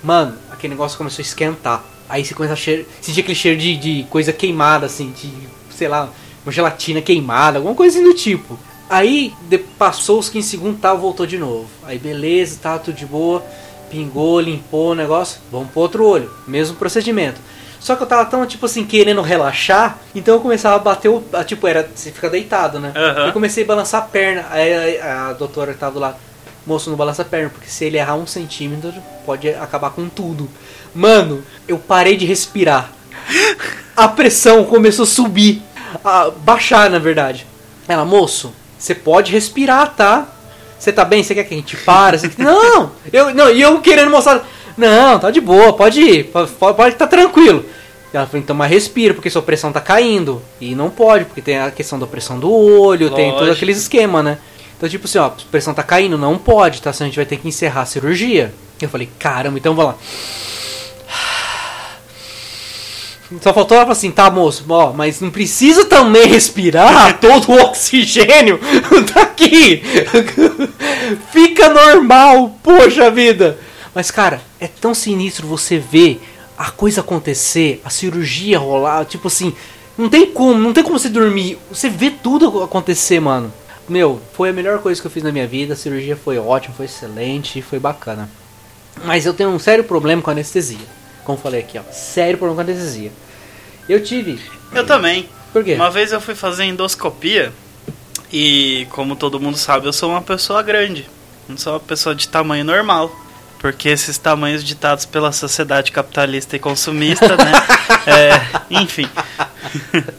[0.03, 1.85] Mano, aquele negócio começou a esquentar.
[2.09, 5.31] Aí você começa a cheiro, sentir aquele cheiro de, de coisa queimada, assim, de,
[5.75, 6.09] sei lá,
[6.45, 8.59] uma gelatina queimada, alguma coisa assim do tipo.
[8.89, 11.69] Aí de- passou os 15 segundos, tal, voltou de novo.
[11.85, 13.45] Aí beleza, tá tudo de boa.
[13.91, 15.41] Pingou, limpou o negócio.
[15.51, 16.31] Vamos pro outro olho.
[16.47, 17.41] Mesmo procedimento.
[17.81, 19.99] Só que eu tava tão, tipo assim, querendo relaxar.
[20.15, 21.23] Então eu começava a bater o.
[21.33, 21.89] a, Tipo, era.
[21.95, 22.93] Você fica deitado, né?
[22.95, 23.27] Aham.
[23.29, 24.47] Eu comecei a balançar a perna.
[24.51, 26.17] Aí a, a doutora que tava do lado.
[26.67, 28.93] Moço, não balança a perna, porque se ele errar um centímetro,
[29.25, 30.51] pode acabar com tudo.
[30.99, 32.91] Mano, eu parei de respirar.
[33.97, 35.63] A pressão começou a subir.
[36.05, 37.47] A baixar, na verdade.
[37.87, 40.27] Ela, moço, você pode respirar, tá?
[40.77, 41.23] Você tá bem?
[41.23, 42.19] Você quer que a gente pare?
[42.19, 42.91] Você- Não!
[43.13, 44.45] Eu, não, e eu querendo mostrar.
[44.77, 47.65] Não, tá de boa, pode ir, pode, pode tá tranquilo.
[48.13, 50.43] Ela falou, então, mas respira, porque sua pressão tá caindo.
[50.61, 53.57] E não pode, porque tem a questão da pressão do olho, tem todos Lógico.
[53.57, 54.39] aqueles esquemas, né?
[54.77, 56.93] Então, tipo assim, ó, a pressão tá caindo, não pode, tá?
[56.93, 58.53] Senão a gente vai ter que encerrar a cirurgia.
[58.81, 59.99] Eu falei, caramba, então vamos lá.
[63.43, 67.61] Só faltou ela falar assim, tá moço, ó, mas não precisa também respirar todo o
[67.61, 68.59] oxigênio
[69.13, 69.83] tá aqui.
[71.31, 73.59] Fica normal, poxa vida.
[73.95, 76.23] Mas cara, é tão sinistro você ver
[76.57, 79.55] a coisa acontecer, a cirurgia rolar, tipo assim,
[79.97, 81.59] não tem como, não tem como você dormir.
[81.71, 83.53] Você vê tudo acontecer, mano.
[83.89, 86.75] Meu, foi a melhor coisa que eu fiz na minha vida, a cirurgia foi ótima,
[86.75, 88.29] foi excelente, foi bacana.
[89.05, 90.98] Mas eu tenho um sério problema com anestesia.
[91.29, 91.83] Como falei aqui, ó.
[91.93, 93.13] Sério problema com anestesia.
[93.87, 94.41] Eu tive.
[94.73, 95.29] Eu também.
[95.53, 95.75] Por quê?
[95.75, 97.53] Uma vez eu fui fazer endoscopia
[98.33, 101.07] e, como todo mundo sabe, eu sou uma pessoa grande.
[101.47, 103.15] Não sou uma pessoa de tamanho normal.
[103.59, 107.53] Porque esses tamanhos ditados pela sociedade capitalista e consumista, né?
[108.09, 109.07] É, enfim.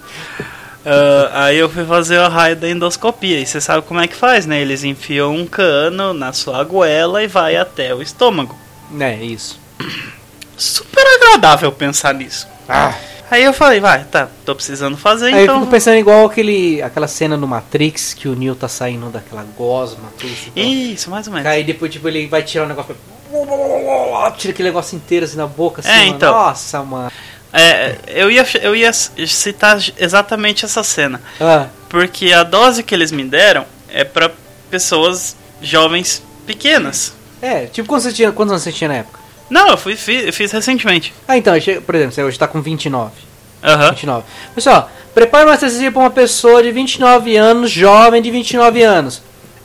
[0.86, 3.40] Ah, aí eu fui fazer o raio da endoscopia.
[3.40, 4.62] E você sabe como é que faz, né?
[4.62, 8.56] Eles enfiam um cano na sua goela e vai até o estômago.
[9.00, 9.60] É, isso.
[10.60, 12.48] Super agradável pensar nisso.
[13.32, 15.60] Aí eu falei, vai, tá, tô precisando fazer, Aí eu então.
[15.60, 20.12] fico pensando igual aquele, aquela cena no Matrix que o Neo tá saindo daquela gosma,
[20.20, 21.10] tudo isso.
[21.12, 21.48] mais ou menos.
[21.48, 22.96] Aí depois, tipo, ele vai tirar o negócio.
[24.38, 26.08] Tira aquele negócio inteiro assim na boca, assim, É, mano.
[26.16, 26.34] então.
[26.34, 27.12] Nossa, mano.
[27.54, 31.22] É, eu ia, eu ia citar exatamente essa cena.
[31.40, 34.32] Ah, Porque a dose que eles me deram é pra
[34.70, 37.14] pessoas jovens pequenas.
[37.42, 39.19] é, tipo, quando você tinha, quantos anos você tinha na época?
[39.50, 41.14] Não, eu fui, fiz, eu fiz recentemente.
[41.28, 41.54] Ah, então,
[41.86, 43.12] por exemplo, você hoje tá com 29.
[43.64, 43.90] Aham.
[43.92, 44.24] 29.
[44.56, 49.22] Pessoal, prepare uma anestesia pra uma pessoa de 29 anos, jovem de 29 anos.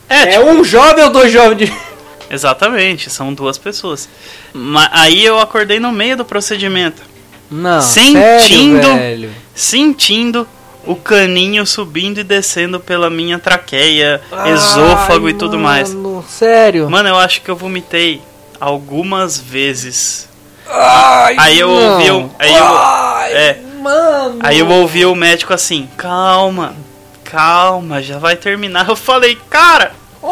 [0.08, 1.72] É, É, tipo, um jovem ou dois jovens de.
[2.30, 4.08] exatamente, são duas pessoas.
[4.52, 7.02] Ma- aí eu acordei no meio do procedimento,
[7.50, 7.80] Não.
[7.80, 9.30] Sentindo- Sério, velho.
[9.54, 10.46] sentindo
[10.86, 14.20] o caninho subindo e descendo pela minha traqueia,
[14.52, 15.96] esôfago Ai, e tudo mais.
[16.28, 16.90] Sério.
[16.90, 18.20] Mano, eu acho que eu vomitei
[18.60, 20.28] algumas vezes.
[20.68, 21.92] Ai, Aí eu não.
[21.92, 23.60] ouvi o- aí eu- Ai, é.
[23.80, 24.38] Mano.
[24.42, 26.74] Aí eu ouvi o médico assim, calma,
[27.22, 28.88] calma, já vai terminar.
[28.88, 29.92] Eu falei, cara,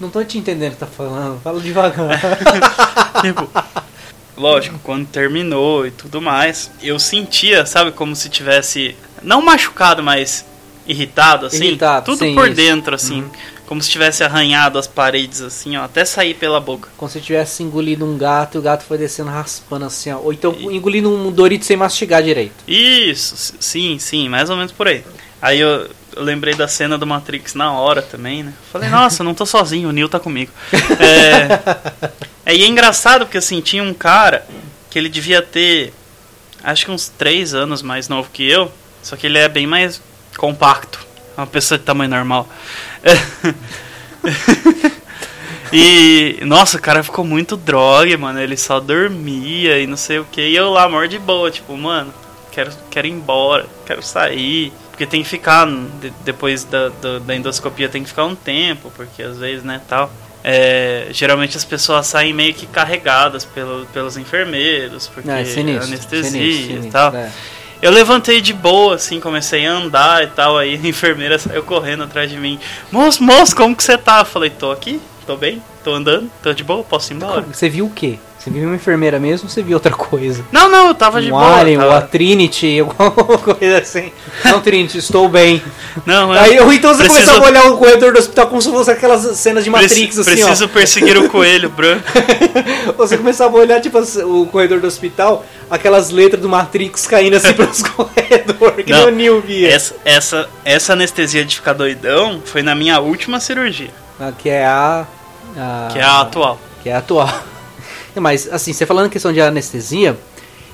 [0.00, 1.40] Não tô te entendendo o que tá falando.
[1.42, 2.18] Fala devagar.
[3.22, 3.48] tipo,
[4.36, 10.44] lógico, quando terminou e tudo mais, eu sentia, sabe, como se tivesse, não machucado, mas
[10.86, 12.56] irritado, assim, Irritado, tudo sim, por isso.
[12.56, 13.24] dentro, assim,
[13.72, 16.90] como se tivesse arranhado as paredes, assim, ó, até sair pela boca.
[16.94, 20.18] Como se tivesse engolido um gato e o gato foi descendo raspando assim, ó.
[20.18, 22.52] Ou então engolindo um Dorito sem mastigar direito.
[22.68, 25.02] Isso, sim, sim, mais ou menos por aí.
[25.40, 28.52] Aí eu, eu lembrei da cena do Matrix na hora também, né?
[28.70, 30.52] Falei, nossa, não tô sozinho, o Neo tá comigo.
[31.00, 34.46] É, é, e é engraçado porque assim, tinha um cara
[34.90, 35.94] que ele devia ter
[36.62, 38.70] acho que uns 3 anos mais novo que eu,
[39.02, 39.98] só que ele é bem mais
[40.36, 41.11] compacto.
[41.36, 42.48] Uma pessoa de tamanho normal.
[45.72, 48.38] E, nossa, o cara ficou muito droga, mano.
[48.38, 50.42] Ele só dormia e não sei o que.
[50.42, 52.12] E eu lá, mor de boa, tipo, mano,
[52.50, 54.70] quero, quero ir embora, quero sair.
[54.90, 58.92] Porque tem que ficar, de- depois da, da, da endoscopia, tem que ficar um tempo,
[58.94, 60.12] porque às vezes, né, tal.
[60.44, 65.84] É, geralmente as pessoas saem meio que carregadas pelo, pelos enfermeiros, porque É, sinistro.
[65.84, 67.14] anestesia sinistro, e sinistro, tal.
[67.14, 67.30] é.
[67.82, 70.56] Eu levantei de boa, assim, comecei a andar e tal.
[70.56, 72.60] Aí a enfermeira saiu correndo atrás de mim.
[72.92, 74.20] Moço, moço, como que você tá?
[74.20, 77.42] Eu falei, tô aqui, tô bem, tô andando, tô de boa, posso ir embora.
[77.52, 78.20] Você viu o quê?
[78.42, 80.44] Você viu uma enfermeira mesmo ou você viu outra coisa?
[80.50, 81.58] Não, não, eu tava de um boa.
[81.60, 84.10] Alien, ou tava- a Trinity, alguma coisa assim.
[84.44, 85.62] Não, Trinity, estou bem.
[86.04, 88.60] Não, Aí, eu ou então você preciso- começava a olhar o corredor do hospital como
[88.60, 92.02] se fosse aquelas cenas de Matrix, preci- assim, preciso perseguir o coelho branco.
[92.98, 97.52] Você começava a olhar, tipo, o corredor do hospital, aquelas letras do Matrix caindo assim
[97.54, 99.70] pelos corredores, que Não, nem o Neo via.
[99.72, 104.64] Essa, essa, essa anestesia de ficar doidão foi na minha última cirurgia, Ah, Que é
[104.66, 105.06] a,
[105.56, 106.58] a- que é a atual.
[106.82, 107.32] Que é a atual.
[108.20, 110.10] Mas, assim, você falando em questão de anestesia,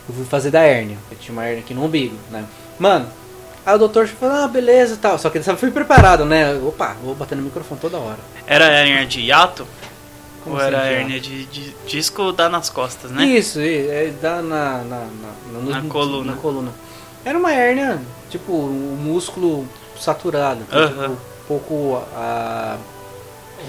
[0.09, 0.97] eu fui fazer da hérnia.
[1.11, 2.45] Eu tinha uma hérnia aqui no umbigo, né?
[2.79, 3.07] Mano,
[3.65, 5.19] aí o doutor falou, ah, beleza e tal.
[5.19, 6.55] Só que dessa vez fui preparado, né?
[6.55, 8.19] Opa, vou bater no microfone toda hora.
[8.47, 9.67] Era hérnia de hiato?
[10.43, 13.25] Como ou assim, era a de hérnia de, de disco dá nas costas, né?
[13.25, 15.07] Isso, é, dá na, na,
[15.53, 16.33] na, Na no- coluna.
[16.33, 16.73] na coluna.
[17.25, 19.67] Era uma hérnia, tipo, o músculo
[20.01, 20.61] saturado.
[20.67, 20.91] Então, Aham.
[20.93, 21.17] tipo, um
[21.47, 22.03] pouco.
[22.15, 22.77] A,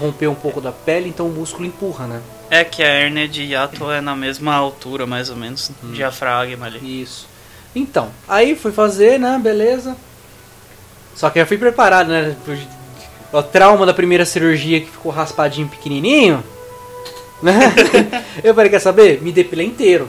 [0.00, 2.20] rompeu um pouco da pele, então o músculo empurra, né?
[2.50, 5.92] É que a hérnia de hiato é na mesma altura, mais ou menos, Hum.
[5.92, 7.02] diafragma ali.
[7.02, 7.28] Isso.
[7.74, 9.38] Então, aí fui fazer, né?
[9.40, 9.96] Beleza.
[11.14, 12.36] Só que eu fui preparado, né?
[13.32, 16.42] O trauma da primeira cirurgia que ficou raspadinho pequenininho.
[17.40, 17.72] Né?
[18.42, 19.22] eu falei, quer saber?
[19.22, 20.08] Me depilei inteiro.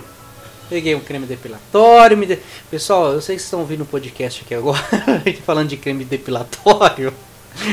[0.67, 2.17] Peguei um creme depilatório.
[2.17, 2.39] Me de...
[2.69, 4.81] Pessoal, eu sei que vocês estão ouvindo o podcast aqui agora.
[5.45, 7.13] falando de creme depilatório.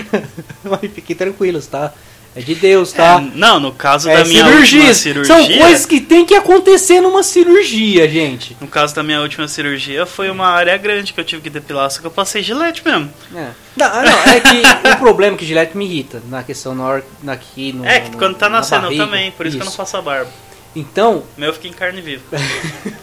[0.64, 1.94] Mas fiquem tranquilos, tá?
[2.36, 3.20] É de Deus, tá?
[3.20, 4.96] É, não, no caso É da minha última cirurgias.
[4.98, 5.34] cirurgia.
[5.34, 8.56] São coisas que tem que acontecer numa cirurgia, gente.
[8.60, 11.90] No caso da minha última cirurgia, foi uma área grande que eu tive que depilar,
[11.90, 13.12] só que eu passei gilete mesmo.
[13.34, 13.48] É.
[13.76, 16.84] Não, ah, não, é que o problema é que Gillette me irrita na questão na
[16.84, 17.84] hora, aqui no.
[17.84, 19.04] é, que quando tá na nascendo barriga.
[19.04, 20.30] também, por isso, que eu não faço a barba.
[20.76, 21.24] Então.
[21.36, 22.22] Meu fica em carne viva.
[22.32, 22.38] É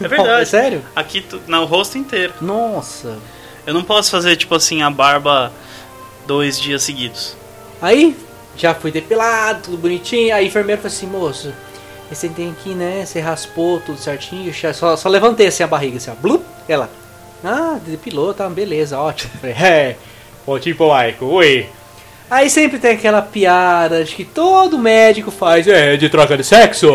[0.04, 0.48] É verdade.
[0.48, 0.82] sério?
[0.94, 2.32] Aqui, no rosto inteiro.
[2.40, 3.18] Nossa.
[3.66, 5.52] Eu não posso fazer, tipo assim, a barba
[6.26, 7.36] dois dias seguidos.
[7.82, 8.16] Aí,
[8.56, 10.34] já fui depilado, tudo bonitinho.
[10.34, 11.52] Aí a enfermeira falou assim: moço,
[12.10, 13.04] você tem aqui, né?
[13.04, 14.52] Você raspou tudo certinho.
[14.74, 16.14] Só, só levantei assim a barriga, assim, ó.
[16.14, 16.90] Blup, ela.
[17.44, 19.30] Ah, depilou, tá, beleza, ótimo.
[19.40, 19.96] Falei, é,
[20.46, 21.66] ô tipo Michael, oi.
[22.28, 26.88] Aí sempre tem aquela piada de que todo médico faz, é, de troca de sexo.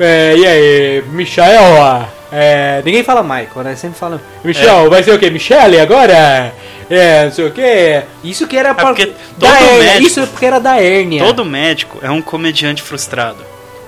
[0.00, 3.76] É, e aí, Michael, é, ninguém fala Michael, né?
[3.76, 5.30] Sempre fala, Michel, vai ser o quê?
[5.30, 6.52] Michele agora?
[6.90, 8.02] É, não sei o quê.
[8.24, 11.22] Isso que era pra, porque da todo médico- Isso é porque era da hérnia.
[11.24, 13.38] Todo médico é um comediante frustrado.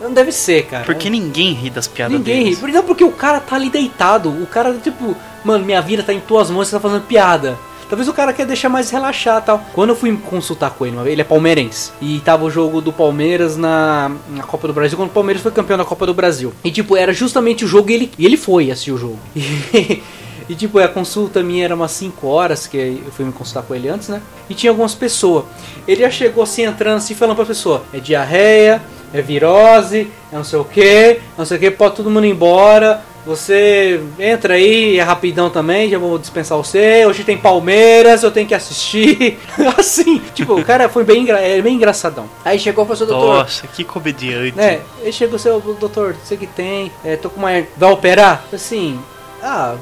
[0.01, 0.85] Não deve ser, cara.
[0.85, 2.45] Porque ninguém ri das piadas Ninguém ri.
[2.45, 2.59] deles.
[2.59, 4.29] Por- Não, porque o cara tá ali deitado.
[4.29, 7.57] O cara, tipo, mano, minha vida tá em tuas mãos, você tá fazendo piada.
[7.95, 9.65] Talvez o cara quer deixar mais relaxar tal.
[9.73, 11.93] Quando eu fui consultar com ele, ele é palmeirense.
[12.03, 15.53] E tava o jogo do Palmeiras na, na Copa do Brasil, quando o Palmeiras foi
[15.53, 16.53] campeão da Copa do Brasil.
[16.65, 19.19] E tipo, era justamente o jogo e ele, e ele foi assistir o jogo.
[20.47, 23.63] E, e, tipo, a consulta minha era umas 5 horas, que eu fui me consultar
[23.63, 24.21] com ele antes, né?
[24.51, 25.45] E tinha algumas pessoas.
[25.89, 28.83] Ele já chegou assim, entrando assim, falando pra pessoa: é diarreia,
[29.13, 32.31] é virose, é não sei o que, não sei o que, pode todo mundo ir
[32.31, 33.03] embora.
[33.27, 37.07] Você entra aí, é rapidão também, já vou dispensar você.
[37.07, 39.39] Hoje tem Palmeiras, eu tenho que assistir.
[39.79, 42.27] assim, tipo, o cara foi bem, engra- é bem engraçadão.
[42.45, 44.57] Aí chegou e falou, doutor, Nossa, que comediante.
[44.57, 44.81] né?
[45.01, 47.51] Ele chegou, seu doutor, você que tem, é, tô com uma.
[47.77, 48.45] Vai operar?
[48.53, 49.01] Assim,
[49.43, 49.75] ah,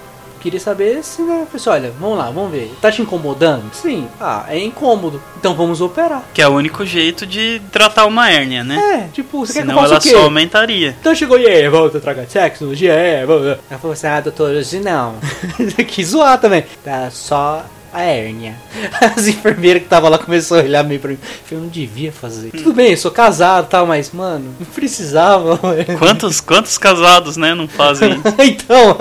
[0.43, 1.47] queria saber se, né?
[1.47, 2.75] Falei assim, olha, vamos lá, vamos ver.
[2.81, 3.65] Tá te incomodando?
[3.73, 4.09] Sim.
[4.21, 5.23] Ah, é incômodo.
[5.39, 6.25] Então vamos operar.
[6.35, 9.05] Que é o único jeito de tratar uma hérnia, né?
[9.07, 10.97] É, tipo, você quer que eu Senão ela só aumentaria.
[11.01, 12.93] Então chegou, e aí, volta a tragar sexo no dia?
[12.93, 13.61] É, volta.
[13.71, 15.15] Ela falou assim, ah, doutor, hoje não.
[15.87, 16.65] que zoar também.
[16.85, 18.55] Tá só a hérnia.
[19.17, 21.19] As enfermeiras que tava lá começou a olhar meio pra mim.
[21.51, 22.51] Eu não devia fazer.
[22.51, 25.61] Tudo bem, eu sou casado e tal, mas, mano, não precisava.
[25.99, 28.35] Quantos, quantos casados, né, não fazem isso?
[28.43, 28.97] então,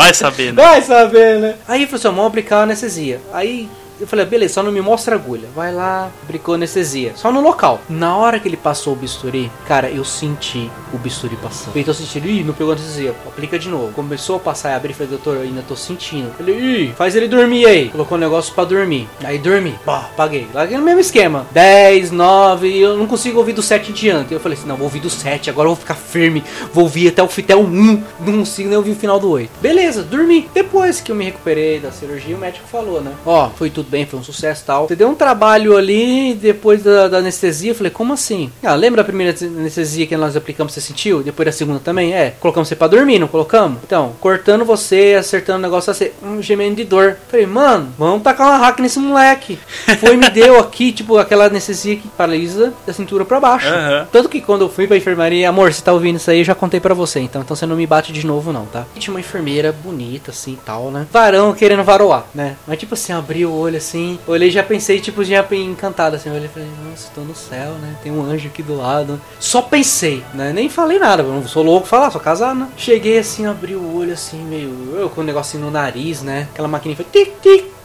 [0.00, 0.62] Vai saber, né?
[0.62, 1.54] vai saber, né?
[1.68, 3.20] Aí falou assim, ó, vamos aplicar a anestesia.
[3.34, 3.68] Aí
[4.00, 5.48] eu falei, beleza, só não me mostra a agulha.
[5.54, 7.12] Vai lá, aplicou anestesia.
[7.16, 7.80] Só no local.
[7.88, 11.76] Na hora que ele passou o bisturi, cara, eu senti o bisturi passando.
[11.76, 13.14] Então eu senti, ih, não pegou anestesia.
[13.26, 13.92] Aplica de novo.
[13.92, 16.32] Começou a passar e abrir, falei, doutor, eu ainda tô sentindo.
[16.36, 17.90] Falei, ih, faz ele dormir aí.
[17.90, 19.06] Colocou um negócio pra dormir.
[19.22, 19.78] Aí dormi.
[19.84, 20.48] Pá, paguei.
[20.54, 21.46] Larguei no mesmo esquema.
[21.52, 24.32] 10, 9, e eu não consigo ouvir do 7 em diante.
[24.32, 26.42] Eu falei assim, não, vou ouvir do 7, agora eu vou ficar firme.
[26.72, 28.04] Vou ouvir até o, até o 1.
[28.20, 29.50] Não consigo nem ouvir o final do 8.
[29.60, 30.48] Beleza, dormi.
[30.54, 33.12] Depois que eu me recuperei da cirurgia, o médico falou, né?
[33.26, 34.88] Ó, foi tudo bem, foi um sucesso e tal.
[34.88, 37.72] Você deu um trabalho ali depois da, da anestesia.
[37.72, 38.50] Eu falei, como assim?
[38.62, 41.22] Ah, lembra a primeira anestesia que nós aplicamos, você sentiu?
[41.22, 42.14] Depois da segunda também?
[42.14, 42.34] É.
[42.40, 43.78] Colocamos você pra dormir, não colocamos?
[43.84, 47.16] Então, cortando você, acertando o negócio assim, um gemendo de dor.
[47.28, 49.58] Falei, mano, vamos tacar uma hack nesse moleque.
[49.98, 53.68] Foi, me deu aqui, tipo, aquela anestesia que paralisa da cintura pra baixo.
[53.68, 54.06] Aham.
[54.12, 56.54] Tanto que quando eu fui pra enfermaria, amor, você tá ouvindo isso aí, eu já
[56.54, 58.84] contei pra você, então, então você não me bate de novo não, tá?
[58.98, 61.06] Tinha uma enfermeira bonita, assim, tal, né?
[61.12, 62.56] Varão querendo varoar, né?
[62.66, 66.44] Mas tipo assim, abri o olho assim, olhei já pensei, tipo, já encantado, assim, olhei
[66.44, 67.96] e falei, nossa, tô no céu, né?
[68.02, 69.20] Tem um anjo aqui do lado.
[69.38, 70.52] Só pensei, né?
[70.52, 72.68] Nem falei nada, não sou louco falar, sou casado, né?
[72.76, 75.10] Cheguei assim, abri o olho assim, meio.
[75.14, 76.46] Com um negocinho no nariz, né?
[76.52, 77.32] Aquela maquininha foi tic,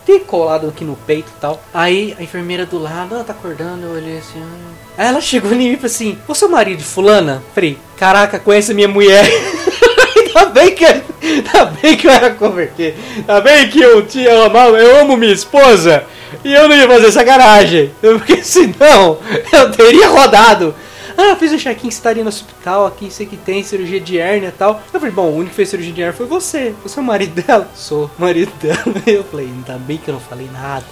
[0.05, 1.61] tic, colado aqui no peito e tal.
[1.73, 4.75] Aí a enfermeira do lado, ela tá acordando, eu olhei assim, ah.
[4.97, 7.43] Aí ela chegou em mim e falou assim: Você é o marido de fulana?
[7.53, 9.25] Falei, caraca, conhece minha mulher.
[10.35, 12.97] Ainda bem que ainda bem que eu era convertido.
[13.17, 16.03] Ainda bem que eu tinha eu amava, eu amo minha esposa.
[16.43, 17.91] E eu não ia fazer sacanagem.
[18.01, 19.17] Porque senão
[19.53, 20.75] eu teria rodado.
[21.17, 24.49] Ah, fiz o check-in, você estaria no hospital aqui, sei que tem cirurgia de hérnia
[24.49, 24.81] e tal.
[24.93, 26.75] Eu falei, bom, o único que fez cirurgia de hérnia foi você.
[26.83, 27.71] Você é o marido dela?
[27.73, 28.83] Sou marido dela.
[29.07, 30.85] Eu falei, ainda bem que eu não falei nada.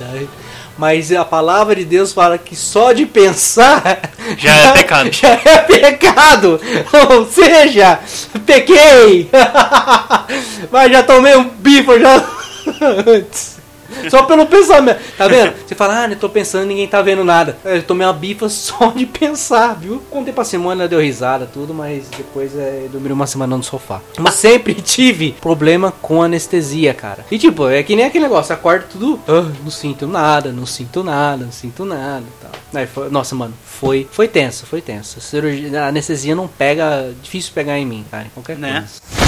[0.77, 4.01] Mas a palavra de Deus fala que só de pensar
[4.37, 5.11] Já é pecado.
[5.13, 6.61] Já é pecado.
[7.11, 7.99] Ou seja,
[8.45, 9.29] pequei.
[10.71, 12.23] Mas já tomei um bife já
[13.05, 13.52] antes.
[14.09, 14.99] Só pelo pensamento.
[15.17, 15.53] Tá vendo?
[15.65, 17.57] Você fala, ah, eu tô pensando, ninguém tá vendo nada.
[17.63, 20.01] Eu tomei uma bifa só de pensar, viu?
[20.09, 24.01] Contei pra Simone, ela deu risada, tudo, mas depois é, dormi uma semana no sofá.
[24.19, 27.25] Mas sempre tive problema com anestesia, cara.
[27.31, 31.03] E tipo, é que nem aquele negócio, acorda tudo, ah, não sinto nada, não sinto
[31.03, 32.51] nada, não sinto nada e tal.
[32.81, 35.19] Aí foi- nossa, mano, foi, foi tenso, foi tenso.
[35.19, 38.79] A, cirurgia, a anestesia não pega, difícil pegar em mim, cara, em qualquer Né?
[38.79, 39.23] coisa.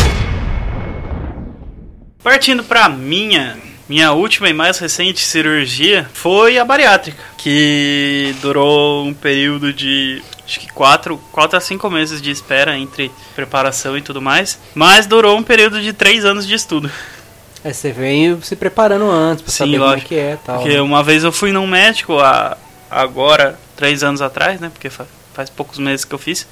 [2.24, 3.56] Partindo pra minha,
[3.88, 10.60] minha última e mais recente cirurgia foi a bariátrica, que durou um período de acho
[10.60, 15.38] que 4, quatro a 5 meses de espera entre preparação e tudo mais, mas durou
[15.38, 16.90] um período de 3 anos de estudo.
[17.64, 20.10] É, você veio se preparando antes pra Sim, saber como é lógico.
[20.10, 20.58] que é tal.
[20.60, 20.82] Porque né?
[20.82, 22.56] uma vez eu fui num médico, a,
[22.92, 24.70] agora, três anos atrás, né?
[24.72, 26.48] Porque fa- faz poucos meses que eu fiz.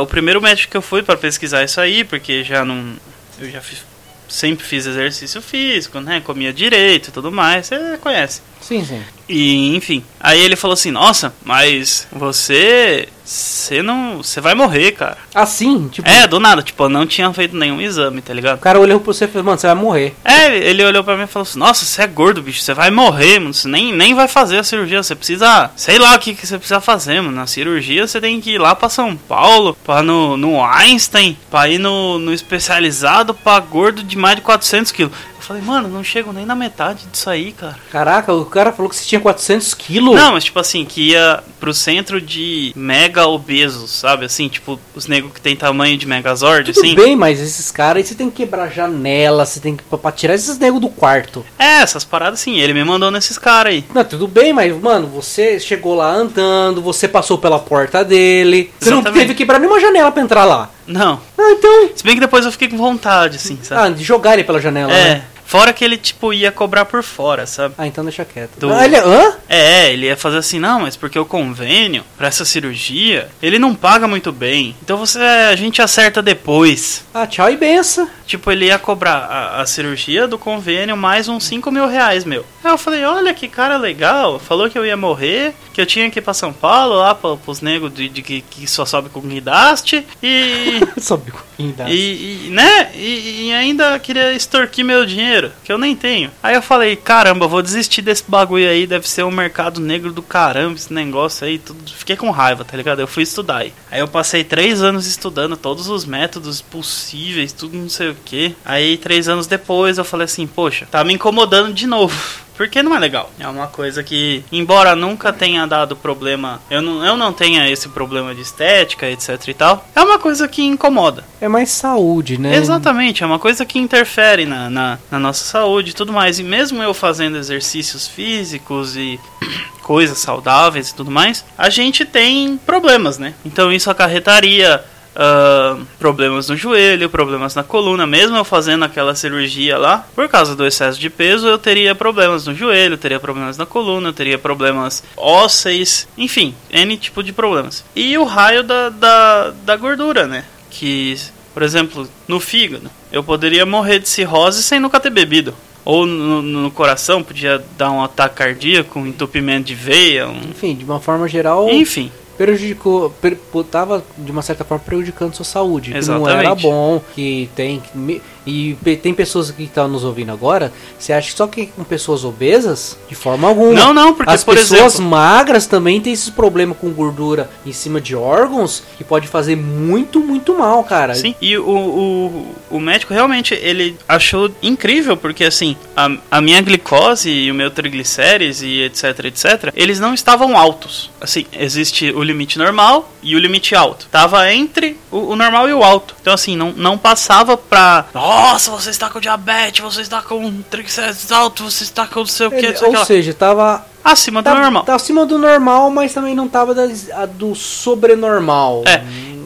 [0.00, 2.94] O primeiro médico que eu fui para pesquisar isso aí, porque já não.
[3.38, 3.84] Eu já fiz,
[4.32, 6.20] sempre fiz exercício físico, né?
[6.20, 8.40] Comia direito e tudo mais, você conhece.
[8.60, 9.02] Sim, sim.
[9.32, 13.08] E enfim, aí ele falou assim: Nossa, mas você.
[13.24, 14.22] Você não.
[14.22, 15.16] Você vai morrer, cara.
[15.34, 18.58] Assim, tipo, É, do nada, tipo, eu não tinha feito nenhum exame, tá ligado?
[18.58, 20.14] o cara olhou pra você e falou, mano, você vai morrer.
[20.24, 22.90] É, ele olhou pra mim e falou assim: Nossa, você é gordo, bicho, você vai
[22.90, 23.54] morrer, mano.
[23.54, 25.02] Você nem, nem vai fazer a cirurgia.
[25.02, 25.70] Você precisa.
[25.76, 27.34] Sei lá o que, que você precisa fazer, mano.
[27.36, 31.68] Na cirurgia você tem que ir lá pra São Paulo, pra no, no Einstein, pra
[31.68, 35.12] ir no, no especializado pra gordo de mais de 400 quilos.
[35.42, 37.76] Eu falei, mano, não chego nem na metade disso aí, cara.
[37.90, 40.14] Caraca, o cara falou que você tinha 400 quilos.
[40.14, 44.24] Não, mas tipo assim, que ia pro centro de mega obesos, sabe?
[44.24, 46.94] Assim, tipo, os negros que tem tamanho de Megazord, Tudo assim.
[46.94, 49.82] bem, mas esses caras aí você tem que quebrar janela, você tem que.
[49.82, 51.44] pra- tirar esses negros do quarto.
[51.58, 53.84] É, essas paradas assim, ele me mandou nesses caras aí.
[53.92, 58.72] Não, tudo bem, mas, mano, você chegou lá andando, você passou pela porta dele.
[58.78, 60.70] Você não teve que quebrar nenhuma janela pra entrar lá.
[60.86, 61.20] Não.
[61.38, 61.90] Ah, então.
[61.94, 63.80] Se bem que depois eu fiquei com vontade, assim, sabe?
[63.82, 65.04] Ah, de jogar ele pela janela, é.
[65.14, 65.24] né?
[65.44, 67.74] Fora que ele, tipo, ia cobrar por fora, sabe?
[67.76, 68.52] Ah, então deixa quieto.
[68.58, 69.34] Do- Ah, ele, hã?
[69.50, 73.74] É, ele ia fazer assim, não, mas porque o convênio pra essa cirurgia, ele não
[73.74, 74.74] paga muito bem.
[74.82, 77.04] Então você a gente acerta depois.
[77.12, 78.08] Ah, tchau e benção.
[78.26, 82.46] Tipo, ele ia cobrar a, a cirurgia do convênio mais uns 5 mil reais, meu.
[82.64, 84.38] Aí eu falei, olha que cara legal.
[84.38, 87.36] Falou que eu ia morrer, que eu tinha que ir pra São Paulo, lá pra,
[87.36, 90.04] pros negros de, de que, que só sobe com guindaste.
[90.22, 90.80] E.
[90.98, 92.90] Só bicoinho da- E, e, né?
[92.94, 96.30] E, e ainda queria extorquir meu dinheiro, que eu nem tenho.
[96.42, 100.22] Aí eu falei, caramba, vou desistir desse bagulho aí, deve ser um mercado negro do
[100.22, 101.78] caramba, esse negócio aí, tudo.
[101.92, 103.00] Fiquei com raiva, tá ligado?
[103.00, 103.72] Eu fui estudar aí.
[103.90, 108.54] Aí eu passei três anos estudando todos os métodos possíveis, tudo não sei o que.
[108.64, 112.14] Aí três anos depois eu falei assim, poxa, tá me incomodando de novo.
[112.62, 113.28] Porque não é legal.
[113.40, 117.88] É uma coisa que, embora nunca tenha dado problema, eu não, eu não tenha esse
[117.88, 121.24] problema de estética, etc e tal, é uma coisa que incomoda.
[121.40, 122.54] É mais saúde, né?
[122.54, 126.38] Exatamente, é uma coisa que interfere na, na, na nossa saúde e tudo mais.
[126.38, 129.18] E mesmo eu fazendo exercícios físicos e
[129.82, 133.34] coisas saudáveis e tudo mais, a gente tem problemas, né?
[133.44, 134.84] Então isso acarretaria
[135.14, 138.06] ah, problemas no joelho, problemas na coluna.
[138.06, 142.46] Mesmo eu fazendo aquela cirurgia lá, por causa do excesso de peso, eu teria problemas
[142.46, 147.84] no joelho, teria problemas na coluna, teria problemas ósseis, enfim, N tipo de problemas.
[147.94, 150.44] E o raio da, da, da gordura, né?
[150.70, 151.16] Que,
[151.52, 155.54] por exemplo, no fígado, eu poderia morrer de cirrose sem nunca ter bebido.
[155.84, 160.36] Ou no, no coração, podia dar um ataque cardíaco, um entupimento de veia, um...
[160.50, 162.10] Enfim, de uma forma geral, enfim.
[162.36, 163.36] Prejudicou, per,
[163.70, 166.46] tava de uma certa forma prejudicando sua saúde, que não Exatamente.
[166.46, 171.30] era bom, que tem que e tem pessoas que estão nos ouvindo agora, você acha
[171.30, 172.96] que só que com pessoas obesas?
[173.08, 173.72] De forma alguma.
[173.72, 177.72] Não, não, porque, As por pessoas exemplo- magras também têm esses problemas com gordura em
[177.72, 181.14] cima de órgãos que pode fazer muito, muito mal, cara.
[181.14, 186.60] Sim, e o, o, o médico realmente ele achou incrível, porque assim, a, a minha
[186.60, 191.10] glicose e o meu triglicérides e etc, etc, eles não estavam altos.
[191.20, 194.06] Assim, existe o limite normal e o limite alto.
[194.10, 196.14] Tava entre o, o normal e o alto.
[196.20, 198.06] Então assim, não, não passava pra.
[198.12, 198.31] Nossa,
[198.70, 202.50] você está com diabetes, você está com triglicérides altos, você está com não sei o
[202.50, 204.82] que, ou seja, tava Acima do tá, normal.
[204.82, 208.82] tá acima do normal, mas também não tava das- a do sobrenormal.
[208.84, 208.98] É.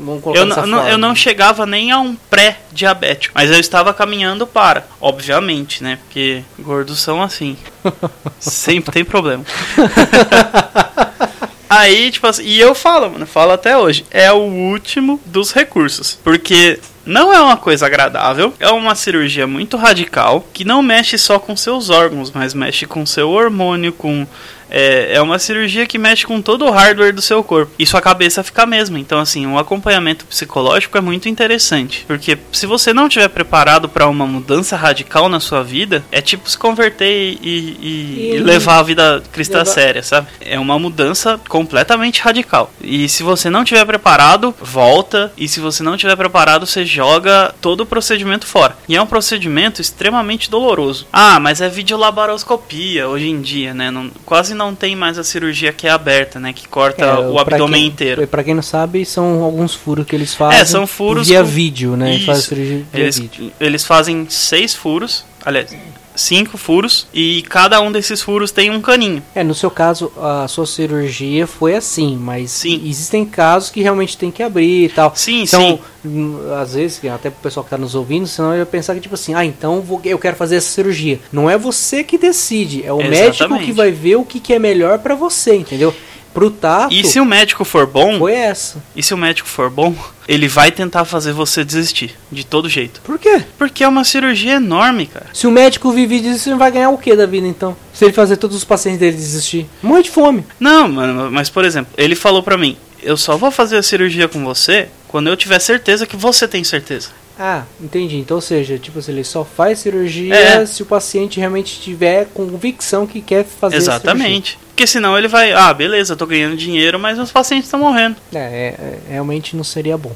[0.03, 3.93] Vamos colocar Eu dessa não, eu não chegava nem a um pré-diabético, mas eu estava
[3.93, 5.99] caminhando para, obviamente, né?
[6.03, 7.57] Porque gordos são assim.
[8.41, 9.45] Sempre tem problema.
[11.69, 16.19] Aí, tipo assim, e eu falo, mano, falo até hoje, é o último dos recursos.
[16.23, 21.39] Porque não é uma coisa agradável, é uma cirurgia muito radical, que não mexe só
[21.39, 24.27] com seus órgãos, mas mexe com seu hormônio, com.
[24.71, 27.73] É, é uma cirurgia que mexe com todo o hardware do seu corpo.
[27.79, 28.99] E sua cabeça fica a mesma.
[28.99, 32.05] Então, assim, um acompanhamento psicológico é muito interessante.
[32.07, 36.49] Porque se você não estiver preparado para uma mudança radical na sua vida, é tipo
[36.51, 40.29] se converter e, e- e levar a vida cristã levar- séria, sabe?
[40.41, 42.73] É uma mudança completamente radical.
[42.83, 45.33] E se você não estiver preparado, volta.
[45.37, 48.77] E se você não estiver preparado, você joga todo o procedimento fora.
[48.89, 51.07] E é um procedimento extremamente doloroso.
[51.13, 53.91] Ah, mas é videolaparoscopia hoje em dia, né?
[53.91, 56.53] Não- quase não tem mais a cirurgia que é aberta, né?
[56.53, 58.27] Que corta É, o abdômen quem- inteiro.
[58.27, 60.59] Pra quem não sabe, são alguns furos que eles fazem.
[60.61, 62.09] É, são furos via com- vídeo, né?
[62.09, 62.27] Eles Isso.
[62.27, 63.53] fazem cirurgia via vídeo.
[63.61, 65.75] eles fazem seis furos, aliás,
[66.15, 69.23] cinco furos, e cada um desses furos tem um caninho.
[69.35, 72.83] É, no seu caso, a sua cirurgia foi assim, mas Sim.
[72.85, 75.13] existem casos que realmente tem que abrir e tal.
[75.15, 76.09] Sim, então, sim.
[76.09, 79.01] hum, às vezes, até pro pessoal que tá nos ouvindo, senão eu ia pensar que,
[79.01, 81.21] tipo assim, ah, então vou- eu quero fazer essa cirurgia.
[81.31, 83.65] Não é você que decide, é o médico Exatamente.
[83.67, 85.95] que vai ver o que, que é melhor pra você, entendeu?
[86.37, 88.83] Pro tato, E se o médico for bom, foi essa.
[88.95, 89.95] e se o médico for bom,
[90.29, 93.01] ele vai tentar fazer você desistir, de todo jeito.
[93.01, 93.43] Por quê?
[93.57, 95.29] Porque é uma cirurgia enorme, cara.
[95.33, 97.75] Se o médico vive disso, você vai ganhar o que da vida, então?
[97.95, 99.67] Se ele fazer todos os pacientes dele desistir.
[99.83, 100.45] Morre de fome.
[100.61, 104.29] Não, mano, mas por exemplo, ele falou pra mim: eu só vou fazer a cirurgia
[104.29, 107.09] com você quando eu tiver certeza que você tem certeza.
[107.39, 108.17] Ah, entendi.
[108.17, 110.67] Então, ou seja, tipo assim, ele só faz cirurgia É.
[110.67, 113.95] se o paciente realmente tiver convicção que quer fazer a cirurgia.
[113.97, 114.59] Exatamente.
[114.77, 118.17] Porque senão ele vai, ah, beleza, tô ganhando dinheiro, mas os pacientes estão morrendo.
[118.35, 120.13] É, é, é, realmente não seria bom.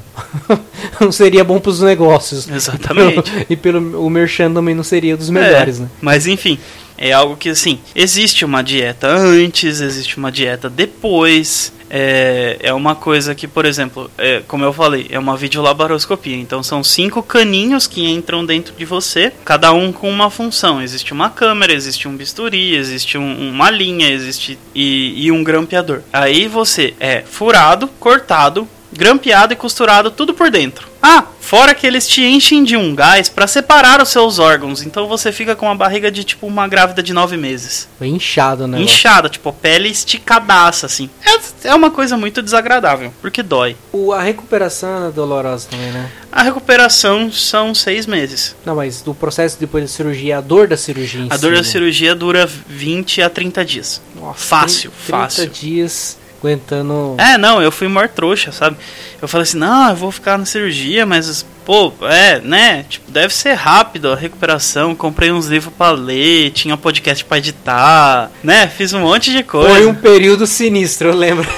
[1.00, 2.46] não seria bom pros negócios.
[2.46, 3.22] Exatamente.
[3.48, 5.88] e pelo o merchan também não seria dos melhores, É, né?
[6.02, 6.58] Mas enfim,
[7.01, 11.72] é algo que assim, existe uma dieta antes, existe uma dieta depois.
[11.92, 16.36] É, é uma coisa que, por exemplo, é, como eu falei, é uma videolaparoscopia.
[16.36, 20.80] Então são cinco caninhos que entram dentro de você, cada um com uma função.
[20.80, 26.03] Existe uma câmera, existe um bisturi, existe um- uma linha, existe e, e um grampeador.
[26.12, 30.88] Aí você é furado, cortado, grampeado e costurado tudo por dentro.
[31.03, 35.09] Ah, fora que eles te enchem de um gás pra separar os seus órgãos, então
[35.09, 37.88] você fica com uma barriga de tipo uma grávida de nove meses.
[37.99, 38.78] Foi inchado, né?
[38.80, 41.09] Inchada, tipo, pele esticadaça, assim.
[41.24, 43.76] É, é uma coisa muito desagradável, porque dói.
[43.93, 46.11] O, a recuperação é dolorosa também, né?
[46.30, 48.55] A recuperação são seis meses.
[48.64, 51.59] Não, mas do processo depois da cirurgia, a dor da cirurgia A si, dor da
[51.59, 51.64] né?
[51.64, 54.03] cirurgia dura 20 a 30 dias.
[54.14, 55.49] Nossa, Fácil, 30 fácil.
[55.49, 57.14] dias aguentando...
[57.18, 58.76] É, não, eu fui maior trouxa, sabe?
[59.20, 62.84] Eu falei assim, não, eu vou ficar na cirurgia, mas, pô, é, né?
[62.88, 64.94] Tipo, deve ser rápido a recuperação.
[64.94, 68.66] Comprei uns livros pra ler, tinha um podcast pra editar, né?
[68.68, 69.68] Fiz um monte de coisa.
[69.70, 71.48] Foi um período sinistro, eu lembro.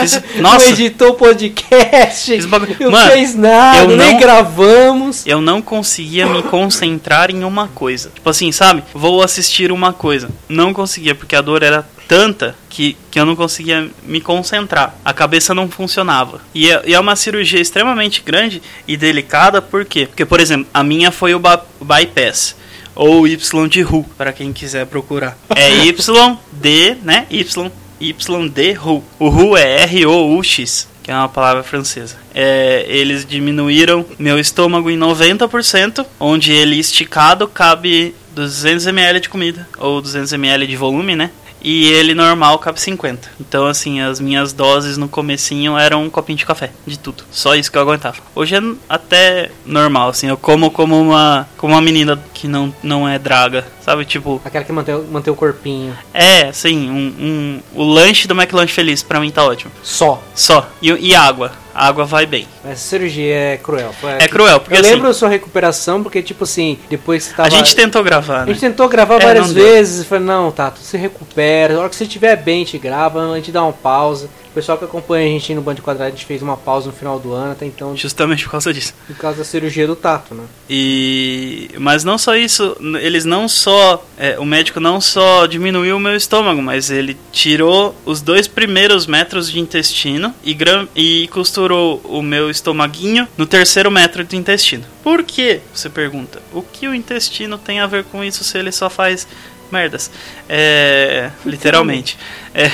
[0.00, 0.58] Fiz- nossa.
[0.64, 5.26] Não editou podcast, Fiz bagulho- não Mano, fez nada, eu nem não- gravamos.
[5.26, 8.10] Eu não conseguia me concentrar em uma coisa.
[8.14, 8.82] Tipo assim, sabe?
[8.94, 10.28] Vou assistir uma coisa.
[10.48, 14.94] Não conseguia, porque a dor era tanta que, que eu não conseguia me concentrar.
[15.04, 16.40] A cabeça não funcionava.
[16.54, 20.06] E é, e é uma cirurgia extremamente grande e delicada, por quê?
[20.06, 21.40] Porque, por exemplo, a minha foi o
[21.80, 22.56] bypass.
[22.94, 25.36] Ou Y de RU, para quem quiser procurar.
[25.54, 27.26] É Y, D, né?
[27.30, 27.70] Y,
[28.00, 29.04] Y, D, RU.
[29.18, 32.16] O RU é R-O-U-X que é uma palavra francesa.
[32.34, 39.68] É, eles diminuíram meu estômago em 90%, onde ele esticado cabe 200 ml de comida,
[39.78, 41.30] ou 200 ml de volume, né?
[41.60, 43.30] E ele normal cabe 50.
[43.40, 47.24] Então, assim, as minhas doses no comecinho eram um copinho de café, de tudo.
[47.30, 48.18] Só isso que eu aguentava.
[48.34, 53.08] Hoje é até normal, assim, eu como como uma, como uma menina que não, não
[53.08, 54.04] é draga, sabe?
[54.04, 55.96] Tipo, Aquela que mantém, mantém o corpinho.
[56.12, 59.70] é, assim, um, um, o lanche do McLanche Feliz pra mim tá ótimo.
[59.82, 60.20] Só.
[60.34, 60.68] Só.
[60.82, 61.52] E, e água.
[61.72, 62.48] A água vai bem.
[62.64, 63.92] Essa cirurgia é cruel.
[64.00, 67.30] Foi É cruel, porque Eu assim, lembro a sua recuperação, porque, tipo assim, depois que
[67.30, 67.48] você tava...
[67.48, 68.52] a gente tentou gravar, A né?
[68.52, 71.88] gente tentou gravar É, várias vezes, e falei, não, tá, tu se recupera, na hora
[71.90, 74.28] que você estiver bem, a gente grava, a gente dá uma pausa.
[74.56, 76.92] O pessoal que acompanha a gente no Band Quadrado, a gente fez uma pausa no
[76.94, 78.94] final do ano, até então, Justamente por causa disso.
[79.06, 80.44] por causa da cirurgia do tato, né?
[80.70, 86.00] E mas não só isso, eles não só é, o médico não só diminuiu o
[86.00, 92.00] meu estômago, mas ele tirou os dois primeiros metros de intestino e, gram, e costurou
[92.02, 94.86] o meu estomaguinho no terceiro metro do intestino.
[95.02, 95.60] Por quê?
[95.74, 96.40] Você pergunta.
[96.50, 99.28] O que o intestino tem a ver com isso se ele só faz
[99.70, 100.10] merdas?
[100.48, 102.16] É, literalmente.
[102.54, 102.70] É,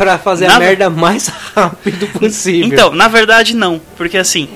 [0.00, 2.66] Pra fazer a Nada- merda mais rápido possível.
[2.66, 4.48] Então, na verdade não, porque assim,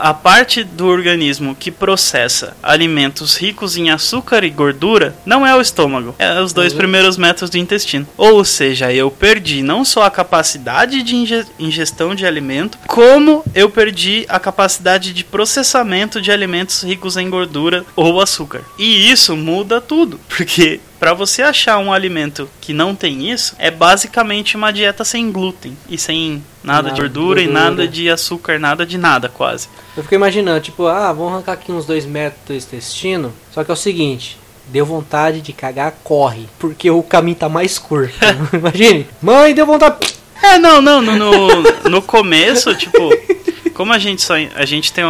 [0.00, 5.60] a parte do organismo que processa alimentos ricos em açúcar e gordura não é o
[5.60, 6.78] estômago, é os dois Uhum.
[6.78, 8.06] primeiros metros do intestino.
[8.16, 13.68] Ou seja, eu perdi não só a capacidade de inge- ingestão de alimento, como eu
[13.70, 18.62] perdi a capacidade de processamento de alimentos ricos em gordura ou açúcar.
[18.78, 23.72] E isso muda tudo, porque Pra você achar um alimento que não tem isso, é
[23.72, 28.58] basicamente uma dieta sem glúten e sem nada, Nada de gordura, e nada de açúcar,
[28.58, 29.68] nada de nada quase.
[29.96, 33.70] Eu fico imaginando, tipo, ah, vamos arrancar aqui uns dois metros do intestino, só que
[33.70, 34.40] é o seguinte...
[34.68, 36.48] Deu vontade de cagar, corre.
[36.58, 38.14] Porque o caminho tá mais curto.
[38.54, 39.08] Imagine.
[39.20, 39.96] Mãe, deu vontade.
[40.40, 43.10] É, não, não, no, no, no começo, tipo,
[43.72, 45.04] como a gente só a gente tem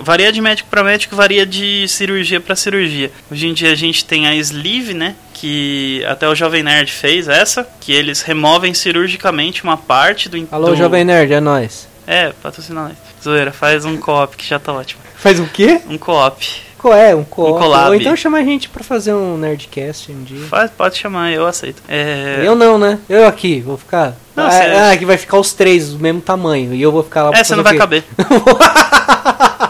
[0.00, 3.10] varia de médico para médico, varia de cirurgia para cirurgia.
[3.30, 7.28] Hoje em dia a gente tem a sleeve, né, que até o Jovem Nerd fez
[7.28, 11.88] essa, que eles removem cirurgicamente uma parte do Alô, do, Jovem Nerd, é nóis.
[12.06, 12.96] É, patrocina nós.
[13.22, 15.02] Zoeira, faz um co-op que já tá ótimo.
[15.16, 15.80] Faz o quê?
[15.88, 16.46] Um co-op.
[16.78, 17.14] Qual é?
[17.14, 17.88] Um co Um collab.
[17.88, 20.46] Ou então chama a gente pra fazer um Nerdcast um dia.
[20.46, 21.82] Faz, pode chamar, eu aceito.
[21.88, 22.98] É, Eu não, né?
[23.08, 24.14] Eu aqui, vou ficar.
[24.36, 26.74] Não, ah, você- ah, que vai ficar os três do mesmo tamanho.
[26.74, 28.04] E eu vou ficar lá é você não vai caber.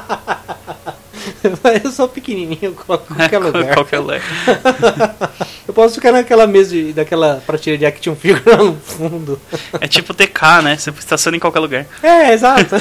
[1.84, 3.74] eu sou pequenininho, eu coloco em qualquer lugar.
[3.74, 4.22] Qualquer lugar.
[5.66, 9.38] Eu posso ficar naquela mesa de, daquela prateleira de action figure lá no fundo.
[9.80, 10.76] É tipo TK, né?
[10.76, 11.86] Você estaciona em qualquer lugar.
[12.02, 12.76] É, exato.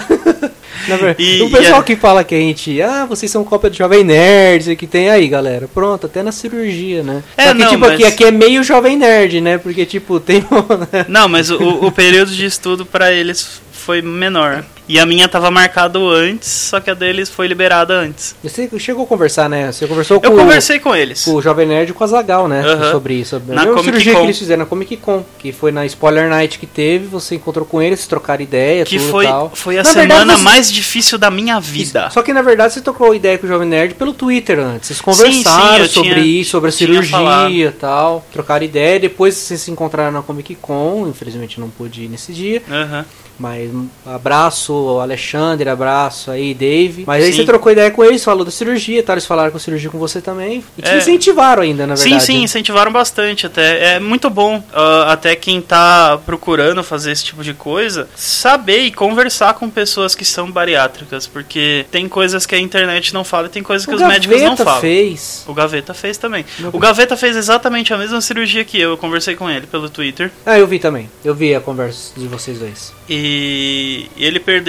[0.87, 3.43] Na verdade, E- o pessoal e a- que fala que a gente, ah, vocês são
[3.43, 5.67] cópia do Jovem Nerd, que tem aí, galera.
[5.73, 7.23] Pronto, até na cirurgia, né?
[7.35, 9.57] É, Só que, não, tipo, aqui, mas- aqui é meio Jovem Nerd, né?
[9.57, 10.41] Porque, tipo, tem.
[10.41, 14.63] um- Não, mas o, o período de estudo pra eles foi menor.
[14.87, 18.35] E a minha tava marcado antes, só que a deles foi liberada antes.
[18.43, 19.71] Você chegou a conversar, né?
[19.71, 21.23] Você conversou Eu com, conversei com eles.
[21.25, 22.61] com o Jovem Nerd e com a Zagal, né?
[22.91, 23.41] Sobre isso.
[23.47, 24.19] Na Comic cirurgia Con.
[24.19, 27.65] que eles fizeram na Comic Con, que foi na Spoiler Night que teve, você encontrou
[27.65, 29.51] com eles, trocaram ideia, Que tudo foi, e tal.
[29.55, 32.09] foi a Na semana verdade, você- mais difícil da minha vida.
[32.11, 34.87] Só que na verdade você trocou ideia com o Jovem Nerd pelo Twitter antes.
[34.87, 38.23] Vocês conversaram eu sobre tinha- isso, sobre a cirurgia e tal.
[38.31, 38.99] Trocaram ideia.
[38.99, 41.07] Depois vocês se encontraram na Comic Con.
[41.09, 42.61] Infelizmente não pude ir nesse dia.
[42.69, 43.03] Aham.
[43.37, 47.03] Mas um abraço, Alexandre, abraço aí, Dave.
[47.07, 47.39] Mas aí Sim.
[47.39, 49.13] você trocou ideia com eles, falou da cirurgia, tá?
[49.13, 50.63] Eles falaram com a cirurgia com você também.
[50.77, 50.97] E te É.
[50.97, 52.25] incentivaram ainda, na Sim, verdade.
[52.25, 53.95] sim, incentivaram bastante até.
[53.95, 58.91] É muito bom, ah, até quem tá procurando fazer esse tipo de coisa, saber e
[58.91, 63.49] conversar com pessoas que são bariátricas, porque tem coisas que a internet não fala e
[63.49, 64.81] tem coisas que O os médicos não Gaveta falam.
[64.81, 65.43] fez.
[65.47, 66.45] O Gaveta fez também.
[66.59, 68.85] Meu- O Gaveta fez exatamente a mesma cirurgia que eu.
[68.95, 70.31] Eu conversei com ele pelo Twitter.
[70.45, 71.09] Ah, eu vi também.
[71.23, 72.93] Eu vi a conversa de vocês dois.
[73.09, 74.64] E ele perdeu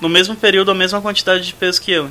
[0.00, 2.10] no mesmo período a mesma quantidade de peso que eu.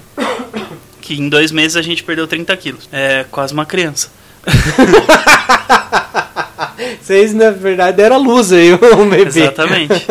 [1.01, 2.89] Que em dois meses a gente perdeu 30 quilos.
[2.91, 4.11] É quase uma criança.
[7.01, 9.25] Vocês, na verdade, deram a luz aí, o bebê.
[9.25, 10.05] Exatamente.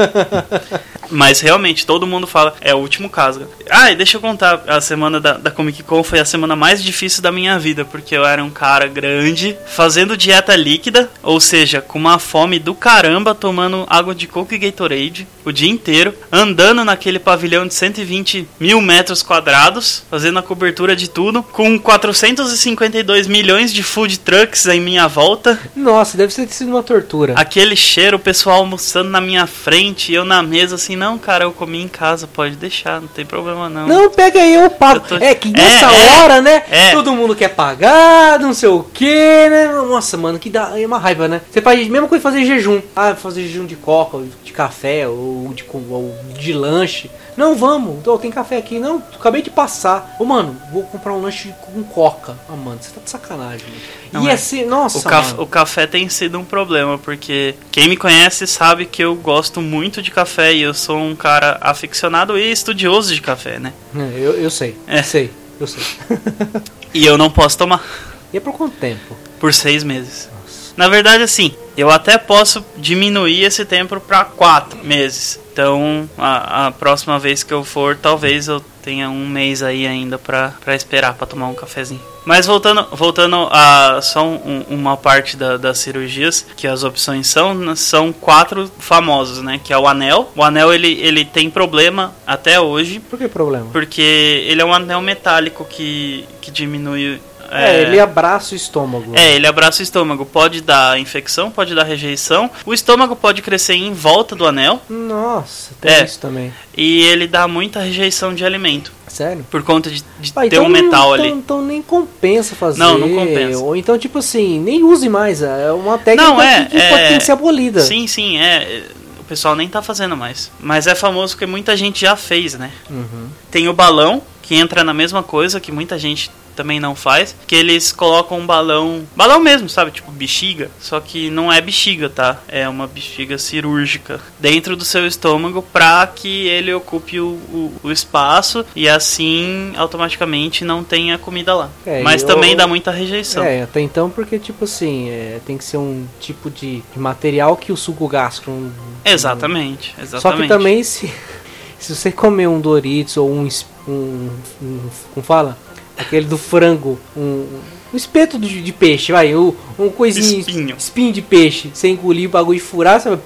[1.10, 3.48] Mas realmente, todo mundo fala, é o último caso.
[3.70, 6.82] Ah, e deixa eu contar, a semana da, da Comic Con foi a semana mais
[6.82, 11.80] difícil da minha vida, porque eu era um cara grande, fazendo dieta líquida, ou seja,
[11.80, 16.84] com uma fome do caramba, tomando água de coco e Gatorade o dia inteiro, andando
[16.84, 23.72] naquele pavilhão de 120 mil metros quadrados, fazendo a cobertura de tudo, com 452 milhões
[23.72, 27.34] de food trucks em minha volta, Nossa, deve ter uma tortura.
[27.36, 31.44] Aquele cheiro, o pessoal almoçando na minha frente e eu na mesa assim, não, cara,
[31.44, 33.86] eu comi em casa, pode deixar, não tem problema não.
[33.86, 35.04] Não, pega aí o pago.
[35.10, 36.62] Eu tô- É que É, nessa é, hora, né?
[36.70, 36.92] é.
[36.92, 39.04] Todo mundo quer pagar, não sei o que,
[39.48, 39.68] né?
[39.68, 41.40] Nossa, mano, que dá é uma raiva, né?
[41.50, 42.80] Você faz a mesma coisa fazer jejum.
[42.96, 47.10] Ah, fazer jejum de coca, de café, ou de, ou de lanche.
[47.38, 48.06] Não, vamos.
[48.06, 48.78] Ô, tem café aqui.
[48.80, 50.16] Não, acabei de passar.
[50.18, 52.36] Ô, mano, vou comprar um lanche com coca.
[52.48, 53.66] Ah, mano, você tá de sacanagem.
[54.12, 54.32] Não e é.
[54.32, 58.84] assim, nossa, O, caf- o café tem sido um problema, porque quem me conhece sabe
[58.86, 63.20] que eu gosto muito de café e eu sou um cara aficionado e estudioso de
[63.20, 63.72] café, né?
[63.96, 65.02] É, Eu, eu sei, É.
[65.02, 65.30] sei,
[65.60, 65.82] eu sei.
[66.94, 67.84] E eu não posso tomar
[68.32, 69.14] e é por quanto tempo?
[69.38, 70.28] por seis meses.
[70.76, 75.38] Na verdade, assim, eu até posso diminuir esse tempo para quatro meses.
[75.52, 80.16] Então, a, a próxima vez que eu for, talvez eu tenha um mês aí ainda
[80.16, 82.00] pra esperar pra tomar um cafezinho.
[82.24, 87.74] Mas voltando, voltando a só um- uma parte da- das cirurgias, que as opções são,
[87.74, 89.58] são quatro famosos, né?
[89.62, 90.30] Que é o anel.
[90.36, 93.66] O anel ele, ele tem problema até hoje, Por que problema?
[93.72, 97.20] porque ele é um anel metálico que, que diminui.
[97.50, 99.12] É, ele abraça o estômago.
[99.14, 100.24] É, ele abraça o estômago.
[100.26, 102.50] Pode dar infecção, pode dar rejeição.
[102.66, 106.04] O estômago pode crescer em volta do anel Nossa, tem É.
[106.04, 106.52] isso também.
[106.76, 108.92] e ele dá muita rejeição de alimento.
[109.08, 109.44] Sério?
[109.50, 111.28] Por conta de, de Ah, ter então um metal não, ali.
[111.28, 112.78] Então, então nem compensa fazer.
[112.78, 113.58] Não, não compensa.
[113.58, 115.42] Ou então, tipo assim, nem use mais.
[115.42, 117.80] É uma técnica Não, é, que, que é- pode ter que ser abolida.
[117.80, 118.82] Sim, sim, é.
[119.20, 120.50] O pessoal nem tá fazendo mais.
[120.60, 122.70] Mas é famoso porque muita gente já fez, né?
[122.90, 123.28] Uhum.
[123.50, 127.54] Tem o balão, que entra na mesma coisa que muita gente também não faz, que
[127.54, 132.40] eles colocam um balão, balão mesmo, sabe, tipo bexiga, só que não é bexiga, tá?
[132.48, 137.92] É uma bexiga cirúrgica dentro do seu estômago pra que ele ocupe o, o- o
[137.92, 141.70] espaço e assim automaticamente não tenha comida lá.
[141.86, 143.44] É, Mas também dá muita rejeição.
[143.44, 147.56] É, até então, porque, tipo assim, é, tem que ser um tipo de, de material
[147.56, 148.50] que o suco gástrico.
[148.50, 148.72] não-
[149.04, 150.20] Exatamente, exatamente.
[150.22, 151.12] Só que também, se,
[151.78, 153.48] se você comer um Doritos ou um,
[153.86, 154.30] um,
[154.62, 154.80] um.
[155.14, 155.56] Como fala?
[155.96, 157.46] Aquele do frango, um.
[157.90, 160.40] Um espeto de, de peixe, vai, um, um coisinho.
[160.40, 160.76] Espinho.
[160.76, 161.70] Espinho de peixe.
[161.72, 163.18] Você engolir o bagulho e furar, você vai.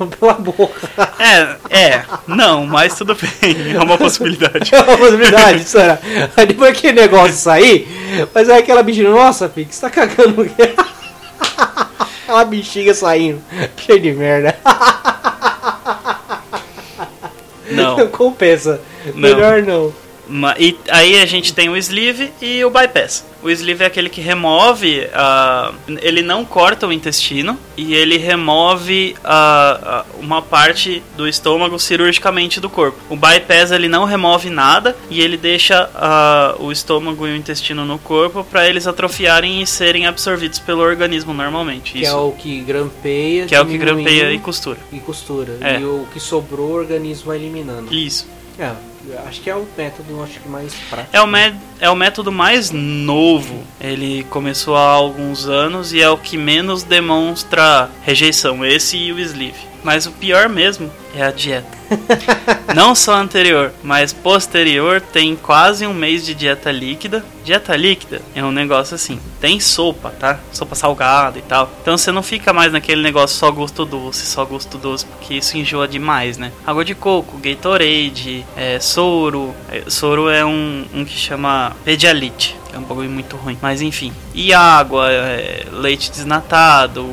[0.18, 0.88] Pela boca.
[1.18, 4.70] É, é, não, mas tudo bem, é uma possibilidade.
[4.74, 5.98] É uma possibilidade, será?
[6.36, 7.88] Aí depois que negócio sair,
[8.34, 10.42] mas é aquela bexiga, nossa, filho, você tá cagando?
[12.24, 13.40] Aquela bexiga saindo,
[13.76, 14.58] cheio de merda.
[17.96, 18.08] Não.
[18.12, 18.80] Compensa.
[19.06, 19.14] Não.
[19.14, 20.05] Melhor não.
[20.58, 23.24] E aí a gente tem o sleeve e o bypass.
[23.42, 29.14] O sleeve é aquele que remove, ah, ele não corta o intestino e ele remove
[29.22, 32.98] ah, uma parte do estômago cirurgicamente do corpo.
[33.08, 37.84] O bypass ele não remove nada e ele deixa ah, o estômago e o intestino
[37.84, 41.92] no corpo para eles atrofiarem e serem absorvidos pelo organismo normalmente.
[41.92, 44.78] Que Isso, é o que grampeia, que é o que grampeia e costura.
[44.92, 45.56] e costura.
[45.60, 45.80] É.
[45.80, 47.94] E o que sobrou, o organismo vai eliminando.
[47.94, 48.26] Isso.
[48.58, 48.72] É,
[49.26, 51.16] acho que é o método acho que mais prático.
[51.16, 51.26] É o,
[51.80, 53.62] é o método mais novo.
[53.80, 58.64] Ele começou há alguns anos e é o que menos demonstra rejeição.
[58.64, 59.75] Esse e o sleeve.
[59.86, 61.78] Mas o pior mesmo é a dieta.
[62.74, 67.24] Não só anterior, mas posterior tem quase um mês de dieta líquida.
[67.44, 70.40] Dieta líquida é um negócio assim, tem sopa, tá?
[70.52, 71.70] Sopa salgada e tal.
[71.80, 75.56] Então você não fica mais naquele negócio só gosto doce, só gosto doce, porque isso
[75.56, 76.50] enjoa demais, né?
[76.66, 79.54] Água de coco, Gatorade, é, soro.
[79.70, 83.56] É, soro é um, um que chama Pedialite, é um bagulho muito ruim.
[83.62, 84.12] Mas enfim.
[84.34, 87.06] E água, é, leite desnatado,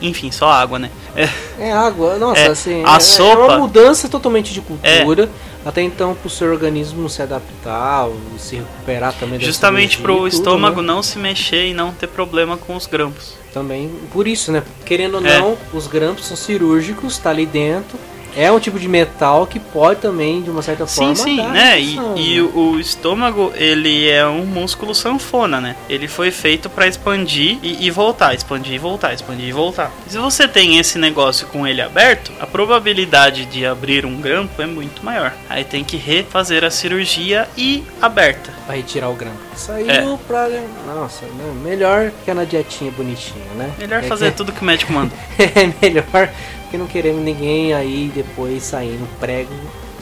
[0.00, 0.90] enfim, só água, né?
[1.14, 1.28] É,
[1.58, 2.82] É água, nossa, É, assim.
[2.84, 5.28] a é, sopa- É uma mudança totalmente de cultura.
[5.64, 10.80] Até então, pro seu organismo se adaptar, ou se recuperar também justamente e tudo, estômago
[10.80, 10.86] né?
[10.86, 13.34] não se mexer e não ter problema com os grampos.
[13.52, 14.62] Também, por isso, né?
[14.84, 15.38] Querendo ou É.
[15.40, 17.98] não, os grampos são cirúrgicos, tá ali dentro.
[18.36, 21.48] É um tipo de metal que pode também, de uma certa Sim, forma, sim, dar
[21.52, 21.80] né?
[21.80, 22.50] E, e né?
[22.54, 25.74] o, estômago, ele é um músculo sanfona, né?
[25.88, 29.90] Ele foi feito pra expandir e, e voltar, expandir e voltar, expandir e voltar.
[30.06, 34.60] E se você tem esse negócio com ele aberto, a probabilidade de abrir um grampo
[34.60, 35.32] é muito maior.
[35.48, 38.52] Aí tem que refazer a cirurgia e aberta.
[38.66, 39.38] Pra retirar o grampo.
[39.54, 40.18] Saiu É.
[40.26, 40.48] pra.
[40.86, 43.70] Nossa, não, melhor que na dietinha bonitinha, né?
[43.78, 45.12] Melhor É fazer que- tudo que o médico manda.
[45.38, 46.28] É melhor
[46.66, 49.52] porque não queremos ninguém aí depois saindo prego.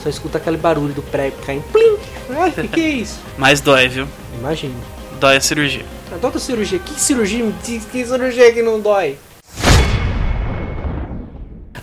[0.01, 1.63] Só escuta aquele barulho do prego caindo.
[1.71, 1.97] Plim!
[2.37, 3.19] Ai, que que é isso?
[3.37, 4.07] Mas dói, viu?
[4.39, 4.73] Imagina.
[5.19, 5.85] Dói a cirurgia.
[6.19, 6.79] Toda cirurgia.
[6.79, 7.53] Que cirurgia?
[7.63, 9.17] Que que cirurgia que não dói?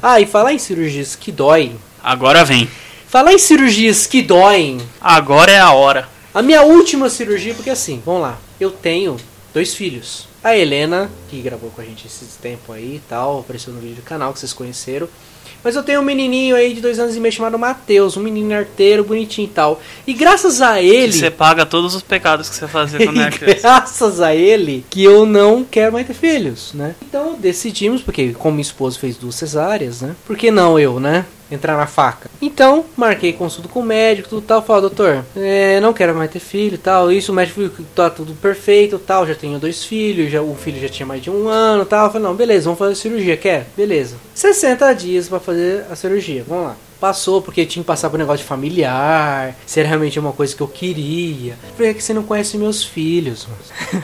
[0.02, 1.76] Ah, e falar em cirurgias que doem.
[2.02, 2.68] Agora vem.
[3.06, 4.80] Falar em cirurgias que doem.
[5.00, 6.08] Agora é a hora.
[6.34, 8.38] A minha última cirurgia, porque assim, vamos lá.
[8.58, 9.16] Eu tenho
[9.54, 10.26] dois filhos.
[10.42, 13.96] A Helena, que gravou com a gente esses tempo aí e tal, apareceu no vídeo
[13.96, 15.08] do canal que vocês conheceram.
[15.64, 18.52] Mas eu tenho um menininho aí de dois anos e meio chamado Matheus, um menino
[18.52, 19.80] arteiro, bonitinho e tal.
[20.04, 21.12] E graças a Que ele.
[21.12, 23.60] você paga todos os pecados que você fazia quando era criança.
[23.60, 26.96] graças a ele que eu não quero mais ter filhos, né?
[27.08, 30.16] Então decidimos, porque como minha esposa fez duas cesáreas, né?
[30.26, 31.24] Por que não eu, né?
[31.52, 32.30] Entrar na faca.
[32.40, 34.62] Então, marquei consulta com o médico, tudo tal.
[34.62, 37.12] Falei, doutor, é, não quero mais ter filho tal.
[37.12, 39.26] Isso, o médico que tá tudo perfeito tal.
[39.26, 42.06] Já tenho dois filhos, já, o filho já tinha mais de um ano tal.
[42.06, 43.36] Eu falei, não, beleza, vamos fazer a cirurgia.
[43.36, 43.66] Quer?
[43.76, 44.16] Beleza.
[44.34, 46.44] 60 dias pra fazer a cirurgia.
[46.48, 46.76] Vamos lá.
[47.02, 50.54] Passou porque tinha que passar por um negócio de familiar, se era realmente uma coisa
[50.54, 51.58] que eu queria.
[51.76, 53.48] Falei, é que você não conhece meus filhos,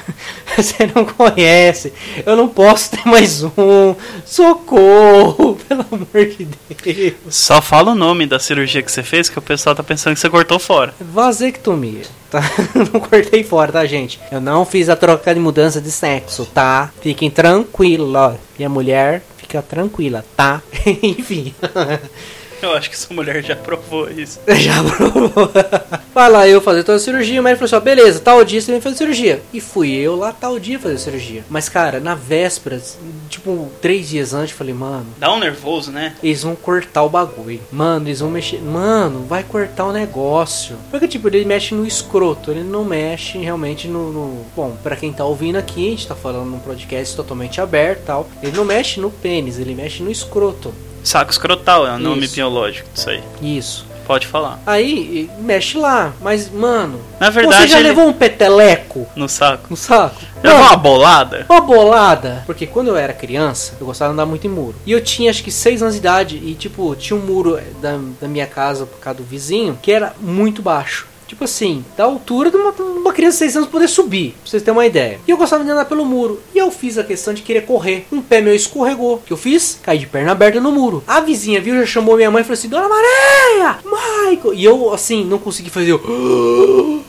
[0.56, 1.92] você não conhece.
[2.26, 3.94] Eu não posso ter mais um.
[4.26, 7.16] Socorro, pelo amor de Deus.
[7.30, 10.20] Só fala o nome da cirurgia que você fez, que o pessoal tá pensando que
[10.20, 10.92] você cortou fora.
[11.00, 12.42] Vasectomia, tá?
[12.74, 14.18] Não cortei fora, tá, gente?
[14.32, 16.90] Eu não fiz a troca de mudança de sexo, tá?
[17.00, 18.34] Fiquem tranquilos.
[18.58, 20.60] Minha mulher fica tranquila, tá?
[21.00, 21.54] Enfim.
[22.60, 24.40] Eu acho que sua mulher já provou isso.
[24.48, 25.50] Já provou.
[26.14, 28.60] Vai lá eu fazer toda a cirurgia, o médico falou assim, ó, beleza, tal dia
[28.60, 29.40] você vem fazer cirurgia.
[29.52, 31.44] E fui eu lá tal dia fazer cirurgia.
[31.48, 32.82] Mas, cara, na véspera,
[33.28, 36.14] tipo, três dias antes, falei, mano, Dá um nervoso, né?
[36.22, 37.60] eles vão cortar o bagulho.
[37.70, 38.60] Mano, eles vão mexer.
[38.60, 40.76] Mano, vai cortar o negócio.
[40.90, 44.12] Porque, tipo, ele mexe no escroto, ele não mexe realmente no.
[44.12, 48.00] no- Bom, pra quem tá ouvindo aqui, a gente tá falando num podcast totalmente aberto
[48.00, 48.28] e tal.
[48.42, 50.72] Ele não mexe no pênis, ele mexe no escroto.
[51.02, 52.34] Saco escrotal é o nome Isso.
[52.34, 53.22] biológico disso aí.
[53.40, 53.86] Isso.
[54.06, 54.58] Pode falar.
[54.66, 56.14] Aí, mexe lá.
[56.22, 56.98] Mas, mano.
[57.20, 59.66] Na verdade, você já ele- levou um peteleco No saco.
[59.68, 60.16] no saco?
[60.42, 61.44] Levou uma bolada?
[61.46, 62.42] Uma bolada.
[62.46, 64.76] Porque quando eu era criança, eu gostava de andar muito em muro.
[64.86, 66.36] E eu tinha acho que 6 anos de idade.
[66.42, 70.14] E tipo, tinha um muro da, da minha casa por causa do vizinho que era
[70.18, 71.06] muito baixo.
[71.28, 74.62] Tipo assim, da altura de uma, uma criança de 6 anos poder subir, pra vocês
[74.62, 75.20] terem uma ideia.
[75.26, 76.40] E eu gostava de andar pelo muro.
[76.54, 78.06] E eu fiz a questão de querer correr.
[78.10, 79.16] Um pé meu escorregou.
[79.16, 79.78] O que eu fiz?
[79.82, 81.04] Caí de perna aberta no muro.
[81.06, 83.78] A vizinha viu, já chamou minha mãe e falou assim: Dona Maria!
[83.84, 84.54] Michael!
[84.54, 85.92] E eu, assim, não consegui fazer.
[85.92, 87.04] Não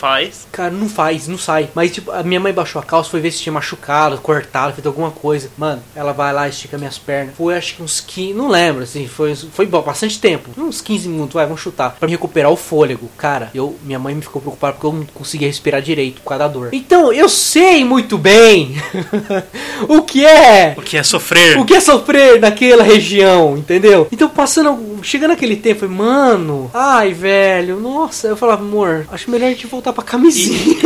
[0.00, 0.46] faz.
[0.50, 1.68] Cara, não faz, não sai.
[1.74, 4.86] Mas, tipo, a minha mãe baixou a calça, foi ver se tinha machucado, cortado, feito
[4.86, 5.50] alguma coisa.
[5.58, 7.34] Mano, ela vai lá, estica minhas pernas.
[7.36, 10.50] Foi, acho que uns 15, não lembro, assim, foi, foi bastante tempo.
[10.56, 11.96] Uns 15 minutos, vai, vamos chutar.
[11.98, 13.08] Pra me recuperar o fôlego.
[13.18, 16.44] Cara, eu, minha mãe me ficou preocupada porque eu não conseguia respirar direito por causa
[16.44, 16.70] da dor.
[16.72, 18.76] Então, eu sei muito bem
[19.88, 21.58] o que é O que é sofrer?
[21.58, 24.08] o que é sofrer naquela região, entendeu?
[24.10, 28.28] Então, passando, chegando aquele tempo, mano, ai, velho, nossa.
[28.28, 30.76] Eu falava, amor, acho melhor a gente voltar pra camisinha.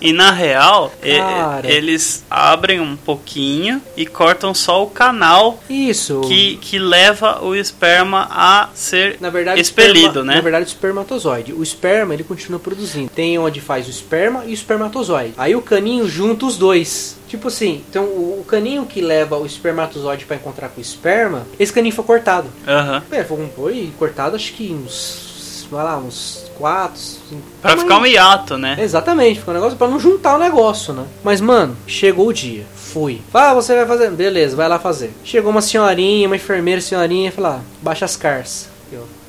[0.00, 1.18] E na real, e-
[1.66, 6.20] eles abrem um pouquinho e cortam só o canal Isso.
[6.28, 10.34] que, que leva o esperma a ser na verdade, expelido, esperma- né?
[10.36, 11.52] Na verdade, o espermatozoide.
[11.54, 13.10] O esperma, ele continua produzindo.
[13.12, 15.32] Tem onde faz o esperma e o espermatozoide.
[15.36, 17.16] Aí o caninho junta os dois.
[17.26, 21.72] Tipo assim, então o, caninho que leva o espermatozoide pra encontrar com o esperma, esse
[21.72, 22.46] caninho foi cortado.
[22.68, 23.02] Aham.
[23.10, 25.25] É, foi, foi cortado acho que uns
[25.66, 27.42] uns, vai lá, uns 4, 5.
[27.60, 28.76] Pra ficar um hiato, né?
[28.78, 31.04] Exatamente, fica um negócio pra não juntar o negócio, né?
[31.22, 32.64] Mas, mano, chegou o dia.
[32.74, 33.20] Fui.
[33.30, 34.10] Fala, ah, você vai fazer.
[34.10, 35.12] Beleza, vai lá fazer.
[35.24, 38.75] Chegou uma senhorinha, uma enfermeira senhorinha, falou: ah, baixa as carças.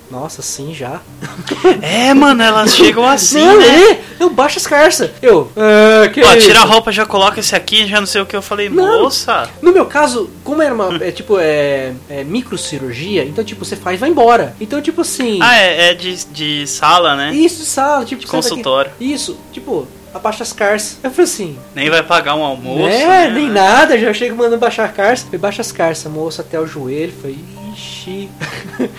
[0.10, 1.02] Nossa, sim, já.
[1.82, 3.92] É, mano, elas chegam assim, não, né?
[3.92, 5.12] É, eu baixo as carças.
[5.22, 6.48] Eu, ah, que Ó, isso?
[6.48, 8.36] tira a roupa, já coloca esse aqui, já não sei o que.
[8.36, 9.04] Eu falei, Não.
[9.04, 9.50] moça.
[9.62, 13.98] No meu caso, como era uma, é, tipo, é, é microcirurgia, então, tipo, você faz
[13.98, 14.56] e vai embora.
[14.62, 15.40] Então, tipo assim.
[15.42, 17.34] Ah, é, é de, de sala, né?
[17.34, 18.50] Isso, sala, tipo, De senta aqui.
[18.50, 18.92] consultório.
[19.00, 20.98] Isso, tipo, abaixa as carças.
[21.04, 21.58] Eu falei assim.
[21.76, 22.88] Nem vai pagar um almoço.
[22.88, 23.30] é, né?
[23.30, 25.26] nem nada, já chego mandando baixar a carça.
[25.26, 27.14] Falei, baixa as carças, moça, até o joelho.
[27.22, 27.38] Falei,
[27.74, 28.30] ixi.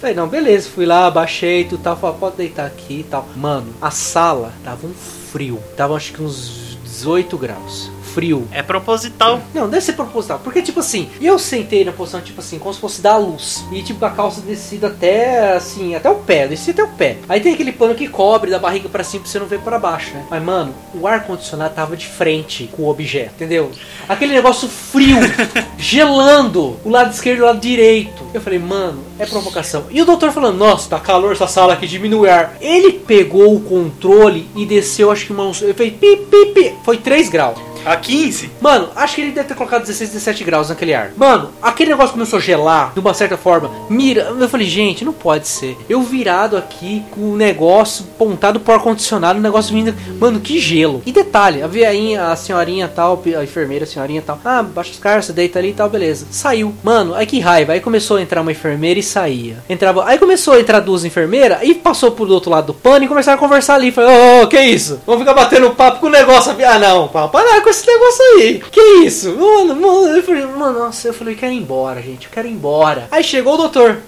[0.00, 3.26] Falei, não, beleza, fui lá, baixei tudo tal, falei, pode deitar aqui e tal.
[3.34, 5.58] Mano, a sala tava um frio.
[5.76, 7.90] Tava acho que uns 18 graus.
[8.16, 8.48] Frio.
[8.50, 9.42] É proposital.
[9.52, 10.40] Não, deve ser proposital.
[10.42, 13.62] Porque, tipo assim, eu sentei na posição, tipo assim, como se fosse dar luz.
[13.70, 16.48] E, tipo, a calça descida até, assim, até o pé.
[16.48, 17.18] Descia até o pé.
[17.28, 19.78] Aí tem aquele pano que cobre da barriga pra cima pra você não ver pra
[19.78, 20.24] baixo, né?
[20.30, 23.70] Mas, mano, o ar-condicionado tava de frente com o objeto, entendeu?
[24.08, 25.18] Aquele negócio frio,
[25.76, 28.24] gelando o lado esquerdo e o lado direito.
[28.32, 29.84] Eu falei, mano, é provocação.
[29.90, 32.56] E o doutor falando, nossa, tá calor essa sala aqui, diminui o ar.
[32.62, 35.60] Ele pegou o controle e desceu, acho que uns.
[35.60, 36.74] Eu falei, pi, pi, pi.
[36.82, 37.75] Foi 3 graus.
[37.86, 38.50] A 15?
[38.60, 41.12] Mano, acho que ele deve ter colocado 16, 17 graus naquele ar.
[41.16, 43.70] Mano, aquele negócio começou a gelar de uma certa forma.
[43.88, 45.78] Mira, eu falei, gente, não pode ser.
[45.88, 49.94] Eu virado aqui com o negócio pontado pro ar-condicionado, o negócio vindo.
[50.18, 51.00] Mano, que gelo.
[51.06, 54.40] E detalhe, a veinha, a senhorinha tal, a enfermeira, a senhorinha tal.
[54.44, 56.26] Ah, baixa os caras, deita ali e tal, beleza.
[56.28, 56.74] Saiu.
[56.82, 57.72] Mano, aí que raiva.
[57.72, 59.58] Aí começou a entrar uma enfermeira e saía.
[59.68, 60.04] Entrava.
[60.06, 63.36] Aí começou a entrar duas enfermeiras e passou pro outro lado do pano e começaram
[63.36, 63.92] a conversar ali.
[63.92, 65.00] Falei, ô, ô, que isso?
[65.06, 66.56] Vamos ficar batendo papo com o negócio.
[66.66, 68.62] Ah, não, para parar com esse negócio aí.
[68.70, 69.34] Que isso?
[69.36, 72.48] Mano, mano, eu falei, mano, nossa, eu falei, eu quero ir embora, gente, eu quero
[72.48, 73.08] ir embora.
[73.10, 73.98] Aí chegou o doutor,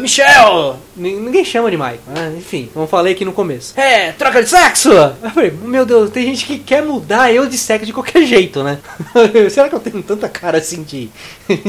[0.00, 0.78] Michel.
[0.96, 2.34] Ninguém chama de Mike, né?
[2.38, 3.78] enfim, eu falei aqui no começo.
[3.78, 4.90] É, troca de sexo.
[4.90, 8.62] Eu falei, meu Deus, tem gente que quer mudar eu de sexo de qualquer jeito,
[8.62, 8.78] né?
[9.50, 11.10] Será que eu tenho tanta cara assim de,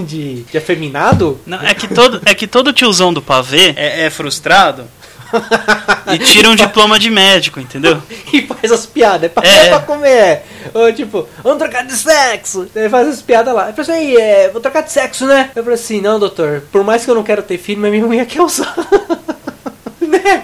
[0.05, 1.39] de, de afeminado?
[1.45, 4.85] Não, é que todo, é que todo tiozão do pavê é, é frustrado
[6.13, 8.01] e tira um diploma de médico, entendeu?
[8.33, 9.23] e faz as piadas.
[9.23, 9.65] É pra, É.
[9.65, 10.41] é pra comer.
[10.73, 12.67] Ou tipo, vamos trocar de sexo.
[12.75, 13.69] Ele faz as piadas lá.
[13.69, 15.49] Eu falei assim, "Ei, é, vou trocar de sexo, né?
[15.55, 18.05] Eu falei assim, não, doutor, por mais que eu não quero ter filho, mas minha
[18.05, 18.75] mulher quer usar.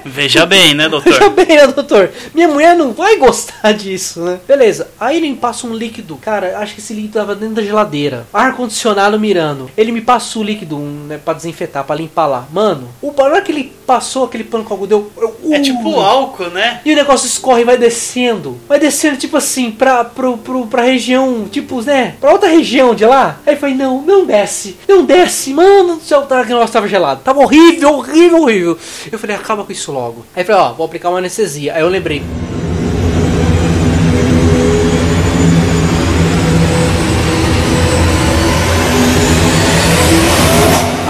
[0.05, 1.29] Veja bem, né, Veja doutor?
[1.31, 2.09] bem, né, doutor?
[2.33, 4.39] Minha mulher não vai gostar disso, né?
[4.47, 4.87] Beleza.
[4.99, 6.17] Aí ele me passa um líquido.
[6.17, 8.25] Cara, acho que esse líquido tava dentro da geladeira.
[8.33, 9.69] Ar-condicionado mirando.
[9.77, 12.47] Ele me passa o líquido um, né, pra desinfetar, pra limpar lá.
[12.51, 15.07] Mano, o barulho que ele passou aquele pano com algodão.
[15.17, 16.79] eu- É uh, tipo álcool, né?
[16.85, 18.57] e o negócio escorre e vai descendo.
[18.67, 22.15] Vai descendo, tipo assim, pra, pro, pro, pra região, tipo, né?
[22.21, 23.39] Pra outra região de lá.
[23.45, 24.77] Aí eu falei, não, não desce.
[24.87, 26.21] Não desce, mano do céu.
[26.23, 27.21] Tá, que o negócio tava gelado.
[27.23, 28.77] Tava horrível, horrível, horrível.
[29.11, 30.25] Eu falei, acaba com isso logo.
[30.35, 31.73] Aí eu falei, ó, vou aplicar uma anestesia.
[31.75, 32.23] Aí eu lembrei.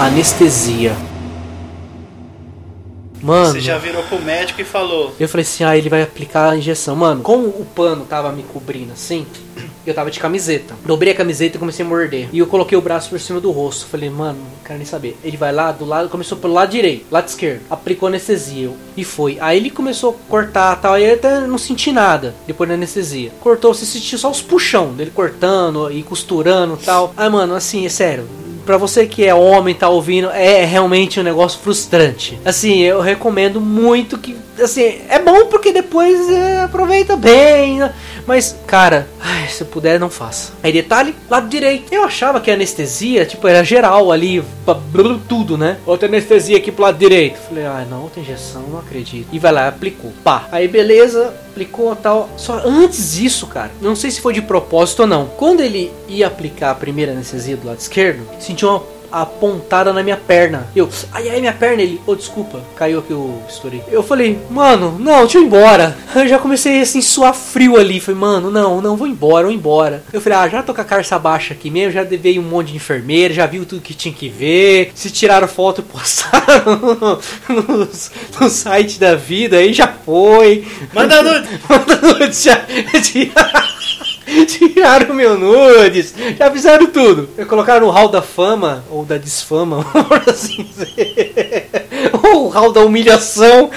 [0.00, 1.13] Anestesia.
[3.24, 3.52] Mano.
[3.52, 5.14] Você já virou pro médico e falou.
[5.18, 6.94] Eu falei assim, ah, ele vai aplicar a injeção.
[6.94, 9.26] Mano, como o pano tava me cobrindo assim,
[9.86, 10.74] eu tava de camiseta.
[10.84, 12.28] Dobrei a camiseta e comecei a morder.
[12.34, 13.86] E eu coloquei o braço por cima do rosto.
[13.86, 15.16] Falei, mano, não quero nem saber.
[15.24, 17.62] Ele vai lá do lado, começou pelo lado direito, lado esquerdo.
[17.70, 18.70] Aplicou anestesia.
[18.94, 19.38] E foi.
[19.40, 20.92] Aí ele começou a cortar tal.
[20.92, 23.32] Aí eu até não senti nada depois da anestesia.
[23.40, 27.14] Cortou, você sentiu só os puxão dele cortando e costurando tal.
[27.16, 28.28] Aí, mano, assim, é sério.
[28.64, 32.38] Pra você que é homem, tá ouvindo, é realmente um negócio frustrante.
[32.44, 34.36] Assim, eu recomendo muito que.
[34.62, 37.78] Assim, é bom porque depois é, aproveita bem.
[37.78, 37.92] né?
[38.26, 40.52] Mas, cara, ai, se puder, não faça.
[40.62, 41.92] Aí, detalhe, lado direito.
[41.92, 44.42] Eu achava que a anestesia, tipo, era geral ali,
[45.28, 45.78] tudo, né?
[45.86, 47.38] Outra anestesia aqui pro lado direito.
[47.38, 49.28] Falei, ah, não, outra injeção, não acredito.
[49.32, 50.12] E vai lá, aplicou.
[50.22, 50.48] Pá.
[50.50, 52.28] Aí, beleza, aplicou tal.
[52.36, 55.26] Só antes disso, cara, não sei se foi de propósito ou não.
[55.26, 60.02] Quando ele ia aplicar a primeira anestesia do lado esquerdo, sentiu uma a pontada na
[60.02, 60.66] minha perna.
[60.74, 61.82] Eu, ai ai, minha perna.
[61.82, 63.80] Ele, ô, desculpa, caiu aqui o bisturi.
[63.88, 65.96] Eu falei, mano, não, deixa eu ir embora.
[66.16, 68.00] Eu já comecei assim, suar frio ali.
[68.00, 70.02] Falei, mano, não, não, vou embora, vou embora.
[70.12, 72.72] Eu falei, ah, já tô com a carça baixa aqui mesmo, já devei um monte
[72.72, 74.90] de enfermeira, já viu tudo que tinha que ver.
[74.96, 76.80] Se tiraram foto e postaram
[77.48, 77.88] no,
[78.40, 80.66] no site da vida, aí já foi.
[80.92, 81.48] Manda nude!
[81.70, 82.66] Manda nudes, já,
[84.46, 87.28] tiraram, meu nudes, já fizeram tudo.
[87.46, 91.70] Colocaram no hall da fama, ou da desfama, por assim dizer.
[92.24, 93.70] Ou o hall da humilhação.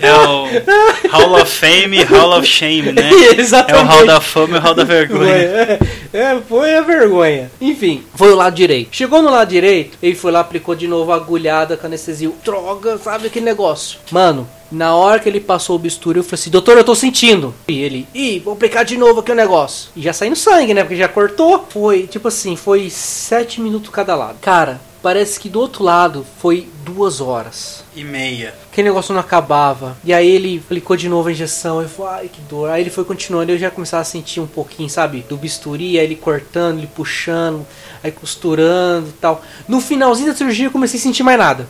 [0.00, 3.10] É o Hall of Fame e Hall of Shame, né?
[3.32, 3.86] É o Exatamente.
[3.86, 5.32] Hall da Fama e o Hall da Vergonha.
[5.32, 5.78] É,
[6.12, 7.50] é, foi a vergonha.
[7.60, 8.88] Enfim, foi o lado direito.
[8.92, 12.30] Chegou no lado direito, ele foi lá, aplicou de novo a agulhada com anestesia.
[12.44, 13.98] Droga, sabe aquele negócio?
[14.10, 17.54] Mano, na hora que ele passou o bisturi, eu falei assim, doutor, eu tô sentindo.
[17.68, 19.90] E ele, ih, vou aplicar de novo aqui o negócio.
[19.94, 20.82] E já saindo sangue, né?
[20.82, 21.66] Porque já cortou.
[21.68, 24.38] Foi, tipo assim, foi sete minutos cada lado.
[24.40, 27.84] Cara, parece que do outro lado foi duas horas.
[27.94, 28.54] E meia.
[28.72, 29.98] Aquele negócio não acabava.
[30.02, 31.82] E aí ele aplicou de novo a injeção.
[31.82, 32.70] Eu falei, ai que dor.
[32.70, 33.52] Aí ele foi continuando.
[33.52, 35.26] Eu já começava a sentir um pouquinho, sabe?
[35.28, 35.98] Do bisturi.
[35.98, 37.66] Aí ele cortando, ele puxando.
[38.02, 39.44] Aí costurando e tal.
[39.68, 41.68] No finalzinho da cirurgia eu comecei a sentir mais nada.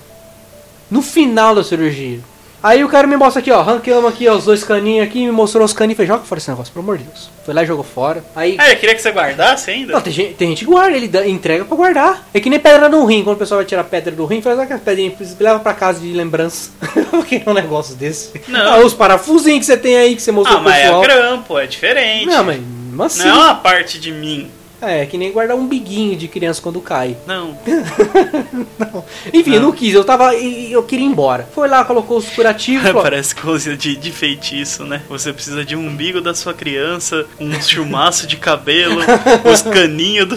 [0.88, 2.20] No final da cirurgia.
[2.62, 3.60] Aí o cara me mostra aqui, ó.
[3.62, 5.24] Ranqueamos aqui, ó, os dois caninhos aqui.
[5.26, 5.96] Me mostrou os caninhos.
[5.96, 7.28] Falei, joga fora esse negócio, pelo amor de Deus.
[7.44, 8.24] Foi lá e jogou fora.
[8.36, 8.56] Aí.
[8.58, 9.92] Ah, eu queria que você guardasse ainda?
[9.94, 12.28] Não, tem gente, tem gente que guarda, ele dá- entrega pra guardar.
[12.32, 14.58] É que nem pedra no rim, quando o pessoal vai tirar pedra do rim, faz
[14.58, 16.70] aquelas pedrinhas, leva pra casa de lembrança.
[17.10, 18.32] Porque é um negócio desse.
[18.48, 18.74] Não.
[18.74, 21.58] Ah, os parafusinhos que você tem aí, que você mostrou ah, pro mas é grampo,
[21.58, 22.26] é diferente.
[22.26, 22.60] Não, mas
[22.92, 23.28] mas assim.
[23.28, 24.50] Não é uma parte de mim.
[24.82, 27.16] É, que nem guardar um biguinho de criança quando cai.
[27.24, 27.56] Não.
[28.78, 29.04] Não.
[29.32, 30.34] Enfim, eu não quis, eu tava.
[30.34, 31.48] Eu queria ir embora.
[31.54, 32.90] Foi lá, colocou os curativos.
[32.92, 35.02] Parece coisa de, de feitiço, né?
[35.08, 39.00] Você precisa de um umbigo da sua criança, um chumaço de cabelo,
[39.50, 40.36] os caninhos do.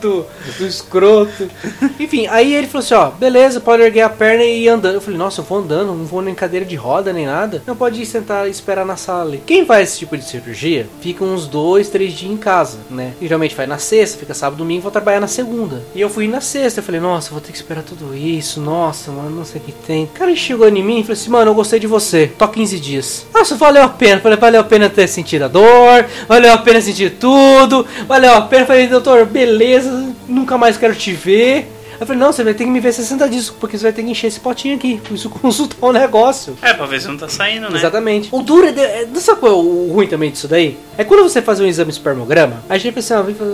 [0.00, 0.26] do,
[0.58, 1.50] do escroto.
[2.00, 4.94] Enfim, aí ele falou assim, ó, beleza, pode erguer a perna e ir andando.
[4.94, 7.62] Eu falei, nossa, eu vou andando, não vou nem cadeira de roda nem nada.
[7.66, 9.42] Não pode ir sentar e esperar na sala ali.
[9.46, 13.12] Quem faz esse tipo de cirurgia fica uns dois, três dias em casa, né?
[13.20, 15.82] E geralmente faz na sexta, fica sábado, domingo, vou trabalhar na segunda.
[15.94, 19.10] E eu fui na sexta, eu falei, nossa, vou ter que esperar tudo isso, nossa,
[19.10, 20.04] mano, não sei o que tem.
[20.04, 22.80] O cara chegou em mim e falou assim, mano, eu gostei de você, tô 15
[22.80, 23.26] dias.
[23.32, 24.20] Nossa, valeu a pena.
[24.20, 28.42] Falei, valeu a pena ter sentido a dor, valeu a pena sentir tudo, valeu a
[28.42, 28.66] pena.
[28.66, 31.75] Falei, doutor, beleza, nunca mais quero te ver.
[32.00, 34.02] Eu falei, não, você vai ter que me ver 60 dias, porque você vai ter
[34.02, 35.00] que encher esse potinho aqui.
[35.10, 36.56] Isso consultar o negócio.
[36.62, 37.78] É, pra ver se não tá saindo, né?
[37.78, 38.28] Exatamente.
[38.32, 38.72] O duro é.
[38.72, 40.78] De, é não sabe qual é o ruim também disso daí?
[40.98, 43.52] É quando você faz um exame espermograma, aí a gente pensa ah, vim fazer.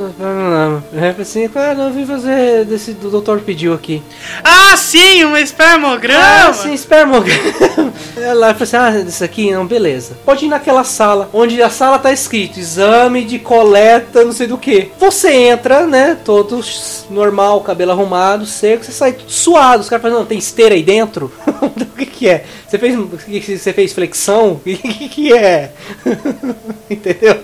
[1.20, 4.02] Assim, ah, não, vim fazer desse do doutor pediu aqui.
[4.44, 6.23] Ah, sim, um espermograma!
[6.23, 7.43] Ah, sim, espermograma.
[8.16, 10.16] Ela falou assim: ah, isso aqui, não, beleza.
[10.24, 14.59] Pode ir naquela sala, onde a sala tá escrito exame de coleta, não sei do
[14.59, 14.90] que.
[14.98, 16.60] Você entra, né, todo
[17.10, 19.83] normal, cabelo arrumado, seco, você sai suado.
[19.83, 21.33] Os caras falam: não, tem esteira aí dentro?
[21.63, 22.45] o que que é?
[22.67, 22.97] Você fez,
[23.61, 24.61] você fez flexão?
[24.63, 25.73] O que que é?
[26.91, 27.41] Entendeu?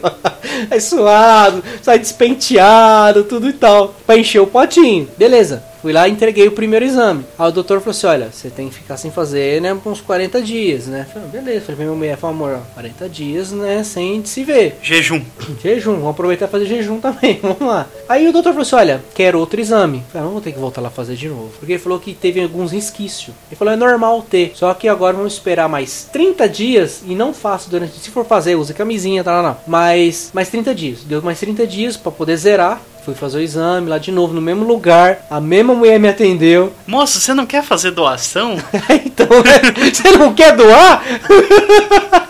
[0.71, 3.95] Aí suado, sai despenteado, tudo e tal.
[4.07, 5.09] Pra encher o potinho.
[5.17, 5.63] Beleza.
[5.81, 7.25] Fui lá e entreguei o primeiro exame.
[7.39, 10.43] Aí o doutor falou assim: olha, você tem que ficar sem fazer, né, uns 40
[10.43, 11.07] dias, né?
[11.13, 11.61] Falei, beleza.
[11.61, 14.79] Falei pra minha mulher, falou, amor, ó, 40 dias, né, sem se ver.
[14.83, 15.23] Jejum.
[15.63, 17.87] Jejum, vamos aproveitar e fazer jejum também, vamos lá.
[18.09, 20.03] Aí o doutor falou assim: olha, quero outro exame.
[20.13, 21.51] Falei, não vou ter que voltar lá fazer de novo.
[21.59, 23.35] Porque ele falou que teve alguns resquícios.
[23.49, 24.53] Ele falou: é normal ter.
[24.55, 27.99] Só que agora vamos esperar mais 30 dias e não faço durante.
[27.99, 29.57] Se for fazer, use camisinha, tá, não.
[29.67, 31.01] Mas mais 30 dias.
[31.05, 32.81] Deu mais 30 dias pra poder zerar.
[33.09, 35.25] Fui fazer o exame lá de novo, no mesmo lugar.
[35.31, 36.75] A mesma mulher me atendeu.
[36.87, 38.59] Moço, você não quer fazer doação?
[39.03, 39.91] então, né?
[39.91, 41.03] Você não quer doar?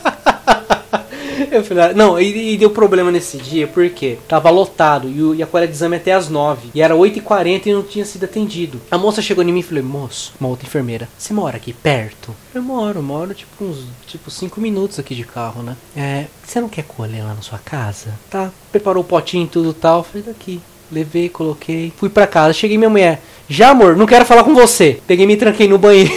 [1.59, 5.35] Eu falei, ah, não, e, e deu problema nesse dia, porque tava lotado e, o-
[5.35, 8.25] e a coleta de exame até às 9 e era 8h40 e não tinha sido
[8.25, 8.81] atendido.
[8.91, 12.35] A moça chegou em mim e falou: Moço, uma outra enfermeira, você mora aqui perto?
[12.55, 15.77] Eu moro, moro tipo uns tipo 5 minutos aqui de carro, né?
[15.97, 18.15] É, você não quer colher lá na sua casa?
[18.31, 20.03] Tá, preparou o potinho e tudo tal.
[20.03, 20.61] Falei, daqui.
[20.91, 23.21] Levei, coloquei, fui pra casa, cheguei minha mulher.
[23.47, 24.99] Já, amor, não quero falar com você.
[25.07, 26.11] Peguei me tranquei no banheiro.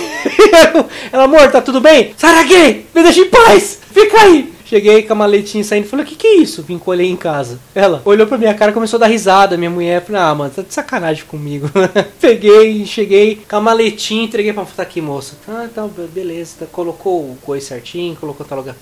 [1.12, 2.14] Ela, amor, tá tudo bem?
[2.18, 2.86] Sai daqui!
[2.96, 3.80] Me deixa em paz!
[3.92, 4.54] Fica aí!
[4.72, 6.64] Cheguei com a maletinha saindo falei, o que que é isso?
[6.64, 7.60] Vim colher em casa.
[7.76, 9.58] Ela olhou pra minha cara e começou a dar risada.
[9.58, 11.70] Minha mulher falou, ah, mano, tá de sacanagem comigo.
[12.22, 15.36] Peguei, cheguei com a maletinha, entreguei pra tá aqui, moça.
[15.46, 16.56] Ah, tá, be- beleza.
[16.60, 18.78] Tá, colocou o coisa certinho, colocou tal lugar.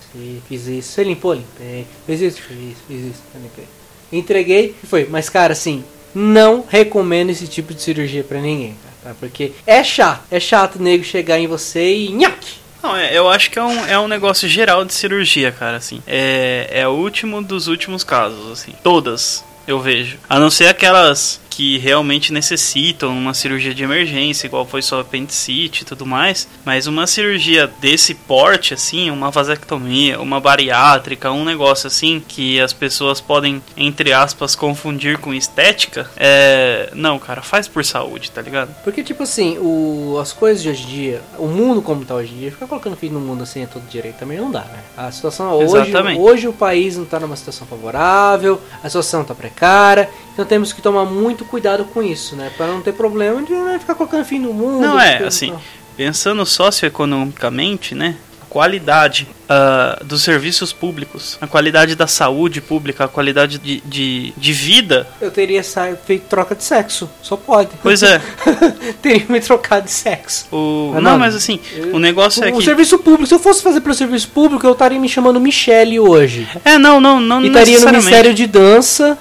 [0.47, 0.91] Fiz isso.
[0.91, 1.33] Você limpou?
[1.33, 1.87] Limpei.
[2.05, 2.39] Fiz isso?
[2.43, 3.21] Fiz, fiz isso.
[3.41, 3.65] Limpei.
[4.11, 5.07] Entreguei e foi.
[5.09, 5.83] Mas, cara, assim,
[6.13, 9.19] não recomendo esse tipo de cirurgia pra ninguém, cara, tá?
[9.19, 10.21] Porque é chato.
[10.29, 12.59] É chato o nego chegar em você e nhaque.
[12.81, 16.01] Não, é, eu acho que é um, é um negócio geral de cirurgia, cara, assim.
[16.07, 18.73] É, é o último dos últimos casos, assim.
[18.83, 20.17] Todas eu vejo.
[20.27, 25.81] A não ser aquelas que realmente necessitam uma cirurgia de emergência, igual foi só apendicite
[25.81, 26.47] e tudo mais.
[26.63, 32.71] Mas uma cirurgia desse porte, assim, uma vasectomia, uma bariátrica, um negócio assim, que as
[32.71, 36.91] pessoas podem, entre aspas, confundir com estética, é.
[36.93, 38.73] Não, cara, faz por saúde, tá ligado?
[38.81, 42.33] Porque, tipo assim, o, as coisas de hoje em dia, o mundo como tá hoje
[42.33, 44.79] em dia, ficar colocando filho no mundo assim a todo direito também não dá, né?
[44.95, 46.21] A situação hoje, Exatamente.
[46.21, 50.81] hoje o país não tá numa situação favorável, a situação tá precária, então temos que
[50.81, 52.49] tomar muito cuidado com isso, né?
[52.55, 54.79] Pra não ter problema de né, ficar colocando filho no mundo.
[54.79, 55.53] Não, é, assim.
[55.97, 58.15] Pensando socioeconomicamente, né?
[58.49, 64.53] qualidade uh, dos serviços públicos, a qualidade da saúde pública, a qualidade de, de, de
[64.53, 65.07] vida.
[65.21, 65.61] Eu teria
[66.05, 67.69] feito troca de sexo, só pode.
[67.81, 68.19] Pois é.
[69.01, 70.47] teria me trocado de sexo.
[70.51, 70.91] O...
[70.95, 71.95] Não, não, mas assim, eu...
[71.95, 72.57] o negócio o, é que.
[72.57, 75.99] O serviço público, se eu fosse fazer pelo serviço público, eu estaria me chamando Michele
[75.99, 76.47] hoje.
[76.65, 77.43] É, não, não, não.
[77.43, 79.17] E estaria no Ministério de Dança.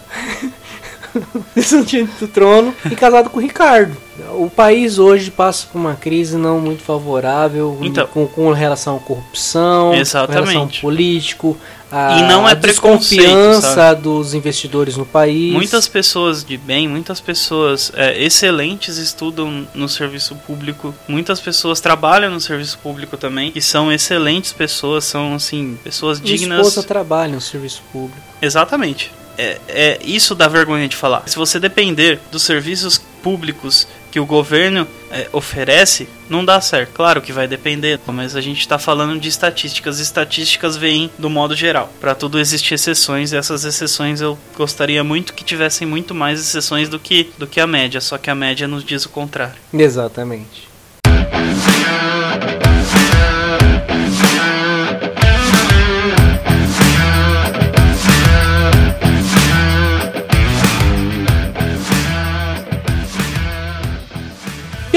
[1.87, 3.97] Diante do trono e casado com o Ricardo.
[4.35, 8.99] O país hoje passa por uma crise não muito favorável então, com, com relação à
[8.99, 10.45] corrupção, exatamente.
[10.45, 11.57] com relação político,
[11.91, 15.53] a, e não é a desconfiança dos investidores no país.
[15.53, 22.31] Muitas pessoas de bem, muitas pessoas é, excelentes estudam no serviço público, muitas pessoas trabalham
[22.31, 26.67] no serviço público também, e são excelentes pessoas, são assim, pessoas Minha dignas.
[26.67, 28.21] esposa trabalha no serviço público.
[28.43, 31.23] Exatamente é, é, isso dá vergonha de falar.
[31.27, 36.93] Se você depender dos serviços públicos que o governo é, oferece, não dá certo.
[36.93, 40.01] Claro que vai depender, mas a gente está falando de estatísticas.
[40.01, 41.93] Estatísticas vêm do modo geral.
[42.01, 46.89] Para tudo existem exceções, e essas exceções eu gostaria muito que tivessem muito mais exceções
[46.89, 48.01] do que, do que a média.
[48.01, 49.55] Só que a média nos diz o contrário.
[49.73, 50.69] Exatamente.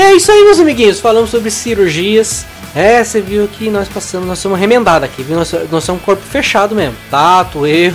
[0.02, 1.00] E é isso aí, meus amiguinhos.
[1.00, 2.44] Falamos sobre cirurgias.
[2.76, 5.36] É, você viu que nós passamos, nós somos remendados aqui, viu?
[5.36, 6.96] Nós, nós somos um corpo fechado mesmo.
[7.12, 7.94] Tato, eu.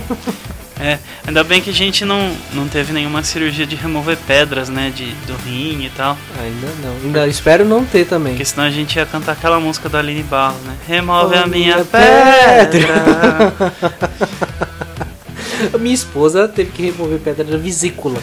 [0.80, 4.90] é, ainda bem que a gente não, não teve nenhuma cirurgia de remover pedras, né?
[4.96, 6.16] De, do rim e tal.
[6.42, 6.96] Ainda não.
[7.04, 8.32] Ainda espero não ter também.
[8.32, 10.74] Porque senão a gente ia cantar aquela música da Aline Barros, né?
[10.88, 13.04] Remove oh, a minha, minha pedra.
[14.00, 15.76] pedra.
[15.78, 18.18] minha esposa teve que remover pedra da vesícula.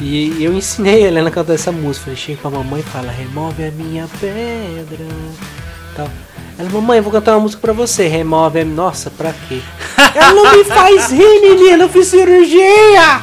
[0.00, 2.04] E eu ensinei a Helena a cantar essa música.
[2.04, 5.06] Falei, chega com a mamãe e fala, remove a minha pedra.
[5.94, 6.10] Tal.
[6.58, 8.06] Ela, mamãe, eu vou cantar uma música pra você.
[8.06, 9.60] Remove a Nossa, pra quê?
[10.14, 13.22] Ela não me faz rir, menina, eu fiz cirurgia!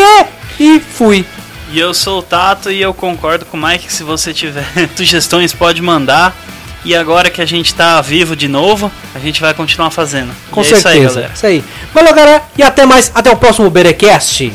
[0.60, 1.26] e fui.
[1.72, 4.66] E eu sou o Tato e eu concordo com o Mike se você tiver
[4.96, 6.36] sugestões pode mandar.
[6.84, 10.32] E agora que a gente tá vivo de novo, a gente vai continuar fazendo.
[10.50, 10.90] Com e certeza.
[10.90, 11.32] É isso aí, galera.
[11.34, 11.64] Isso aí.
[11.94, 12.44] Valeu, galera.
[12.58, 13.12] E até mais.
[13.14, 14.54] Até o próximo Berecast.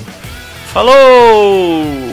[0.73, 2.04] Falou!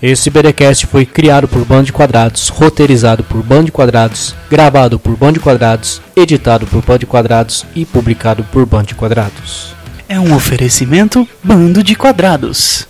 [0.00, 5.16] Esse BDcast foi criado por Band de Quadrados, roteirizado por Band de Quadrados, gravado por
[5.16, 9.74] Band de Quadrados, editado por Band de Quadrados e publicado por Band de Quadrados.
[10.08, 12.86] É um oferecimento Bando de Quadrados.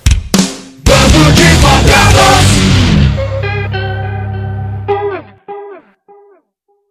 [0.84, 2.77] Bando de Quadrados!